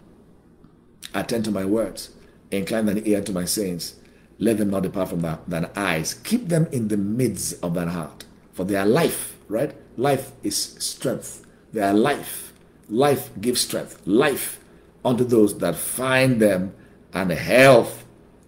attend 1.13 1.45
to 1.45 1.51
my 1.51 1.65
words, 1.65 2.11
incline 2.51 2.85
thine 2.85 3.01
ear 3.05 3.21
to 3.21 3.31
my 3.31 3.45
sayings. 3.45 3.95
let 4.37 4.57
them 4.57 4.71
not 4.71 4.81
depart 4.81 5.09
from 5.09 5.21
thine 5.21 5.69
eyes. 5.75 6.15
Keep 6.15 6.47
them 6.49 6.67
in 6.71 6.87
the 6.87 6.97
midst 6.97 7.63
of 7.63 7.75
thine 7.75 7.89
heart. 7.89 8.25
For 8.53 8.65
their 8.65 8.85
life, 8.85 9.37
right? 9.47 9.75
Life 9.97 10.31
is 10.41 10.57
strength. 10.79 11.45
They 11.73 11.81
are 11.81 11.93
life. 11.93 12.53
Life 12.89 13.29
gives 13.39 13.61
strength. 13.61 14.01
Life 14.05 14.59
unto 15.03 15.23
those 15.23 15.57
that 15.59 15.75
find 15.75 16.41
them, 16.41 16.73
and 17.13 17.31
health 17.31 18.05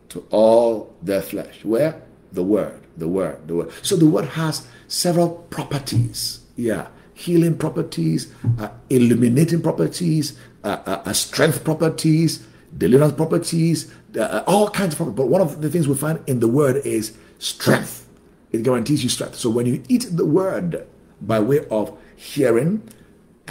to 0.09 0.25
all 0.29 0.95
their 1.01 1.21
flesh. 1.21 1.63
Where? 1.63 2.01
The 2.31 2.43
word. 2.43 2.81
The 2.97 3.07
word. 3.07 3.47
The 3.47 3.55
word. 3.55 3.71
So 3.81 3.95
the 3.95 4.05
word 4.05 4.25
has 4.25 4.67
several 4.87 5.29
properties. 5.49 6.41
Yeah. 6.55 6.87
Healing 7.13 7.57
properties, 7.57 8.33
uh, 8.59 8.69
illuminating 8.89 9.61
properties, 9.61 10.37
uh, 10.63 10.81
uh, 10.85 11.03
uh 11.05 11.13
strength 11.13 11.63
properties, 11.63 12.45
deliverance 12.77 13.13
properties, 13.13 13.93
uh, 14.17 14.43
all 14.47 14.69
kinds 14.69 14.93
of 14.93 14.97
properties. 14.97 15.17
But 15.17 15.27
one 15.27 15.41
of 15.41 15.61
the 15.61 15.69
things 15.69 15.87
we 15.87 15.95
find 15.95 16.19
in 16.27 16.39
the 16.39 16.47
word 16.47 16.77
is 16.85 17.15
strength. 17.39 18.07
It 18.51 18.63
guarantees 18.63 19.03
you 19.03 19.09
strength. 19.09 19.35
So 19.35 19.49
when 19.49 19.65
you 19.65 19.83
eat 19.87 20.07
the 20.11 20.25
word 20.25 20.87
by 21.21 21.39
way 21.39 21.65
of 21.67 21.97
hearing 22.15 22.87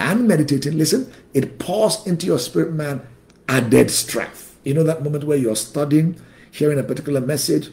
and 0.03 0.27
meditating, 0.27 0.77
listen, 0.77 1.13
it 1.33 1.61
pours 1.61 2.05
into 2.07 2.27
your 2.27 2.41
spirit 2.41 2.73
man 2.73 3.07
added 3.49 3.91
strength. 3.91 4.59
You 4.65 4.75
know 4.75 4.83
that 4.83 5.05
moment 5.05 5.25
where 5.25 5.39
you're 5.39 5.57
studying, 5.57 6.21
hearing 6.51 6.79
a 6.79 6.83
particular 6.83 7.21
message, 7.21 7.71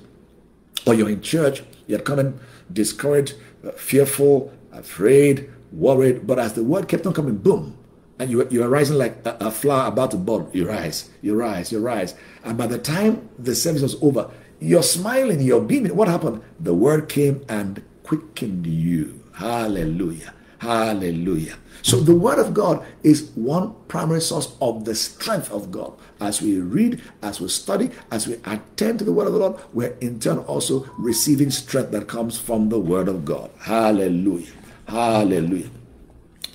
or 0.86 0.94
you're 0.94 1.10
in 1.10 1.22
church, 1.22 1.64
you're 1.88 2.00
coming 2.00 2.40
discouraged, 2.72 3.34
uh, 3.66 3.72
fearful, 3.72 4.54
afraid, 4.72 5.50
worried, 5.72 6.28
but 6.28 6.38
as 6.38 6.54
the 6.54 6.64
word 6.64 6.88
kept 6.88 7.08
on 7.08 7.14
coming, 7.14 7.36
boom, 7.36 7.76
and 8.20 8.30
you, 8.30 8.48
you 8.50 8.62
are 8.64 8.70
rising 8.70 8.98
like 8.98 9.26
a, 9.26 9.36
a 9.40 9.52
flower 9.52 9.88
about 9.88 10.12
to 10.12 10.18
bud. 10.18 10.54
You 10.54 10.68
rise, 10.68 11.10
you 11.22 11.36
rise, 11.36 11.72
you 11.72 11.80
rise. 11.80 12.14
And 12.44 12.58
by 12.58 12.68
the 12.68 12.78
time 12.78 13.28
the 13.40 13.56
service 13.56 13.82
was 13.82 13.96
over, 14.04 14.30
you're 14.60 14.84
smiling, 14.84 15.42
you're 15.42 15.62
beaming. 15.62 15.96
What 15.96 16.08
happened? 16.08 16.44
The 16.60 16.74
word 16.74 17.10
came 17.10 17.44
and 17.50 17.82
quickened 18.04 18.68
you. 18.68 19.24
Hallelujah. 19.34 20.34
Hallelujah. 20.60 21.56
So 21.82 21.98
the 21.98 22.16
word 22.16 22.40
of 22.40 22.54
God 22.54 22.86
is 23.04 23.32
one 23.36 23.74
primary 23.88 24.22
source 24.22 24.56
of 24.62 24.86
the 24.86 24.94
strength 24.94 25.52
of 25.52 25.72
God. 25.72 25.94
As 26.20 26.42
we 26.42 26.60
read, 26.60 27.02
as 27.22 27.40
we 27.40 27.48
study, 27.48 27.92
as 28.12 28.28
we 28.28 28.36
attend 28.46 29.00
to 29.00 29.06
the 29.06 29.14
word 29.14 29.28
of 29.28 29.34
the 29.34 29.40
Lord, 29.40 29.56
we're 29.74 29.96
in 30.02 30.20
turn 30.20 30.40
also 30.40 30.90
receiving 30.98 31.50
strength 31.50 31.92
that 31.92 32.08
comes 32.08 32.38
from 32.38 32.70
the 32.70 32.80
word 32.80 33.08
of 33.08 33.24
God. 33.24 33.50
Hallelujah. 33.60 34.52
Hallelujah. 34.88 35.70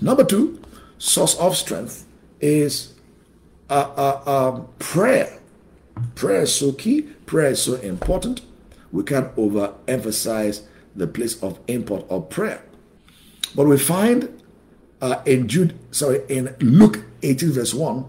Number 0.03 0.25
two, 0.25 0.61
source 0.99 1.35
of 1.37 1.57
strength 1.57 2.07
is 2.41 2.93
uh, 3.71 3.91
uh, 3.97 4.51
um, 4.55 4.69
prayer. 4.79 5.39
Prayer 6.15 6.43
is 6.43 6.55
so 6.55 6.73
key, 6.73 7.03
prayer 7.25 7.51
is 7.51 7.63
so 7.63 7.75
important. 7.77 8.43
We 8.93 9.03
can't 9.05 9.35
overemphasize 9.37 10.63
the 10.95 11.07
place 11.07 11.43
of 11.43 11.59
import 11.69 12.05
of 12.11 12.29
prayer. 12.29 12.63
But 13.55 13.67
we 13.67 13.79
find 13.79 14.43
uh, 15.01 15.23
in 15.27 15.49
Jude, 15.49 15.79
sorry, 15.91 16.23
in 16.29 16.55
Luke 16.61 17.05
18, 17.23 17.53
verse 17.53 17.75
1, 17.75 18.05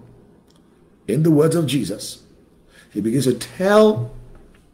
in 1.08 1.24
the 1.24 1.32
words 1.32 1.56
of 1.56 1.68
Jesus, 1.68 2.24
he 2.92 3.02
begins 3.02 3.26
to 3.26 3.34
tell 3.34 4.12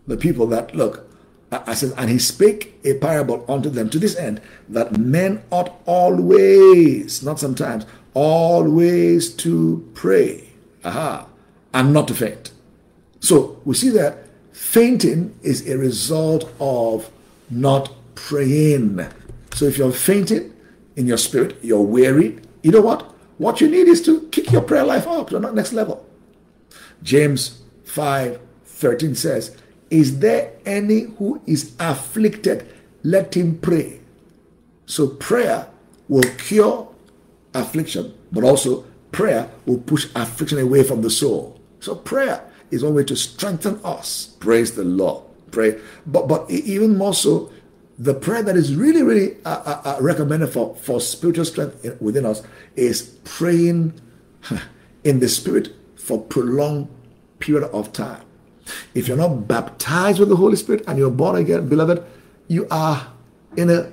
the 0.07 0.17
people 0.17 0.47
that, 0.47 0.75
look, 0.75 1.07
I 1.51 1.73
said, 1.73 1.93
and 1.97 2.09
he 2.09 2.17
spake 2.17 2.79
a 2.85 2.93
parable 2.93 3.43
unto 3.49 3.69
them 3.69 3.89
to 3.89 3.99
this 3.99 4.15
end, 4.15 4.39
that 4.69 4.97
men 4.97 5.43
ought 5.51 5.81
always, 5.85 7.21
not 7.23 7.39
sometimes, 7.39 7.85
always 8.13 9.33
to 9.35 9.89
pray, 9.93 10.49
aha, 10.85 11.27
and 11.73 11.93
not 11.93 12.07
to 12.07 12.13
faint. 12.13 12.51
So 13.19 13.59
we 13.65 13.75
see 13.75 13.89
that 13.89 14.25
fainting 14.53 15.37
is 15.43 15.67
a 15.67 15.77
result 15.77 16.49
of 16.59 17.09
not 17.49 17.93
praying. 18.15 19.05
So 19.53 19.65
if 19.65 19.77
you're 19.77 19.91
fainting 19.91 20.53
in 20.95 21.07
your 21.07 21.17
spirit, 21.17 21.57
you're 21.61 21.81
weary, 21.81 22.39
you 22.63 22.71
know 22.71 22.81
what? 22.81 23.03
What 23.37 23.61
you 23.61 23.69
need 23.69 23.87
is 23.87 24.01
to 24.03 24.27
kick 24.29 24.51
your 24.51 24.61
prayer 24.61 24.85
life 24.85 25.07
up 25.07 25.29
to 25.29 25.39
the 25.39 25.51
next 25.51 25.73
level. 25.73 26.05
James 27.01 27.61
5 27.85 28.39
13 28.65 29.15
says, 29.15 29.57
Is 29.89 30.19
there 30.19 30.53
any 30.65 31.01
who 31.17 31.41
is 31.45 31.75
afflicted? 31.79 32.67
Let 33.03 33.35
him 33.35 33.57
pray. 33.59 33.99
So 34.85 35.07
prayer 35.07 35.67
will 36.07 36.23
cure 36.37 36.87
affliction, 37.53 38.13
but 38.31 38.43
also 38.43 38.85
prayer 39.11 39.49
will 39.65 39.79
push 39.79 40.07
affliction 40.15 40.59
away 40.59 40.83
from 40.83 41.01
the 41.01 41.09
soul. 41.09 41.59
So 41.79 41.95
prayer 41.95 42.43
is 42.69 42.83
one 42.83 42.95
way 42.95 43.03
to 43.05 43.15
strengthen 43.15 43.79
us. 43.83 44.35
Praise 44.39 44.75
the 44.75 44.83
Lord. 44.83 45.23
Pray, 45.51 45.79
but 46.05 46.27
but 46.27 46.49
even 46.49 46.97
more 46.97 47.13
so, 47.13 47.51
the 48.01 48.15
prayer 48.15 48.41
that 48.41 48.57
is 48.57 48.75
really 48.75 49.03
really 49.03 49.37
uh, 49.45 49.61
uh, 49.65 49.81
uh 49.85 49.97
recommended 50.01 50.47
for 50.47 50.75
for 50.75 50.99
spiritual 50.99 51.45
strength 51.45 52.01
within 52.01 52.25
us 52.25 52.41
is 52.75 53.01
praying 53.23 53.93
in 55.03 55.19
the 55.19 55.29
spirit 55.29 55.69
for 55.95 56.19
prolonged 56.19 56.87
period 57.39 57.69
of 57.71 57.93
time. 57.93 58.23
If 58.95 59.07
you're 59.07 59.17
not 59.17 59.47
baptized 59.47 60.19
with 60.19 60.29
the 60.29 60.35
Holy 60.35 60.55
Spirit 60.55 60.83
and 60.87 60.97
you're 60.97 61.11
born 61.11 61.35
again, 61.35 61.67
beloved, 61.67 62.03
you 62.47 62.67
are 62.71 63.11
in 63.57 63.69
a 63.69 63.91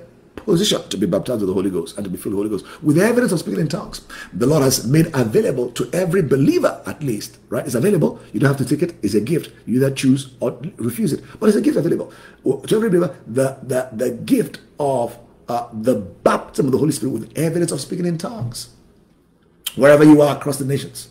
position 0.49 0.81
to 0.89 0.97
be 0.97 1.05
baptized 1.05 1.41
with 1.41 1.49
the 1.49 1.53
Holy 1.53 1.69
Ghost 1.69 1.97
and 1.97 2.03
to 2.03 2.09
be 2.09 2.17
filled 2.17 2.35
with 2.35 2.49
the 2.49 2.49
Holy 2.49 2.63
Ghost 2.63 2.83
with 2.83 2.95
the 2.95 3.03
evidence 3.03 3.31
of 3.31 3.39
speaking 3.39 3.59
in 3.59 3.67
tongues. 3.67 4.01
The 4.33 4.47
Lord 4.47 4.63
has 4.63 4.85
made 4.85 5.07
available 5.13 5.71
to 5.71 5.89
every 5.93 6.21
believer, 6.21 6.81
at 6.85 7.01
least, 7.03 7.37
right? 7.49 7.65
It's 7.65 7.75
available. 7.75 8.19
You 8.33 8.39
don't 8.39 8.49
have 8.49 8.57
to 8.57 8.65
take 8.65 8.83
it. 8.87 8.95
It's 9.03 9.13
a 9.13 9.21
gift. 9.21 9.51
You 9.65 9.77
either 9.77 9.91
choose 9.91 10.35
or 10.39 10.59
refuse 10.77 11.13
it. 11.13 11.23
But 11.39 11.49
it's 11.49 11.57
a 11.57 11.61
gift 11.61 11.77
available. 11.77 12.11
To 12.43 12.75
every 12.75 12.89
believer, 12.89 13.15
the, 13.27 13.57
the, 13.63 13.89
the 13.93 14.11
gift 14.11 14.59
of 14.79 15.17
uh, 15.47 15.67
the 15.73 15.95
baptism 15.95 16.67
of 16.67 16.71
the 16.71 16.77
Holy 16.77 16.91
Spirit 16.91 17.11
with 17.11 17.37
evidence 17.37 17.71
of 17.71 17.81
speaking 17.81 18.05
in 18.05 18.17
tongues. 18.17 18.69
Wherever 19.75 20.03
you 20.03 20.21
are 20.21 20.35
across 20.35 20.57
the 20.57 20.65
nations. 20.65 21.09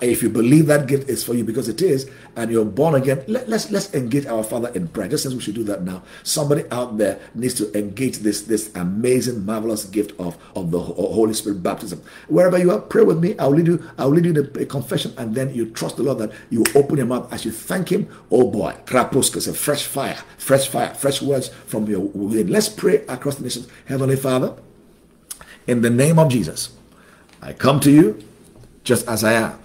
If 0.00 0.20
you 0.22 0.30
believe 0.30 0.66
that 0.66 0.88
gift 0.88 1.08
is 1.08 1.22
for 1.22 1.34
you 1.34 1.44
because 1.44 1.68
it 1.68 1.80
is, 1.80 2.10
and 2.34 2.50
you're 2.50 2.64
born 2.64 2.96
again, 2.96 3.22
let, 3.28 3.48
us 3.48 3.70
let's 3.70 3.94
engage 3.94 4.26
our 4.26 4.42
Father 4.42 4.68
in 4.74 4.88
prayer. 4.88 5.08
Just 5.08 5.26
as 5.26 5.34
we 5.34 5.40
should 5.40 5.54
do 5.54 5.62
that 5.64 5.82
now. 5.82 6.02
Somebody 6.24 6.64
out 6.72 6.98
there 6.98 7.20
needs 7.34 7.54
to 7.54 7.78
engage 7.78 8.18
this 8.18 8.42
this 8.42 8.74
amazing, 8.74 9.46
marvelous 9.46 9.84
gift 9.84 10.18
of 10.18 10.36
of 10.56 10.72
the 10.72 10.80
Holy 10.80 11.34
Spirit 11.34 11.62
baptism. 11.62 12.02
Wherever 12.26 12.58
you 12.58 12.72
are, 12.72 12.80
pray 12.80 13.04
with 13.04 13.20
me. 13.20 13.38
I'll 13.38 13.50
lead 13.50 13.68
you. 13.68 13.84
I'll 13.96 14.08
lead 14.08 14.24
you 14.24 14.32
in 14.32 14.38
a, 14.38 14.62
a 14.62 14.66
confession, 14.66 15.14
and 15.16 15.36
then 15.36 15.54
you 15.54 15.70
trust 15.70 15.96
the 15.98 16.02
Lord 16.02 16.18
that 16.18 16.32
you 16.50 16.64
open 16.74 16.96
your 16.96 17.06
mouth 17.06 17.32
as 17.32 17.44
you 17.44 17.52
thank 17.52 17.92
Him. 17.92 18.08
Oh 18.32 18.50
boy, 18.50 18.74
krapuskas, 18.86 19.46
a 19.46 19.54
fresh 19.54 19.84
fire, 19.84 20.18
fresh 20.36 20.68
fire, 20.68 20.94
fresh 20.94 21.22
words 21.22 21.48
from 21.66 21.86
your 21.86 22.00
within. 22.00 22.48
Let's 22.48 22.68
pray 22.68 23.04
across 23.06 23.36
the 23.36 23.44
nations. 23.44 23.68
Heavenly 23.86 24.16
Father, 24.16 24.56
in 25.68 25.82
the 25.82 25.90
name 25.90 26.18
of 26.18 26.28
Jesus, 26.28 26.70
I 27.40 27.52
come 27.52 27.78
to 27.80 27.90
you 27.92 28.24
just 28.84 29.06
as 29.08 29.24
I 29.24 29.32
am, 29.32 29.58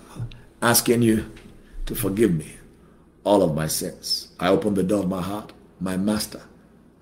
asking 0.62 1.02
you 1.02 1.32
to 1.86 1.96
forgive 1.96 2.34
me 2.34 2.58
all 3.24 3.42
of 3.44 3.56
my 3.56 3.68
sins. 3.68 4.30
I 4.40 4.50
open 4.50 4.74
the 4.74 4.84
door 4.84 5.00
of 5.04 5.10
my 5.10 5.22
heart, 5.22 5.52
my 5.80 5.98
master 5.98 6.42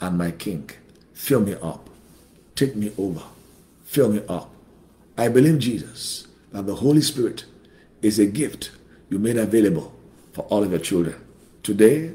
and 0.01 0.17
my 0.17 0.31
king. 0.31 0.69
Fill 1.13 1.41
me 1.41 1.55
up. 1.61 1.89
Take 2.55 2.75
me 2.75 2.91
over. 2.97 3.23
Fill 3.85 4.11
me 4.11 4.21
up. 4.27 4.49
I 5.17 5.27
believe, 5.27 5.59
Jesus, 5.59 6.27
that 6.51 6.65
the 6.65 6.75
Holy 6.75 7.01
Spirit 7.01 7.45
is 8.01 8.19
a 8.19 8.25
gift 8.25 8.71
you 9.09 9.19
made 9.19 9.37
available 9.37 9.93
for 10.33 10.41
all 10.45 10.63
of 10.63 10.71
your 10.71 10.79
children. 10.79 11.15
Today, 11.61 12.13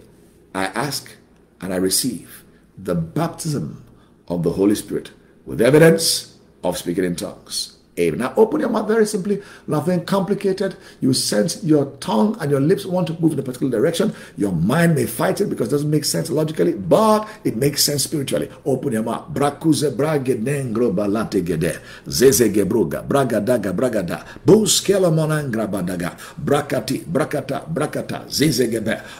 I 0.55 0.67
ask 0.67 1.17
and 1.61 1.73
I 1.73 1.77
receive 1.77 2.45
the 2.77 2.95
baptism 2.95 3.85
of 4.29 4.43
the 4.43 4.53
Holy 4.53 4.75
Spirit 4.75 5.11
with 5.47 5.61
evidence 5.61 6.37
of 6.63 6.77
speaking 6.77 7.05
in 7.05 7.17
tongues. 7.17 7.78
Amen. 7.99 8.21
Now 8.21 8.33
open 8.37 8.61
your 8.61 8.69
mouth 8.69 8.87
very 8.87 9.07
simply, 9.07 9.43
nothing 9.67 10.05
complicated. 10.05 10.77
You 11.01 11.13
sense 11.13 11.63
your 11.65 11.87
tongue 12.01 12.37
and 12.41 12.51
your 12.51 12.61
lips 12.61 12.87
want 12.87 13.07
to 13.09 13.17
move 13.21 13.33
in 13.33 13.39
a 13.39 13.43
particular 13.43 13.71
direction. 13.71 14.15
Your 14.37 14.53
mind 14.53 14.95
may 14.95 15.07
fight 15.07 15.41
it 15.41 15.51
because 15.51 15.69
it 15.69 15.73
doesn't 15.73 15.91
make 15.91 16.05
sense 16.05 16.31
logically, 16.31 16.73
but 16.75 17.29
it 17.45 17.57
makes 17.57 17.83
sense 17.83 18.05
spiritually. 18.05 18.51
Open 18.65 18.93
your 18.93 19.03
mouth. 19.03 19.29
Brakuze 19.33 19.97
brage 19.97 20.37
nengro 20.39 20.95
balate 20.95 21.45
gede. 21.45 21.81
Zeze 22.07 22.49
gebruga. 22.53 23.03
Bragadaga 23.07 23.73
bragada. 23.73 24.25
Buskela 24.47 25.11
monangra. 25.11 25.69
Brakati, 25.69 27.05
brakata, 27.05 27.67
brakata. 27.73 28.25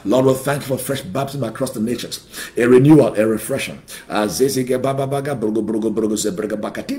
Lord, 0.05 0.25
we 0.25 0.33
thank 0.35 0.61
you 0.61 0.67
for 0.67 0.77
fresh 0.77 1.01
baptism 1.01 1.43
across 1.43 1.71
the 1.71 1.79
nations. 1.79 2.27
A 2.57 2.65
renewal, 2.65 3.13
a 3.15 3.25
refreshing. 3.27 3.81
Brugo 4.09 5.61
brugo 5.63 5.91
brugo 5.91 6.17
bakati. 6.59 6.97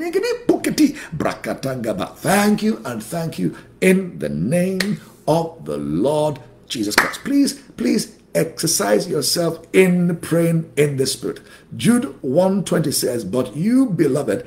Pukati. 0.62 0.96
Brakata. 1.16 2.16
Thank 2.16 2.62
you 2.62 2.82
and 2.84 3.02
thank 3.02 3.38
you 3.38 3.56
in 3.80 4.18
the 4.18 4.28
name 4.28 5.00
of 5.26 5.64
the 5.64 5.76
Lord 5.76 6.38
Jesus 6.68 6.94
Christ. 6.94 7.24
Please, 7.24 7.54
please 7.76 8.18
exercise 8.34 9.08
yourself 9.08 9.66
in 9.72 10.16
praying 10.18 10.72
in 10.76 10.96
the 10.96 11.06
spirit. 11.06 11.40
Jude 11.76 12.16
120 12.22 12.92
says, 12.92 13.24
But 13.24 13.56
you, 13.56 13.86
beloved, 13.86 14.46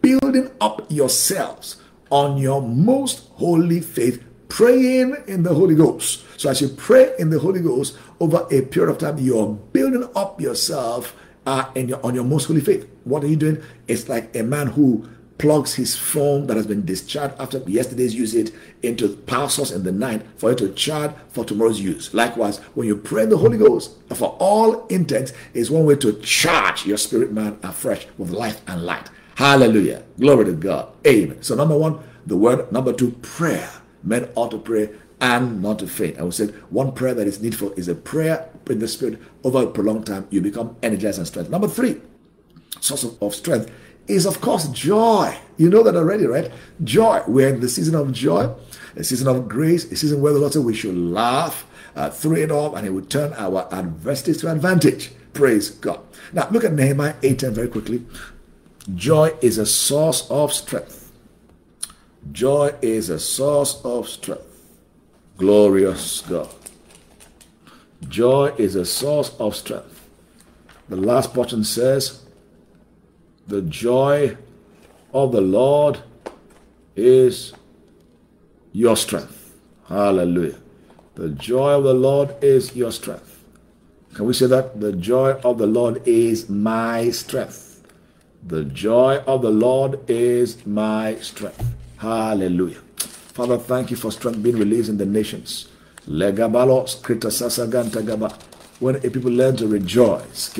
building 0.00 0.50
up 0.60 0.90
yourselves 0.90 1.76
on 2.10 2.36
your 2.36 2.60
most 2.60 3.28
holy 3.34 3.80
faith, 3.80 4.22
praying 4.48 5.16
in 5.26 5.42
the 5.42 5.54
Holy 5.54 5.74
Ghost. 5.74 6.24
So 6.36 6.50
as 6.50 6.60
you 6.60 6.68
pray 6.68 7.14
in 7.18 7.30
the 7.30 7.38
Holy 7.38 7.60
Ghost 7.60 7.96
over 8.20 8.46
a 8.50 8.62
period 8.62 8.90
of 8.90 8.98
time, 8.98 9.18
you're 9.18 9.48
building 9.72 10.08
up 10.14 10.40
yourself 10.40 11.16
uh, 11.46 11.70
your, 11.74 12.04
on 12.04 12.14
your 12.14 12.24
most 12.24 12.46
holy 12.46 12.60
faith. 12.60 12.88
What 13.04 13.24
are 13.24 13.28
you 13.28 13.36
doing? 13.36 13.62
It's 13.88 14.08
like 14.08 14.34
a 14.36 14.42
man 14.42 14.68
who 14.68 15.08
plugs 15.42 15.74
his 15.74 15.96
phone 15.96 16.46
that 16.46 16.56
has 16.56 16.68
been 16.68 16.84
discharged 16.84 17.34
after 17.40 17.58
yesterday's 17.66 18.14
usage 18.14 18.52
into 18.84 19.16
power 19.26 19.48
source 19.48 19.72
in 19.72 19.82
the 19.82 19.90
night 19.90 20.22
for 20.36 20.52
it 20.52 20.58
to 20.58 20.72
charge 20.74 21.10
for 21.30 21.44
tomorrow's 21.44 21.80
use. 21.80 22.14
Likewise, 22.14 22.58
when 22.74 22.86
you 22.86 22.96
pray 22.96 23.24
in 23.24 23.28
the 23.28 23.36
Holy 23.36 23.58
Ghost, 23.58 23.90
for 24.14 24.36
all 24.38 24.86
intents, 24.86 25.32
is 25.52 25.68
one 25.68 25.84
way 25.84 25.96
to 25.96 26.12
charge 26.20 26.86
your 26.86 26.96
spirit 26.96 27.32
man 27.32 27.58
afresh 27.64 28.06
with 28.18 28.30
life 28.30 28.60
and 28.68 28.86
light. 28.86 29.10
Hallelujah. 29.34 30.04
Glory 30.20 30.44
to 30.44 30.52
God. 30.52 30.92
Amen. 31.04 31.42
So 31.42 31.56
number 31.56 31.76
one, 31.76 31.98
the 32.24 32.36
word. 32.36 32.70
Number 32.70 32.92
two, 32.92 33.10
prayer. 33.22 33.68
Men 34.04 34.28
ought 34.36 34.52
to 34.52 34.58
pray 34.58 34.90
and 35.20 35.60
not 35.60 35.80
to 35.80 35.88
faint. 35.88 36.20
I 36.20 36.22
would 36.22 36.34
say 36.34 36.46
one 36.70 36.92
prayer 36.92 37.14
that 37.14 37.26
is 37.26 37.42
needful 37.42 37.72
is 37.72 37.88
a 37.88 37.96
prayer 37.96 38.48
in 38.70 38.78
the 38.78 38.86
spirit 38.86 39.20
over 39.42 39.64
a 39.64 39.66
prolonged 39.66 40.06
time. 40.06 40.28
You 40.30 40.40
become 40.40 40.76
energized 40.84 41.18
and 41.18 41.26
strength. 41.26 41.50
Number 41.50 41.66
three, 41.66 42.00
source 42.80 43.02
of, 43.02 43.20
of 43.20 43.34
strength 43.34 43.72
is, 44.06 44.26
of 44.26 44.40
course, 44.40 44.68
joy. 44.68 45.36
You 45.56 45.70
know 45.70 45.82
that 45.82 45.96
already, 45.96 46.26
right? 46.26 46.50
Joy. 46.82 47.22
We're 47.26 47.48
in 47.48 47.60
the 47.60 47.68
season 47.68 47.94
of 47.94 48.12
joy, 48.12 48.52
a 48.96 49.04
season 49.04 49.28
of 49.28 49.48
grace, 49.48 49.90
a 49.90 49.96
season 49.96 50.20
where 50.20 50.32
the 50.32 50.38
Lord 50.38 50.52
said 50.52 50.64
we 50.64 50.74
should 50.74 50.96
laugh 50.96 51.66
uh, 51.94 52.10
through 52.10 52.36
it 52.36 52.50
all 52.50 52.74
and 52.74 52.86
it 52.86 52.90
would 52.90 53.10
turn 53.10 53.32
our 53.34 53.72
adversities 53.72 54.38
to 54.40 54.50
advantage. 54.50 55.12
Praise 55.32 55.70
God. 55.70 56.00
Now, 56.32 56.48
look 56.50 56.64
at 56.64 56.72
Nehemiah 56.72 57.14
8 57.22 57.42
and 57.44 57.54
very 57.54 57.68
quickly. 57.68 58.04
Joy 58.94 59.34
is 59.40 59.58
a 59.58 59.66
source 59.66 60.28
of 60.30 60.52
strength. 60.52 61.12
Joy 62.30 62.74
is 62.82 63.10
a 63.10 63.18
source 63.18 63.80
of 63.84 64.08
strength. 64.08 64.48
Glorious 65.36 66.22
God. 66.22 66.48
Joy 68.08 68.52
is 68.58 68.74
a 68.74 68.84
source 68.84 69.34
of 69.38 69.54
strength. 69.54 70.08
The 70.88 70.96
last 70.96 71.32
portion 71.32 71.64
says, 71.64 72.21
the 73.46 73.62
joy 73.62 74.36
of 75.12 75.32
the 75.32 75.40
Lord 75.40 75.98
is 76.96 77.52
your 78.72 78.96
strength. 78.96 79.54
Hallelujah. 79.88 80.58
The 81.14 81.28
joy 81.30 81.72
of 81.72 81.84
the 81.84 81.94
Lord 81.94 82.34
is 82.42 82.74
your 82.74 82.92
strength. 82.92 83.44
Can 84.14 84.26
we 84.26 84.32
say 84.32 84.46
that? 84.46 84.80
The 84.80 84.92
joy 84.92 85.32
of 85.44 85.58
the 85.58 85.66
Lord 85.66 86.06
is 86.06 86.48
my 86.48 87.10
strength. 87.10 87.82
The 88.46 88.64
joy 88.64 89.18
of 89.26 89.42
the 89.42 89.50
Lord 89.50 90.00
is 90.10 90.64
my 90.66 91.16
strength. 91.16 91.64
Hallelujah. 91.98 92.80
Father, 92.96 93.58
thank 93.58 93.90
you 93.90 93.96
for 93.96 94.10
strength 94.10 94.42
being 94.42 94.58
released 94.58 94.88
in 94.88 94.98
the 94.98 95.06
nations. 95.06 95.68
Legabalo 96.08 96.84
scritasasaganta 96.84 98.04
gaba. 98.04 98.36
When 98.80 98.96
a 98.96 99.10
people 99.10 99.30
learn 99.30 99.56
to 99.56 99.66
rejoice, 99.68 100.52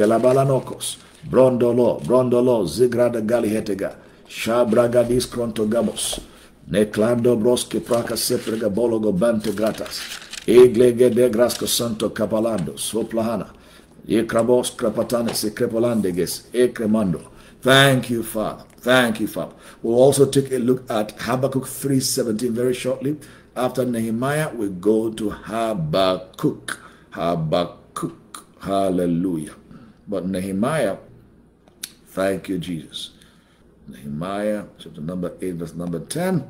Brondolo, 1.30 2.00
Brondolo, 2.04 2.66
Zigrada 2.66 3.20
Galihetega, 3.20 3.96
Shabragadis 4.28 5.26
Krontogamos, 5.26 6.20
Neclando 6.70 7.36
Broske 7.36 7.80
Praka 7.80 8.16
Seprega 8.16 8.68
Bologo 8.68 9.12
Bante 9.12 9.52
Gratas, 9.52 10.00
Eglege 10.46 11.14
de 11.14 11.28
Grasco 11.28 11.66
Santo 11.66 12.10
Capalando, 12.10 12.76
Soplahana, 12.76 13.50
Ekrabos 14.08 14.74
Krapatanes, 14.76 15.44
Ekrepolandeges, 15.44 16.50
Ekremando. 16.52 17.20
Thank 17.60 18.10
you, 18.10 18.24
Father. 18.24 18.64
Thank 18.78 19.20
you, 19.20 19.28
Father. 19.28 19.54
We'll 19.80 19.94
also 19.94 20.26
take 20.26 20.50
a 20.50 20.58
look 20.58 20.90
at 20.90 21.16
Habakkuk 21.18 21.64
3.17 21.64 22.50
very 22.50 22.74
shortly. 22.74 23.16
After 23.54 23.84
Nehemiah, 23.84 24.52
we 24.52 24.68
go 24.68 25.10
to 25.10 25.30
Habakkuk. 25.30 26.80
Habakkuk. 27.10 28.44
Hallelujah. 28.60 29.54
But 30.08 30.26
Nehemiah 30.26 30.96
Thank 32.12 32.50
you, 32.50 32.58
Jesus. 32.58 33.12
Nehemiah 33.88 34.64
chapter 34.78 35.00
number 35.00 35.32
8, 35.40 35.54
verse 35.54 35.72
number 35.72 35.98
10. 35.98 36.46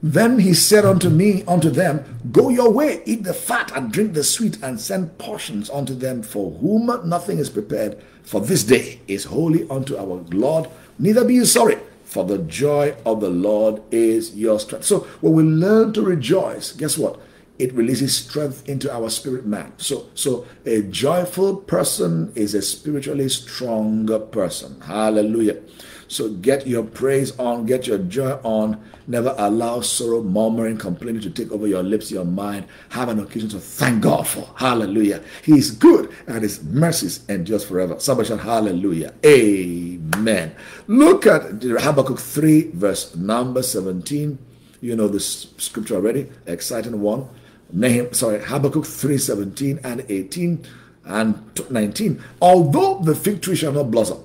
Then 0.00 0.38
he 0.38 0.54
said 0.54 0.84
unto 0.84 1.10
me, 1.10 1.42
unto 1.48 1.70
them, 1.70 2.20
Go 2.30 2.48
your 2.48 2.70
way, 2.70 3.02
eat 3.04 3.24
the 3.24 3.34
fat 3.34 3.72
and 3.74 3.92
drink 3.92 4.14
the 4.14 4.22
sweet, 4.22 4.62
and 4.62 4.80
send 4.80 5.18
portions 5.18 5.68
unto 5.70 5.92
them 5.92 6.22
for 6.22 6.52
whom 6.52 6.86
nothing 7.08 7.38
is 7.38 7.50
prepared. 7.50 8.00
For 8.22 8.40
this 8.40 8.62
day 8.62 9.00
is 9.08 9.24
holy 9.24 9.68
unto 9.68 9.96
our 9.96 10.24
Lord. 10.30 10.70
Neither 11.00 11.24
be 11.24 11.34
you 11.34 11.44
sorry, 11.44 11.78
for 12.04 12.24
the 12.24 12.38
joy 12.38 12.94
of 13.04 13.20
the 13.20 13.30
Lord 13.30 13.82
is 13.90 14.36
your 14.36 14.60
strength. 14.60 14.84
So 14.84 15.00
when 15.20 15.32
we 15.32 15.42
learn 15.42 15.92
to 15.94 16.02
rejoice, 16.02 16.70
guess 16.70 16.96
what? 16.96 17.20
It 17.58 17.72
releases 17.74 18.16
strength 18.16 18.68
into 18.68 18.92
our 18.92 19.10
spirit 19.10 19.44
man. 19.44 19.72
So, 19.78 20.06
so 20.14 20.46
a 20.64 20.82
joyful 20.82 21.56
person 21.56 22.32
is 22.34 22.54
a 22.54 22.62
spiritually 22.62 23.28
stronger 23.28 24.18
person. 24.18 24.80
Hallelujah. 24.80 25.60
So 26.08 26.30
get 26.30 26.66
your 26.66 26.84
praise 26.84 27.38
on, 27.38 27.66
get 27.66 27.86
your 27.86 27.98
joy 27.98 28.32
on. 28.42 28.82
Never 29.06 29.34
allow 29.38 29.80
sorrow, 29.80 30.22
murmuring, 30.22 30.78
complaining 30.78 31.20
to 31.22 31.30
take 31.30 31.52
over 31.52 31.66
your 31.66 31.82
lips, 31.82 32.10
your 32.10 32.24
mind. 32.24 32.66
Have 32.90 33.08
an 33.10 33.18
occasion 33.20 33.48
to 33.50 33.60
thank 33.60 34.02
God 34.02 34.26
for. 34.26 34.48
Hallelujah. 34.56 35.22
He 35.42 35.52
is 35.52 35.70
good 35.70 36.10
and 36.26 36.42
his 36.42 36.62
mercies 36.62 37.24
endures 37.28 37.64
forever. 37.64 37.98
Somebody 38.00 38.28
shout 38.28 38.40
hallelujah. 38.40 39.12
Amen. 39.24 40.54
Look 40.86 41.26
at 41.26 41.62
Habakkuk 41.62 42.18
3, 42.18 42.70
verse 42.72 43.14
number 43.14 43.62
17. 43.62 44.38
You 44.80 44.96
know 44.96 45.08
this 45.08 45.48
scripture 45.58 45.96
already. 45.96 46.28
Exciting 46.46 47.00
one. 47.00 47.28
Nahum, 47.72 48.12
sorry, 48.12 48.40
Habakkuk 48.40 48.86
3 48.86 49.18
17 49.18 49.80
and 49.84 50.04
18 50.08 50.66
and 51.04 51.70
19. 51.70 52.22
Although 52.40 53.00
the 53.00 53.14
fig 53.14 53.42
tree 53.42 53.56
shall 53.56 53.72
not 53.72 53.90
blossom, 53.90 54.18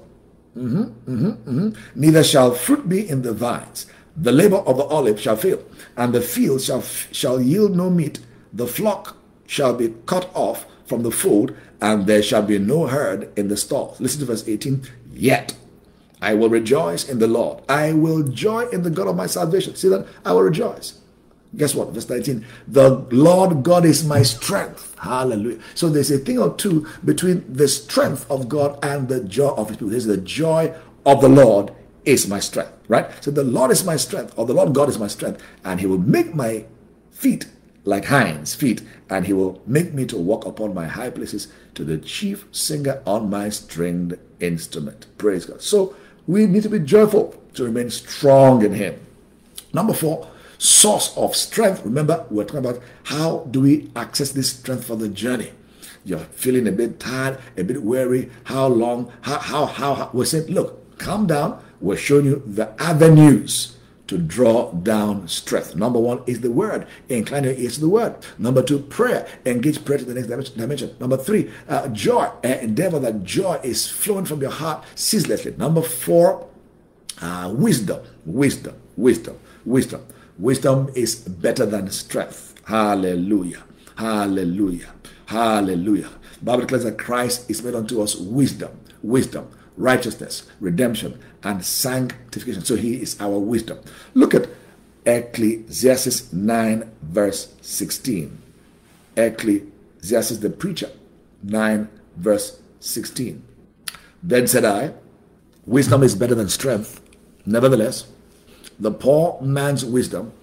mm-hmm, 0.58 0.84
mm-hmm, 0.84 1.28
mm-hmm, 1.28 1.70
neither 1.96 2.24
shall 2.24 2.52
fruit 2.52 2.88
be 2.88 3.08
in 3.08 3.22
the 3.22 3.34
vines, 3.34 3.86
the 4.16 4.32
labor 4.32 4.58
of 4.58 4.78
the 4.78 4.84
olive 4.84 5.20
shall 5.20 5.36
fail, 5.36 5.64
and 5.98 6.14
the 6.14 6.22
field 6.22 6.62
shall, 6.62 6.82
shall 6.82 7.42
yield 7.42 7.76
no 7.76 7.90
meat, 7.90 8.20
the 8.52 8.68
flock 8.68 9.18
shall 9.48 9.74
be 9.74 9.94
cut 10.06 10.30
off 10.34 10.66
from 10.86 11.04
the 11.04 11.12
fold, 11.12 11.56
and 11.82 12.08
there 12.08 12.22
shall 12.22 12.42
be 12.44 12.60
no 12.60 12.88
herd 12.88 13.32
in 13.38 13.48
the 13.48 13.58
stalls. 13.58 14.00
Listen 14.00 14.20
to 14.22 14.26
verse 14.26 14.48
18. 14.48 14.84
Yet 15.12 15.56
I 16.22 16.34
will 16.34 16.50
rejoice 16.50 17.10
in 17.10 17.20
the 17.20 17.28
Lord. 17.28 17.64
I 17.68 17.94
will 17.94 18.24
joy 18.24 18.68
in 18.70 18.84
the 18.84 18.90
God 18.90 19.08
of 19.08 19.16
my 19.16 19.28
salvation. 19.28 19.76
See 19.76 19.90
that? 19.90 20.08
I 20.24 20.32
will 20.34 20.44
rejoice. 20.44 21.00
Guess 21.56 21.76
what? 21.76 21.90
Verse 21.90 22.10
19. 22.10 22.46
The 22.68 22.90
Lord 23.12 23.64
God 23.64 23.86
is 23.86 24.04
my 24.04 24.24
strength. 24.24 24.96
Hallelujah. 25.00 25.60
So 25.76 25.90
there's 25.90 26.12
a 26.12 26.18
thing 26.18 26.40
or 26.40 26.56
two 26.56 26.88
between 27.06 27.46
the 27.52 27.68
strength 27.68 28.30
of 28.30 28.50
God 28.50 28.80
and 28.84 29.08
the 29.08 29.24
joy 29.24 29.50
of 29.50 29.68
his 29.68 29.78
people. 29.78 29.90
There's 29.90 30.06
the 30.06 30.18
joy 30.18 30.74
of 31.06 31.22
the 31.22 31.30
Lord 31.30 31.72
is 32.06 32.28
my 32.28 32.40
strength, 32.40 32.74
right? 32.88 33.10
So 33.24 33.32
the 33.32 33.44
Lord 33.44 33.72
is 33.72 33.86
my 33.86 33.96
strength, 33.96 34.34
or 34.36 34.46
the 34.46 34.54
Lord 34.54 34.74
God 34.74 34.90
is 34.90 35.00
my 35.00 35.08
strength, 35.08 35.42
and 35.64 35.80
he 35.80 35.86
will 35.86 36.00
make 36.00 36.36
my 36.36 36.66
feet 37.12 37.48
like 37.86 38.06
hinds 38.06 38.56
feet, 38.56 38.82
and 39.10 39.26
he 39.26 39.34
will 39.34 39.62
make 39.66 39.94
me 39.94 40.06
to 40.06 40.18
walk 40.18 40.46
upon 40.46 40.74
my 40.74 40.88
high 40.88 41.10
places 41.10 41.50
to 41.76 41.84
the 41.84 41.98
chief 41.98 42.46
singer 42.52 43.02
on 43.06 43.30
my 43.30 43.50
stringed 43.50 44.18
instrument. 44.40 45.06
Praise 45.18 45.46
God. 45.46 45.62
So 45.62 45.96
we 46.26 46.46
need 46.46 46.64
to 46.64 46.70
be 46.70 46.80
joyful 46.80 47.36
to 47.56 47.64
remain 47.64 47.90
strong 47.90 48.64
in 48.64 48.74
him. 48.74 49.00
Number 49.74 49.94
four, 49.94 50.30
source 50.58 51.16
of 51.18 51.36
strength. 51.36 51.84
Remember, 51.84 52.26
we're 52.30 52.44
talking 52.44 52.60
about 52.60 52.82
how 53.04 53.48
do 53.52 53.62
we 53.62 53.92
access 53.96 54.32
this 54.32 54.52
strength 54.52 54.86
for 54.86 54.96
the 54.96 55.10
journey. 55.10 55.52
You're 56.06 56.20
feeling 56.20 56.68
a 56.68 56.72
bit 56.72 57.00
tired, 57.00 57.40
a 57.58 57.64
bit 57.64 57.82
weary. 57.82 58.30
How 58.46 58.68
long? 58.68 59.12
How, 59.22 59.40
how, 59.40 59.66
how, 59.66 59.94
how? 59.94 60.10
We're 60.14 60.26
saying, 60.26 60.48
look, 60.48 60.98
calm 60.98 61.28
down. 61.28 61.64
We're 61.80 61.98
showing 61.98 62.26
you 62.26 62.44
the 62.46 62.74
avenues 62.82 63.78
to 64.08 64.18
draw 64.18 64.72
down 64.72 65.28
strength. 65.28 65.76
Number 65.76 66.00
one 66.00 66.22
is 66.28 66.42
the 66.42 66.52
word. 66.52 66.88
Incline 67.08 67.46
your 67.46 67.54
ears 67.54 67.76
to 67.76 67.82
the 67.82 67.90
word. 67.90 68.16
Number 68.38 68.62
two, 68.62 68.80
prayer. 68.80 69.28
Engage 69.46 69.84
prayer 69.86 69.98
to 69.98 70.06
the 70.06 70.14
next 70.14 70.50
dimension. 70.58 70.96
Number 71.00 71.18
three, 71.18 71.52
uh, 71.70 71.88
joy. 71.90 72.30
Uh, 72.44 72.48
endeavor 72.62 73.00
that 73.00 73.24
joy 73.24 73.60
is 73.64 73.90
flowing 73.90 74.26
from 74.26 74.42
your 74.42 74.52
heart 74.52 74.84
ceaselessly. 74.96 75.56
Number 75.58 75.82
four, 75.82 76.48
uh, 77.22 77.54
wisdom. 77.56 78.02
Wisdom. 78.26 78.76
Wisdom. 78.98 79.40
Wisdom. 79.66 80.06
Wisdom 80.38 80.90
is 80.96 81.16
better 81.16 81.66
than 81.66 81.90
strength. 81.90 82.56
Hallelujah. 82.66 83.64
Hallelujah. 83.96 84.94
Hallelujah. 85.28 86.10
Bible 86.42 86.62
declares 86.62 86.84
that 86.84 86.98
Christ 86.98 87.50
is 87.50 87.64
made 87.64 87.76
unto 87.76 88.02
us 88.02 88.16
wisdom, 88.16 88.78
wisdom, 89.02 89.50
righteousness, 89.78 90.44
redemption, 90.60 91.20
and 91.44 91.64
sanctification. 91.64 92.64
So 92.64 92.76
he 92.76 93.02
is 93.02 93.20
our 93.22 93.40
wisdom. 93.40 93.80
Look 94.14 94.34
at 94.34 94.50
Ecclesiastes 95.06 96.34
9, 96.34 96.92
verse 97.02 97.54
16. 97.62 98.42
Ecclesiastes 99.16 100.38
the 100.38 100.50
preacher, 100.50 100.90
9, 101.44 101.90
verse 102.18 102.60
16. 102.80 103.44
Then 104.22 104.48
said 104.48 104.66
I, 104.66 104.94
Wisdom 105.66 106.04
is 106.04 106.16
better 106.16 106.36
than 106.36 106.50
strength. 106.50 107.00
Nevertheless, 107.46 108.08
the 108.84 108.92
poor 108.92 109.42
man's 109.42 109.86
wisdom 109.86 110.34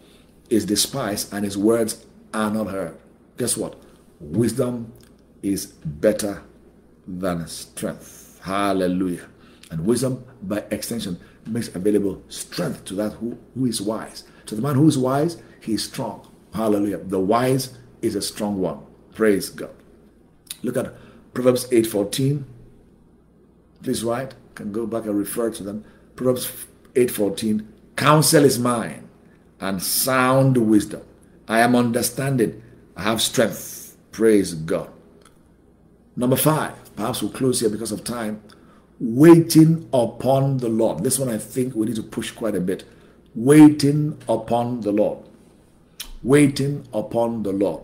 is 0.48 0.64
despised 0.64 1.30
and 1.32 1.44
his 1.44 1.58
words 1.58 2.06
are 2.32 2.50
not 2.50 2.68
heard. 2.68 2.96
Guess 3.36 3.58
what? 3.58 3.76
Wisdom 4.18 4.94
is 5.42 5.66
better 5.66 6.42
than 7.06 7.46
strength. 7.46 8.40
Hallelujah. 8.42 9.28
And 9.70 9.84
wisdom, 9.84 10.24
by 10.42 10.64
extension, 10.70 11.20
makes 11.46 11.68
available 11.68 12.22
strength 12.30 12.86
to 12.86 12.94
that 12.94 13.12
who, 13.12 13.38
who 13.54 13.66
is 13.66 13.82
wise. 13.82 14.24
To 14.46 14.54
the 14.54 14.62
man 14.62 14.74
who 14.74 14.88
is 14.88 14.96
wise, 14.96 15.42
he 15.60 15.74
is 15.74 15.84
strong. 15.84 16.26
Hallelujah. 16.54 16.98
The 16.98 17.20
wise 17.20 17.76
is 18.00 18.14
a 18.14 18.22
strong 18.22 18.58
one. 18.58 18.80
Praise 19.14 19.50
God. 19.50 19.74
Look 20.62 20.78
at 20.78 20.94
Proverbs 21.34 21.66
8:14. 21.70 22.44
Please 23.82 24.02
write. 24.02 24.34
Can 24.54 24.72
go 24.72 24.86
back 24.86 25.04
and 25.04 25.16
refer 25.18 25.50
to 25.50 25.62
them. 25.62 25.84
Proverbs 26.16 26.50
8:14. 26.94 27.66
Counsel 28.00 28.46
is 28.46 28.58
mine, 28.58 29.06
and 29.60 29.82
sound 29.82 30.56
wisdom. 30.56 31.02
I 31.46 31.60
am 31.60 31.76
understanding. 31.76 32.62
I 32.96 33.02
have 33.02 33.20
strength. 33.20 33.94
Praise 34.10 34.54
God. 34.54 34.90
Number 36.16 36.36
five. 36.36 36.72
Perhaps 36.96 37.20
we'll 37.20 37.30
close 37.30 37.60
here 37.60 37.68
because 37.68 37.92
of 37.92 38.02
time. 38.02 38.42
Waiting 39.00 39.86
upon 39.92 40.56
the 40.56 40.70
Lord. 40.70 41.04
This 41.04 41.18
one 41.18 41.28
I 41.28 41.36
think 41.36 41.74
we 41.74 41.84
need 41.88 41.96
to 41.96 42.02
push 42.02 42.30
quite 42.30 42.54
a 42.54 42.60
bit. 42.60 42.84
Waiting 43.34 44.16
upon 44.26 44.80
the 44.80 44.92
Lord. 44.92 45.18
Waiting 46.22 46.88
upon 46.94 47.42
the 47.42 47.52
Lord. 47.52 47.82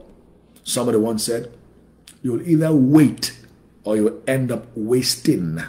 Somebody 0.65 0.97
once 0.97 1.25
said, 1.25 1.53
You'll 2.23 2.41
either 2.41 2.73
wait 2.73 3.37
or 3.85 3.97
you'll 3.97 4.23
end 4.27 4.51
up 4.51 4.67
wasting. 4.75 5.61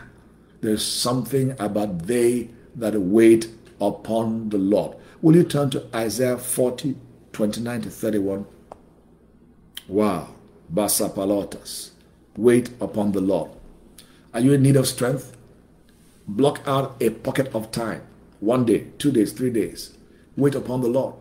There's 0.61 0.85
something 0.85 1.53
about 1.59 2.03
they 2.03 2.51
that 2.75 2.93
wait 2.93 3.49
upon 3.79 4.49
the 4.49 4.57
Lord. 4.57 4.97
Will 5.21 5.35
you 5.35 5.43
turn 5.43 5.69
to 5.71 5.85
Isaiah 5.95 6.37
40, 6.37 6.95
29 7.33 7.81
to 7.81 7.89
31? 7.89 8.45
Wow. 9.87 10.35
Basa 10.73 11.13
palotas. 11.13 11.91
Wait 12.35 12.69
upon 12.81 13.13
the 13.13 13.21
Lord. 13.21 13.51
Are 14.33 14.39
you 14.39 14.53
in 14.53 14.61
need 14.61 14.75
of 14.75 14.87
strength? 14.87 15.35
Block 16.27 16.61
out 16.67 16.95
a 17.01 17.09
pocket 17.09 17.53
of 17.55 17.71
time. 17.71 18.01
One 18.39 18.65
day, 18.65 18.87
two 18.97 19.11
days, 19.11 19.31
three 19.31 19.49
days. 19.49 19.97
Wait 20.35 20.53
upon 20.53 20.81
the 20.81 20.89
Lord. 20.89 21.15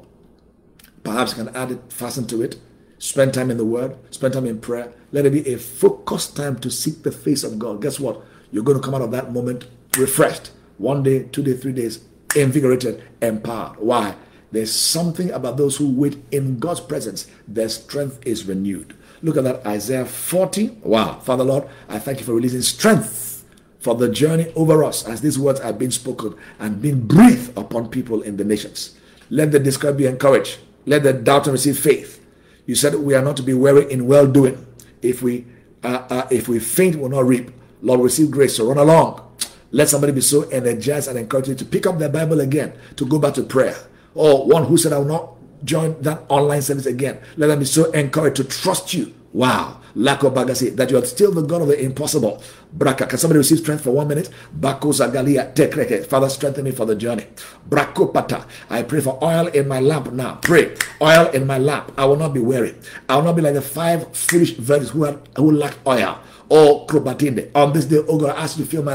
Perhaps 1.05 1.37
you 1.37 1.45
can 1.45 1.57
add 1.57 1.71
it, 1.71 1.81
fasten 1.93 2.27
to 2.27 2.43
it. 2.43 2.57
Spend 2.99 3.33
time 3.33 3.51
in 3.51 3.57
the 3.57 3.65
Word, 3.65 3.97
spend 4.13 4.35
time 4.35 4.47
in 4.47 4.61
prayer. 4.61 4.93
Let 5.13 5.27
it 5.27 5.33
be 5.33 5.47
a 5.53 5.59
focused 5.59 6.37
time 6.37 6.59
to 6.61 6.71
seek 6.71 7.03
the 7.03 7.13
face 7.13 7.45
of 7.45 7.59
God. 7.59 7.81
Guess 7.81 8.01
what? 8.01 8.23
You're 8.51 8.65
going 8.65 8.79
to 8.79 8.85
come 8.85 8.95
out 8.95 9.03
of 9.03 9.13
that 9.13 9.33
moment 9.33 9.67
refreshed. 9.97 10.51
One 10.79 11.03
day, 11.03 11.25
two 11.25 11.43
days, 11.43 11.61
three 11.61 11.73
days, 11.73 12.01
invigorated, 12.37 13.03
empowered. 13.21 13.79
Why? 13.79 14.15
There's 14.53 14.73
something 14.73 15.31
about 15.31 15.57
those 15.57 15.77
who 15.77 15.91
wait 15.91 16.23
in 16.31 16.59
God's 16.59 16.81
presence, 16.81 17.27
their 17.49 17.69
strength 17.69 18.21
is 18.25 18.47
renewed. 18.47 18.97
Look 19.23 19.37
at 19.37 19.45
that, 19.45 19.67
Isaiah 19.67 20.07
40. 20.07 20.79
Wow. 20.83 21.19
Father 21.21 21.45
Lord, 21.45 21.69
I 21.89 21.99
thank 21.99 22.21
you 22.21 22.27
for 22.27 22.35
releasing 22.35 22.63
strength 22.63 23.45
for 23.81 23.95
the 23.95 24.09
journey 24.09 24.53
over 24.55 24.85
us 24.85 25.07
as 25.07 25.21
these 25.21 25.39
words 25.39 25.61
are 25.61 25.73
being 25.73 25.91
spoken 25.91 26.35
and 26.59 26.83
being 26.83 27.07
breathed 27.07 27.57
upon 27.57 27.89
people 27.89 28.23
in 28.23 28.37
the 28.37 28.45
nations. 28.45 28.97
Let 29.31 29.53
the 29.53 29.59
discouraged 29.59 29.99
be 29.99 30.07
encouraged. 30.07 30.59
Let 30.87 31.03
the 31.03 31.13
doubter 31.13 31.51
receive 31.53 31.79
faith. 31.79 32.25
You 32.67 32.75
said 32.75 32.95
we 32.95 33.15
are 33.15 33.23
not 33.23 33.37
to 33.39 33.43
be 33.43 33.55
weary 33.55 33.91
in 33.91 34.07
well 34.07 34.27
doing. 34.27 34.65
If 35.03 35.23
we 35.23 35.47
uh, 35.83 36.07
uh, 36.11 36.29
if 36.31 36.49
we 36.49 36.59
faint, 36.59 36.97
we'll 36.97 37.11
not 37.11 37.27
reap. 37.27 37.51
Lord, 37.83 38.01
receive 38.01 38.31
grace. 38.31 38.57
So 38.57 38.67
run 38.67 38.79
along. 38.79 39.26
Let 39.71 39.89
somebody 39.89 40.13
be 40.13 40.21
so 40.21 40.43
energized 40.51 41.09
and 41.09 41.19
encouraged 41.19 41.59
to 41.59 41.65
pick 41.65 41.87
up 41.87 41.99
their 41.99 42.09
Bible 42.09 42.41
again, 42.41 42.73
to 42.97 43.07
go 43.07 43.19
back 43.19 43.35
to 43.35 43.43
prayer. 43.43 43.77
Or 44.15 44.47
one 44.47 44.65
who 44.65 44.77
said, 44.77 44.93
I 44.93 44.99
will 44.99 45.07
not 45.07 45.33
join 45.65 46.01
that 46.03 46.23
online 46.29 46.63
service 46.63 46.87
again. 46.87 47.19
Let 47.37 47.49
them 47.49 47.59
be 47.59 47.65
so 47.65 47.91
encouraged 47.91 48.37
to 48.37 48.45
trust 48.45 48.95
you. 48.95 49.15
Wow. 49.33 49.81
Lako 49.97 50.31
bagasi, 50.31 50.77
that 50.77 50.91
you 50.91 50.99
are 50.99 51.05
still 51.07 51.33
the 51.33 51.41
God 51.43 51.63
of 51.63 51.69
the 51.69 51.81
impossible. 51.81 52.43
Braka, 52.77 53.09
can 53.09 53.19
somebody 53.19 53.39
receive 53.39 53.59
strength 53.59 53.83
for 53.85 53.93
one 53.93 54.07
minute? 54.09 54.29
Bako 54.61 54.93
zagalia 54.93 55.55
tekreke. 55.55 56.07
Father, 56.07 56.29
strengthen 56.29 56.65
me 56.65 56.71
for 56.71 56.85
the 56.85 56.95
journey. 56.95 57.27
Brako 57.69 58.13
pata. 58.13 58.45
I 58.69 58.83
pray 58.83 59.01
for 59.01 59.19
oil 59.25 59.47
in 59.49 59.67
my 59.67 59.81
lamp 59.81 60.13
now. 60.13 60.35
Pray. 60.43 60.77
Oil 61.01 61.29
in 61.31 61.47
my 61.47 61.57
lamp. 61.57 61.93
I 61.97 62.05
will 62.05 62.17
not 62.17 62.35
be 62.35 62.41
weary. 62.41 62.75
I 63.09 63.17
will 63.17 63.23
not 63.23 63.37
be 63.37 63.43
like 63.43 63.55
the 63.55 63.63
five 63.63 64.15
foolish 64.15 64.53
virgins 64.57 64.91
who 64.91 65.05
had 65.05 65.19
who 65.37 65.51
lack 65.51 65.79
oil. 65.87 66.19
Oh, 66.51 66.87
Krobatinde. 66.87 67.51
On 67.55 67.73
this 67.73 67.87
day, 67.87 67.99
oh 68.07 68.19
God, 68.19 68.37
I 68.37 68.43
ask 68.43 68.59
you 68.59 68.65
to 68.65 68.71
fill 68.71 68.83
my. 68.83 68.95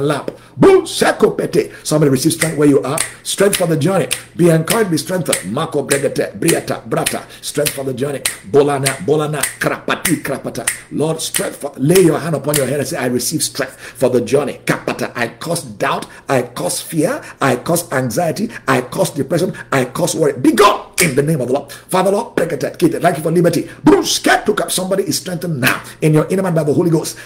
Boom, 0.56 0.86
pete. 0.86 1.72
Somebody 1.84 2.12
receive 2.12 2.34
strength 2.34 2.58
where 2.58 2.68
you 2.68 2.82
are. 2.82 2.98
Strength 3.24 3.58
for 3.58 3.68
the 3.68 3.78
journey. 3.78 4.08
Be 4.38 4.50
encouraged, 4.50 4.92
be 4.92 4.98
strengthened. 4.98 5.52
Mako 5.52 5.84
bregate, 5.84 6.40
briata, 6.40 6.88
brata. 6.88 7.26
Strength 7.42 7.74
for 7.74 7.84
the 7.84 7.94
journey. 7.94 8.20
Bolana, 8.50 8.88
bolana, 9.06 9.42
krapati, 9.60 10.22
krapata. 10.24 10.68
Lord, 10.92 11.20
strength 11.20 11.58
for, 11.58 11.74
lay 11.78 12.02
your 12.02 12.20
hand 12.20 12.36
upon 12.36 12.56
your 12.56 12.68
head 12.68 12.80
and 12.80 12.88
say, 12.88 12.98
I 12.98 13.08
receive 13.08 13.44
strength 13.44 13.76
for 13.78 14.10
the 14.10 14.22
journey. 14.22 14.62
Kapata. 14.66 15.12
I 15.16 15.28
cause 15.30 15.64
doubt. 15.64 16.06
I 16.30 16.44
cause 16.44 16.82
fear. 16.82 17.22
I 17.42 17.58
cause 17.58 17.92
anxiety. 17.92 18.50
I 18.68 18.82
cause 18.82 19.12
depression. 19.12 19.54
I 19.72 19.86
cause 19.86 20.16
worry. 20.16 20.34
Be 20.40 20.54
gone 20.54 20.92
in 21.02 21.16
the 21.16 21.24
name 21.24 21.42
of 21.42 21.48
the 21.48 21.54
Lord. 21.54 21.72
Father, 21.72 22.12
Lord, 22.12 22.36
thank 22.38 22.52
you 22.82 23.24
for 23.24 23.32
liberty. 23.32 23.70
Up. 23.88 24.72
Somebody 24.72 25.04
is 25.04 25.18
strengthened 25.18 25.60
now 25.60 25.82
in 26.02 26.14
your 26.14 26.28
inner 26.28 26.44
man 26.44 26.54
by 26.54 26.64
the 26.64 26.74
Holy 26.74 26.90
Ghost. 26.90 27.18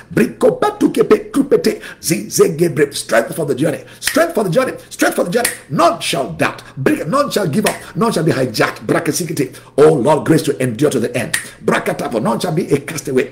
Strength 2.91 3.35
for 3.35 3.45
the 3.45 3.55
journey. 3.55 3.83
Strength 3.99 4.33
for 4.33 4.43
the 4.43 4.49
journey. 4.49 4.73
Strength 4.89 5.15
for 5.15 5.23
the 5.25 5.31
journey. 5.31 5.49
None 5.69 5.99
shall 5.99 6.31
doubt. 6.31 6.63
None 6.77 7.29
shall 7.31 7.47
give 7.47 7.65
up. 7.65 7.95
None 7.95 8.11
shall 8.11 8.23
be 8.23 8.31
hijacked. 8.31 9.59
Oh 9.77 9.93
Lord, 9.93 10.25
grace 10.25 10.43
to 10.43 10.57
endure 10.61 10.89
to 10.89 10.99
the 10.99 11.15
end. 11.17 11.35
None 11.65 12.39
shall 12.39 12.53
be 12.53 12.71
a 12.71 12.79
castaway. 12.79 13.31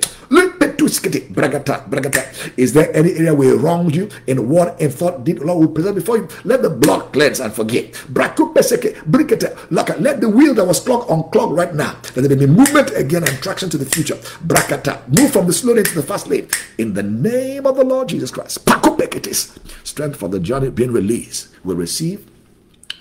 Bragata. 0.77 2.53
Is 2.57 2.73
there 2.73 2.95
any 2.95 3.13
area 3.13 3.33
where 3.33 3.55
wronged 3.55 3.95
you 3.95 4.09
in 4.27 4.49
word 4.49 4.75
and 4.79 4.93
thought, 4.93 5.23
did 5.23 5.39
Lord 5.39 5.59
will 5.59 5.73
present 5.73 5.95
before 5.95 6.17
you? 6.17 6.27
Let 6.43 6.61
the 6.61 6.69
blood 6.69 7.13
cleanse 7.13 7.39
and 7.39 7.53
forgive. 7.53 8.07
Brakupeseke, 8.11 9.03
brikete, 9.03 9.55
laka. 9.69 9.99
Let 9.99 10.21
the 10.21 10.29
wheel 10.29 10.53
that 10.55 10.65
was 10.65 10.79
clogged 10.79 11.09
unclog 11.09 11.55
right 11.57 11.73
now. 11.73 11.95
Let 12.15 12.29
there 12.29 12.37
be 12.37 12.45
movement 12.45 12.91
again 12.95 13.23
and 13.23 13.41
traction 13.41 13.69
to 13.69 13.77
the 13.77 13.85
future. 13.85 14.15
Brakata. 14.45 15.07
Move 15.07 15.31
from 15.31 15.47
the 15.47 15.53
slow 15.53 15.73
lane 15.73 15.85
to 15.85 15.95
the 15.95 16.03
fast 16.03 16.27
lane. 16.27 16.47
In 16.77 16.93
the 16.93 17.03
name 17.03 17.65
of 17.65 17.75
the 17.75 17.83
Lord 17.83 18.09
Jesus 18.09 18.31
Christ. 18.31 18.65
Pakupeketis. 18.65 19.57
Strength 19.85 20.17
for 20.17 20.29
the 20.29 20.39
journey 20.39 20.69
being 20.69 20.91
released. 20.91 21.49
We 21.63 21.73
receive. 21.75 22.29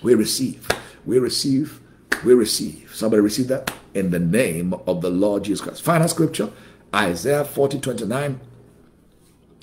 We 0.01 0.15
receive. 0.15 0.67
We 1.05 1.19
receive. 1.19 1.79
We 2.23 2.33
receive. 2.33 2.91
Somebody 2.93 3.21
receive 3.21 3.47
that? 3.49 3.73
In 3.93 4.11
the 4.11 4.19
name 4.19 4.73
of 4.87 5.01
the 5.01 5.09
Lord 5.09 5.43
Jesus 5.43 5.61
Christ. 5.61 5.81
Final 5.83 6.07
scripture. 6.07 6.49
Isaiah 6.93 7.45
40 7.45 7.79
29. 7.79 8.39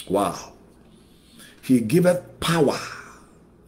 Wow. 0.09 0.53
He 1.63 1.81
giveth 1.81 2.41
power 2.41 2.79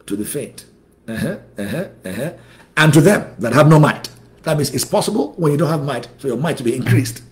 to 0.06 0.16
the 0.16 0.24
faint. 0.24 0.66
Uh-huh, 1.08 1.38
uh-huh, 1.58 1.88
uh-huh. 2.04 2.32
And 2.76 2.92
to 2.92 3.00
them 3.00 3.34
that 3.38 3.52
have 3.52 3.68
no 3.68 3.78
might. 3.78 4.08
That 4.42 4.56
means 4.56 4.74
it's 4.74 4.84
possible 4.84 5.34
when 5.36 5.52
you 5.52 5.58
don't 5.58 5.68
have 5.68 5.84
might 5.84 6.08
for 6.18 6.26
your 6.26 6.36
might 6.36 6.56
to 6.56 6.64
be 6.64 6.74
increased. 6.74 7.22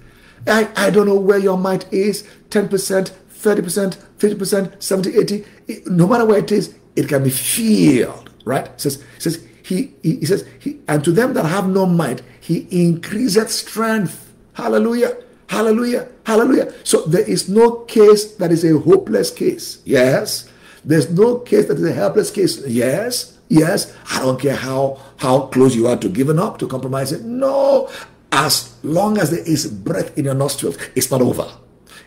I, 0.47 0.69
I 0.77 0.91
don't 0.91 1.07
know 1.07 1.17
where 1.17 1.39
your 1.39 1.59
might 1.59 1.93
is 1.93 2.27
10%, 2.51 2.69
30%, 2.71 3.97
50%, 4.19 4.83
70, 4.83 5.19
80. 5.19 5.45
no 5.87 6.07
matter 6.07 6.25
where 6.25 6.39
it 6.39 6.53
is, 6.53 6.75
it 6.97 7.09
can 7.09 7.25
be 7.25 7.31
filled. 7.31 8.31
Right? 8.45 8.67
It 8.67 8.81
says, 8.81 9.05
it 9.17 9.23
says 9.23 9.47
he, 9.63 9.95
he, 10.03 10.17
he 10.17 10.27
says, 10.27 10.47
he, 10.59 10.79
and 10.89 11.05
to 11.05 11.13
them 11.13 11.35
that 11.35 11.45
have 11.45 11.69
no 11.69 11.87
might, 11.87 12.23
he 12.41 12.67
increaseth 12.71 13.51
strength. 13.51 14.33
Hallelujah. 14.55 15.17
Hallelujah. 15.51 16.07
Hallelujah. 16.25 16.73
So 16.85 17.03
there 17.07 17.27
is 17.27 17.49
no 17.49 17.83
case 17.91 18.37
that 18.37 18.53
is 18.53 18.65
a 18.65 18.79
hopeless 18.79 19.33
case. 19.33 19.83
Yes. 19.85 20.49
There's 20.85 21.11
no 21.11 21.39
case 21.39 21.67
that 21.67 21.77
is 21.77 21.85
a 21.85 21.93
helpless 21.93 22.31
case. 22.31 22.65
Yes. 22.69 23.37
Yes. 23.49 23.93
I 24.13 24.21
don't 24.21 24.41
care 24.41 24.55
how 24.55 25.03
how 25.17 25.51
close 25.51 25.75
you 25.75 25.89
are 25.89 25.97
to 25.97 26.09
giving 26.09 26.39
up, 26.39 26.61
to 26.61 26.69
compromising. 26.69 27.41
No. 27.41 27.91
As 28.31 28.77
long 28.85 29.19
as 29.19 29.33
there 29.33 29.43
is 29.43 29.67
breath 29.67 30.17
in 30.17 30.25
your 30.25 30.39
nostrils, 30.39 30.79
it's 30.95 31.11
not 31.11 31.21
over. 31.21 31.51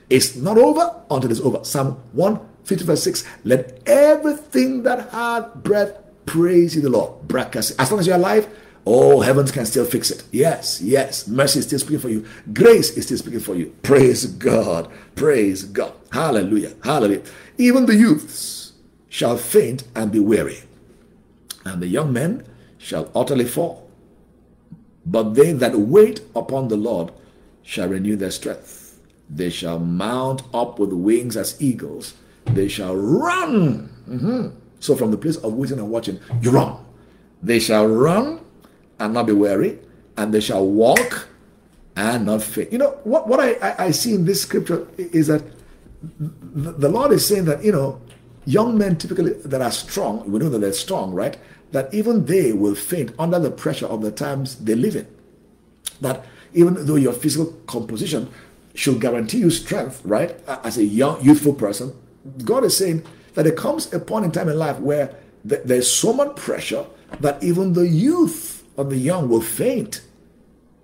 It's 0.09 0.37
not 0.37 0.57
over 0.57 1.03
until 1.11 1.29
it's 1.29 1.41
over. 1.41 1.65
Psalm 1.65 1.99
150 2.13 2.85
verse 2.85 3.03
6. 3.03 3.27
Let 3.43 3.83
everything 3.85 4.83
that 4.83 5.09
had 5.09 5.51
breath 5.63 5.99
praise 6.25 6.81
the 6.81 6.89
Lord. 6.89 7.11
As 7.57 7.91
long 7.91 7.99
as 7.99 8.07
you're 8.07 8.15
alive, 8.15 8.47
Oh, 8.85 9.21
heavens 9.21 9.51
can 9.51 9.65
still 9.65 9.85
fix 9.85 10.11
it. 10.11 10.23
Yes, 10.31 10.81
yes. 10.81 11.27
Mercy 11.27 11.59
is 11.59 11.65
still 11.65 11.79
speaking 11.79 11.99
for 11.99 12.09
you. 12.09 12.25
Grace 12.53 12.97
is 12.97 13.05
still 13.05 13.17
speaking 13.17 13.39
for 13.39 13.55
you. 13.55 13.73
Praise 13.81 14.25
God. 14.25 14.91
Praise 15.15 15.63
God. 15.63 15.93
Hallelujah. 16.11 16.73
Hallelujah. 16.83 17.23
Even 17.57 17.85
the 17.85 17.95
youths 17.95 18.73
shall 19.07 19.37
faint 19.37 19.83
and 19.95 20.11
be 20.11 20.19
weary, 20.19 20.63
and 21.65 21.81
the 21.81 21.87
young 21.87 22.11
men 22.11 22.45
shall 22.77 23.09
utterly 23.15 23.45
fall. 23.45 23.89
But 25.05 25.33
they 25.35 25.53
that 25.53 25.77
wait 25.77 26.21
upon 26.35 26.67
the 26.67 26.77
Lord 26.77 27.11
shall 27.61 27.87
renew 27.87 28.15
their 28.15 28.31
strength. 28.31 28.99
They 29.29 29.49
shall 29.49 29.79
mount 29.79 30.43
up 30.53 30.79
with 30.79 30.91
wings 30.91 31.37
as 31.37 31.61
eagles. 31.61 32.15
They 32.45 32.67
shall 32.67 32.95
run. 32.95 33.89
Mm-hmm. 34.09 34.49
So, 34.79 34.95
from 34.95 35.11
the 35.11 35.17
place 35.17 35.37
of 35.37 35.53
waiting 35.53 35.79
and 35.79 35.89
watching, 35.89 36.19
you 36.41 36.51
run. 36.51 36.83
They 37.41 37.59
shall 37.59 37.87
run 37.87 38.42
and 39.03 39.13
not 39.13 39.25
be 39.27 39.33
weary. 39.33 39.79
and 40.17 40.33
they 40.33 40.39
shall 40.39 40.65
walk 40.65 41.27
and 41.95 42.25
not 42.25 42.43
faint. 42.43 42.71
You 42.71 42.77
know, 42.77 42.91
what, 43.03 43.27
what 43.27 43.39
I, 43.39 43.53
I, 43.53 43.85
I 43.85 43.91
see 43.91 44.13
in 44.13 44.25
this 44.25 44.41
scripture 44.41 44.87
is 44.97 45.27
that 45.27 45.43
the 46.55 46.89
Lord 46.89 47.11
is 47.11 47.25
saying 47.25 47.45
that, 47.45 47.63
you 47.63 47.71
know, 47.71 48.01
young 48.45 48.77
men 48.77 48.97
typically 48.97 49.33
that 49.33 49.61
are 49.61 49.71
strong, 49.71 50.29
we 50.29 50.39
know 50.39 50.49
that 50.49 50.59
they're 50.59 50.73
strong, 50.73 51.13
right? 51.13 51.37
That 51.71 51.93
even 51.93 52.25
they 52.25 52.53
will 52.53 52.75
faint 52.75 53.13
under 53.17 53.39
the 53.39 53.51
pressure 53.51 53.87
of 53.87 54.01
the 54.01 54.11
times 54.11 54.55
they 54.57 54.75
live 54.75 54.95
in. 54.95 55.07
That 56.01 56.25
even 56.53 56.85
though 56.85 56.95
your 56.95 57.13
physical 57.13 57.53
composition 57.67 58.29
should 58.75 58.99
guarantee 58.99 59.39
you 59.39 59.49
strength, 59.49 60.01
right? 60.03 60.37
As 60.47 60.77
a 60.77 60.83
young, 60.83 61.23
youthful 61.23 61.53
person, 61.53 61.93
God 62.43 62.63
is 62.63 62.77
saying 62.77 63.03
that 63.33 63.43
there 63.43 63.53
comes 63.53 63.91
a 63.93 63.99
point 63.99 64.25
in 64.25 64.31
time 64.31 64.49
in 64.49 64.57
life 64.57 64.79
where 64.79 65.15
there's 65.43 65.91
so 65.91 66.13
much 66.13 66.35
pressure 66.35 66.85
that 67.19 67.41
even 67.43 67.73
the 67.73 67.87
youth 67.87 68.62
of 68.77 68.89
the 68.89 68.97
young 68.97 69.29
will 69.29 69.41
faint. 69.41 70.01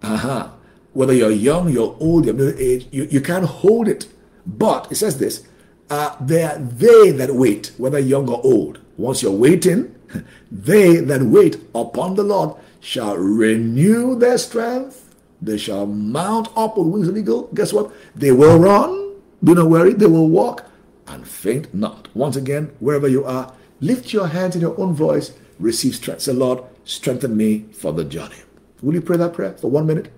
Uh-huh. 0.02 0.50
Whether 0.94 1.14
you're 1.14 1.32
young, 1.32 1.70
you're 1.70 1.96
old, 2.00 2.26
you're 2.26 2.34
middle 2.34 2.60
age, 2.60 2.88
you, 2.92 3.04
you 3.06 3.22
can't 3.22 3.46
hold 3.46 3.88
it. 3.88 4.08
But 4.46 4.92
it 4.92 4.96
says 4.96 5.18
this 5.18 5.48
uh, 5.90 6.16
they 6.22 6.44
are 6.44 6.58
they 6.58 7.12
that 7.12 7.34
wait, 7.34 7.72
whether 7.78 8.00
young 8.00 8.30
or 8.30 8.42
old. 8.44 8.80
Once 8.98 9.24
you're 9.24 9.32
waiting, 9.32 9.96
they 10.52 10.98
that 10.98 11.22
wait 11.22 11.56
upon 11.74 12.16
the 12.16 12.24
Lord 12.24 12.56
shall 12.80 13.18
renew 13.18 14.18
their 14.18 14.38
strength. 14.38 15.16
They 15.42 15.58
shall 15.58 15.86
mount 15.86 16.50
up 16.56 16.78
with 16.78 16.88
wings 16.88 17.08
of 17.08 17.18
eagle. 17.18 17.50
Guess 17.54 17.74
what? 17.74 17.92
They 18.16 18.32
will 18.32 18.60
run. 18.60 19.16
Do 19.44 19.56
not 19.56 19.70
worry. 19.70 19.94
They 19.94 20.06
will 20.06 20.30
walk 20.30 20.66
and 21.08 21.28
faint 21.28 21.74
not. 21.74 22.10
Once 22.14 22.36
again, 22.36 22.72
wherever 22.80 23.08
you 23.08 23.24
are, 23.26 23.54
lift 23.80 24.12
your 24.12 24.28
hands 24.28 24.56
in 24.56 24.62
your 24.62 24.80
own 24.80 24.94
voice. 24.94 25.32
Receive 25.60 25.96
strength. 25.96 26.22
Say, 26.22 26.34
Lord, 26.34 26.64
strengthen 26.90 27.38
me 27.38 27.66
for 27.72 27.94
the 27.94 28.04
journey. 28.04 28.42
Will 28.82 28.96
you 28.96 29.02
pray 29.02 29.18
that 29.18 29.34
prayer 29.34 29.54
for 29.54 29.70
one 29.70 29.86
minute? 29.86 30.12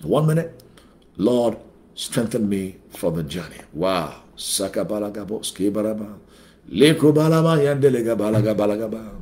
For 0.00 0.08
one 0.08 0.26
minute. 0.26 0.62
Lord, 1.16 1.58
strengthen 1.94 2.48
me 2.48 2.76
for 2.90 3.10
the 3.10 3.24
journey. 3.24 3.60
Wow. 3.72 4.22
Sakabalagabo, 4.36 5.42
skibaraba. 5.42 6.14
Lekubalama 6.70 7.58
yandelega 7.58 8.14
balaga 8.16 8.54
balagaba. 8.54 9.14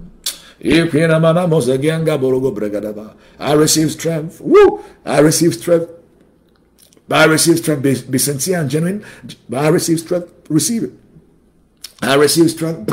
I 3.39 3.53
receive 3.53 3.93
strength. 3.93 4.41
Woo! 4.41 4.85
I 5.05 5.19
receive 5.21 5.55
strength. 5.55 5.91
I 7.11 7.25
receive 7.27 7.59
strength. 7.59 7.83
Be, 7.83 8.03
be 8.11 8.19
sincere 8.19 8.61
and 8.61 8.71
genuine. 8.71 9.05
I 9.55 9.69
receive 9.69 10.01
strength. 10.01 10.33
Receive 10.49 10.85
it. 10.85 10.93
I 12.03 12.15
receive 12.15 12.51
strength. 12.51 12.93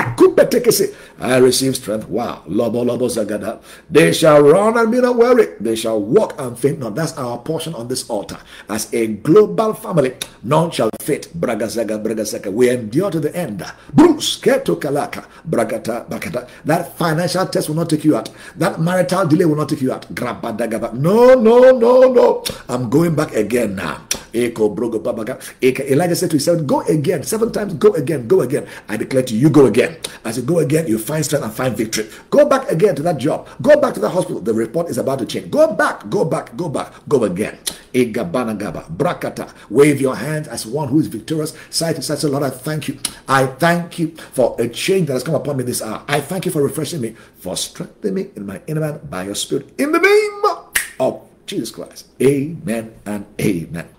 I 1.19 1.37
receive 1.37 1.75
strength. 1.75 2.07
Wow. 2.07 2.43
Lobo 2.47 2.83
lobo 2.83 3.07
zagada. 3.07 3.61
They 3.89 4.13
shall 4.13 4.41
run 4.41 4.77
and 4.77 4.91
be 4.91 5.01
not 5.01 5.17
weary. 5.17 5.55
They 5.59 5.75
shall 5.75 5.99
walk 5.99 6.35
and 6.39 6.57
faint 6.57 6.79
not. 6.79 6.95
That's 6.95 7.17
our 7.17 7.37
portion 7.39 7.75
on 7.75 7.89
this 7.89 8.09
altar. 8.09 8.37
As 8.69 8.91
a 8.93 9.07
global 9.07 9.73
family, 9.73 10.15
none 10.41 10.71
shall 10.71 10.89
faint. 11.01 11.27
Bragazaga 11.37 12.01
bragazaga. 12.01 12.51
We 12.51 12.69
endure 12.69 13.11
to 13.11 13.19
the 13.19 13.35
end. 13.35 13.61
Bruce 13.93 14.39
kalaka. 14.39 15.25
Bragata 15.47 16.07
bakata. 16.07 16.47
That 16.63 16.97
financial 16.97 17.45
test 17.47 17.67
will 17.67 17.75
not 17.75 17.89
take 17.89 18.05
you 18.05 18.15
out. 18.15 18.29
That 18.55 18.79
marital 18.79 19.27
delay 19.27 19.43
will 19.45 19.57
not 19.57 19.67
take 19.67 19.81
you 19.81 19.91
out. 19.91 20.09
No, 20.09 21.33
no, 21.35 21.71
no, 21.71 22.13
no. 22.13 22.43
I'm 22.69 22.89
going 22.89 23.15
back 23.15 23.35
again 23.35 23.75
now. 23.75 24.01
Elijah 24.33 26.15
said 26.15 26.29
to 26.31 26.35
himself, 26.35 26.65
Go 26.65 26.81
again. 26.81 27.23
Seven 27.23 27.51
times, 27.51 27.73
go 27.75 27.93
again, 27.93 28.27
go 28.27 28.41
again. 28.41 28.67
I 28.89 28.97
declare 28.97 29.23
to 29.23 29.35
you, 29.35 29.49
go 29.49 29.65
again. 29.67 29.97
As 30.25 30.37
you 30.37 30.43
go 30.43 30.59
again, 30.59 30.87
you 30.87 30.97
find 30.97 31.23
strength 31.23 31.43
and 31.43 31.53
find 31.53 31.77
victory. 31.77 32.09
Go 32.29 32.45
back 32.45 32.69
again 32.71 32.95
to 32.95 33.03
that 33.03 33.17
job. 33.17 33.47
Go 33.61 33.79
back 33.79 33.93
to 33.93 33.99
the 33.99 34.09
hospital. 34.09 34.41
The 34.41 34.53
report 34.53 34.89
is 34.89 34.97
about 34.97 35.19
to 35.19 35.25
change. 35.25 35.51
Go 35.51 35.73
back, 35.73 36.09
go 36.09 36.25
back, 36.25 36.55
go 36.57 36.69
back, 36.69 36.93
go 37.07 37.23
again. 37.25 37.57
Egabana 37.93 38.57
gaba, 38.57 38.81
brakata. 38.91 39.53
Wave 39.69 40.01
your 40.01 40.15
hands 40.15 40.47
as 40.47 40.65
one 40.65 40.87
who 40.87 40.99
is 40.99 41.07
victorious. 41.07 41.53
Say 41.69 41.93
to 41.93 42.01
such 42.01 42.23
a 42.23 42.27
Lord, 42.27 42.43
I 42.43 42.49
thank 42.49 42.87
you. 42.87 42.97
I 43.27 43.45
thank 43.45 43.99
you 43.99 44.15
for 44.33 44.55
a 44.59 44.67
change 44.67 45.07
that 45.07 45.13
has 45.13 45.23
come 45.23 45.35
upon 45.35 45.57
me 45.57 45.63
this 45.63 45.81
hour. 45.81 46.03
I 46.07 46.19
thank 46.21 46.45
you 46.45 46.51
for 46.51 46.63
refreshing 46.63 47.01
me, 47.01 47.15
for 47.37 47.55
strengthening 47.55 48.15
me 48.15 48.29
in 48.35 48.45
my 48.47 48.61
inner 48.65 48.81
man 48.81 48.99
by 49.09 49.23
your 49.25 49.35
spirit. 49.35 49.79
In 49.79 49.91
the 49.91 49.99
name 49.99 50.41
of 50.99 51.21
Jesus 51.45 51.71
Christ. 51.71 52.07
Amen 52.21 52.93
and 53.05 53.25
amen. 53.39 53.89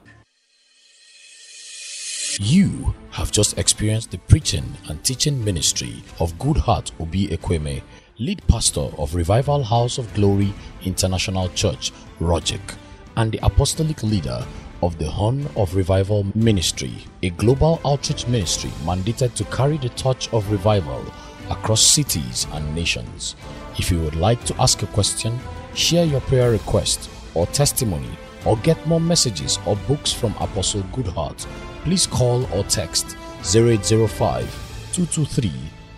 You 2.40 2.94
have 3.10 3.30
just 3.30 3.58
experienced 3.58 4.10
the 4.10 4.18
preaching 4.18 4.64
and 4.88 5.02
teaching 5.04 5.44
ministry 5.44 6.02
of 6.18 6.32
Goodheart 6.34 6.90
Obi 6.98 7.28
Ekweme, 7.28 7.80
lead 8.18 8.42
pastor 8.48 8.88
of 8.98 9.14
Revival 9.14 9.62
House 9.62 9.98
of 9.98 10.12
Glory 10.14 10.52
International 10.84 11.48
Church, 11.50 11.92
Rogic, 12.20 12.74
and 13.16 13.30
the 13.30 13.38
apostolic 13.44 14.02
leader 14.02 14.44
of 14.82 14.98
the 14.98 15.08
Horn 15.08 15.46
of 15.56 15.76
Revival 15.76 16.26
Ministry, 16.34 16.92
a 17.22 17.30
global 17.30 17.80
outreach 17.84 18.26
ministry 18.26 18.70
mandated 18.84 19.34
to 19.34 19.44
carry 19.44 19.78
the 19.78 19.90
torch 19.90 20.32
of 20.32 20.50
revival 20.50 21.04
across 21.50 21.82
cities 21.82 22.48
and 22.52 22.74
nations. 22.74 23.36
If 23.78 23.92
you 23.92 24.00
would 24.00 24.16
like 24.16 24.44
to 24.46 24.60
ask 24.60 24.82
a 24.82 24.86
question, 24.88 25.38
share 25.74 26.04
your 26.04 26.20
prayer 26.22 26.50
request 26.50 27.08
or 27.34 27.46
testimony, 27.48 28.10
or 28.44 28.56
get 28.58 28.86
more 28.86 29.00
messages 29.00 29.58
or 29.66 29.76
books 29.88 30.12
from 30.12 30.34
Apostle 30.40 30.82
Goodheart, 30.92 31.46
please 31.84 32.06
call 32.06 32.44
or 32.52 32.64
text 32.64 33.16
0805 33.44 34.44
223 34.92 35.52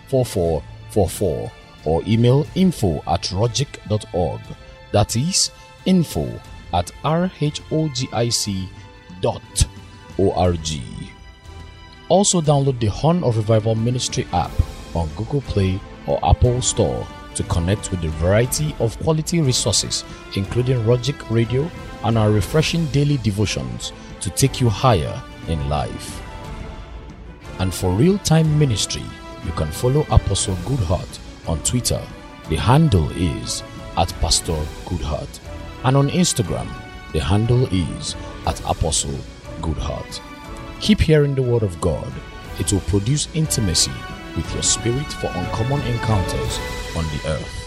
4444 0.09 1.51
or 1.85 2.03
email 2.05 2.45
info 2.55 2.97
at 3.07 3.23
rhogic.org. 3.23 4.41
That 4.91 5.15
is 5.15 5.51
info 5.85 6.29
at 6.73 6.91
rhogic.org. 7.03 8.67
Also, 12.09 12.41
download 12.41 12.79
the 12.79 12.87
Horn 12.87 13.23
of 13.23 13.37
Revival 13.37 13.75
Ministry 13.75 14.27
app 14.33 14.51
on 14.95 15.09
Google 15.15 15.41
Play 15.41 15.79
or 16.07 16.19
Apple 16.23 16.61
Store 16.61 17.05
to 17.35 17.43
connect 17.43 17.91
with 17.91 18.03
a 18.03 18.09
variety 18.09 18.75
of 18.79 18.97
quality 18.99 19.41
resources, 19.41 20.03
including 20.35 20.83
Rogic 20.83 21.29
Radio 21.29 21.69
and 22.03 22.17
our 22.17 22.31
refreshing 22.31 22.85
daily 22.87 23.17
devotions 23.17 23.91
to 24.21 24.29
take 24.31 24.59
you 24.59 24.69
higher 24.69 25.21
in 25.47 25.69
life. 25.69 26.21
And 27.59 27.73
for 27.73 27.91
real 27.91 28.17
time 28.19 28.57
ministry, 28.59 29.03
you 29.45 29.51
can 29.53 29.71
follow 29.71 30.01
Apostle 30.11 30.55
Goodheart 30.65 31.19
on 31.47 31.59
Twitter. 31.63 32.01
The 32.49 32.55
handle 32.55 33.09
is 33.11 33.63
at 33.97 34.13
Pastor 34.21 34.61
Goodheart. 34.85 35.39
And 35.83 35.97
on 35.97 36.09
Instagram, 36.09 36.67
the 37.13 37.19
handle 37.19 37.67
is 37.71 38.15
at 38.45 38.59
Apostle 38.69 39.17
Goodheart. 39.61 40.21
Keep 40.79 41.01
hearing 41.01 41.35
the 41.35 41.41
Word 41.41 41.63
of 41.63 41.79
God, 41.81 42.11
it 42.59 42.71
will 42.71 42.81
produce 42.81 43.27
intimacy 43.33 43.91
with 44.35 44.53
your 44.53 44.63
spirit 44.63 45.11
for 45.13 45.27
uncommon 45.27 45.81
encounters 45.81 46.59
on 46.95 47.03
the 47.05 47.21
earth. 47.27 47.66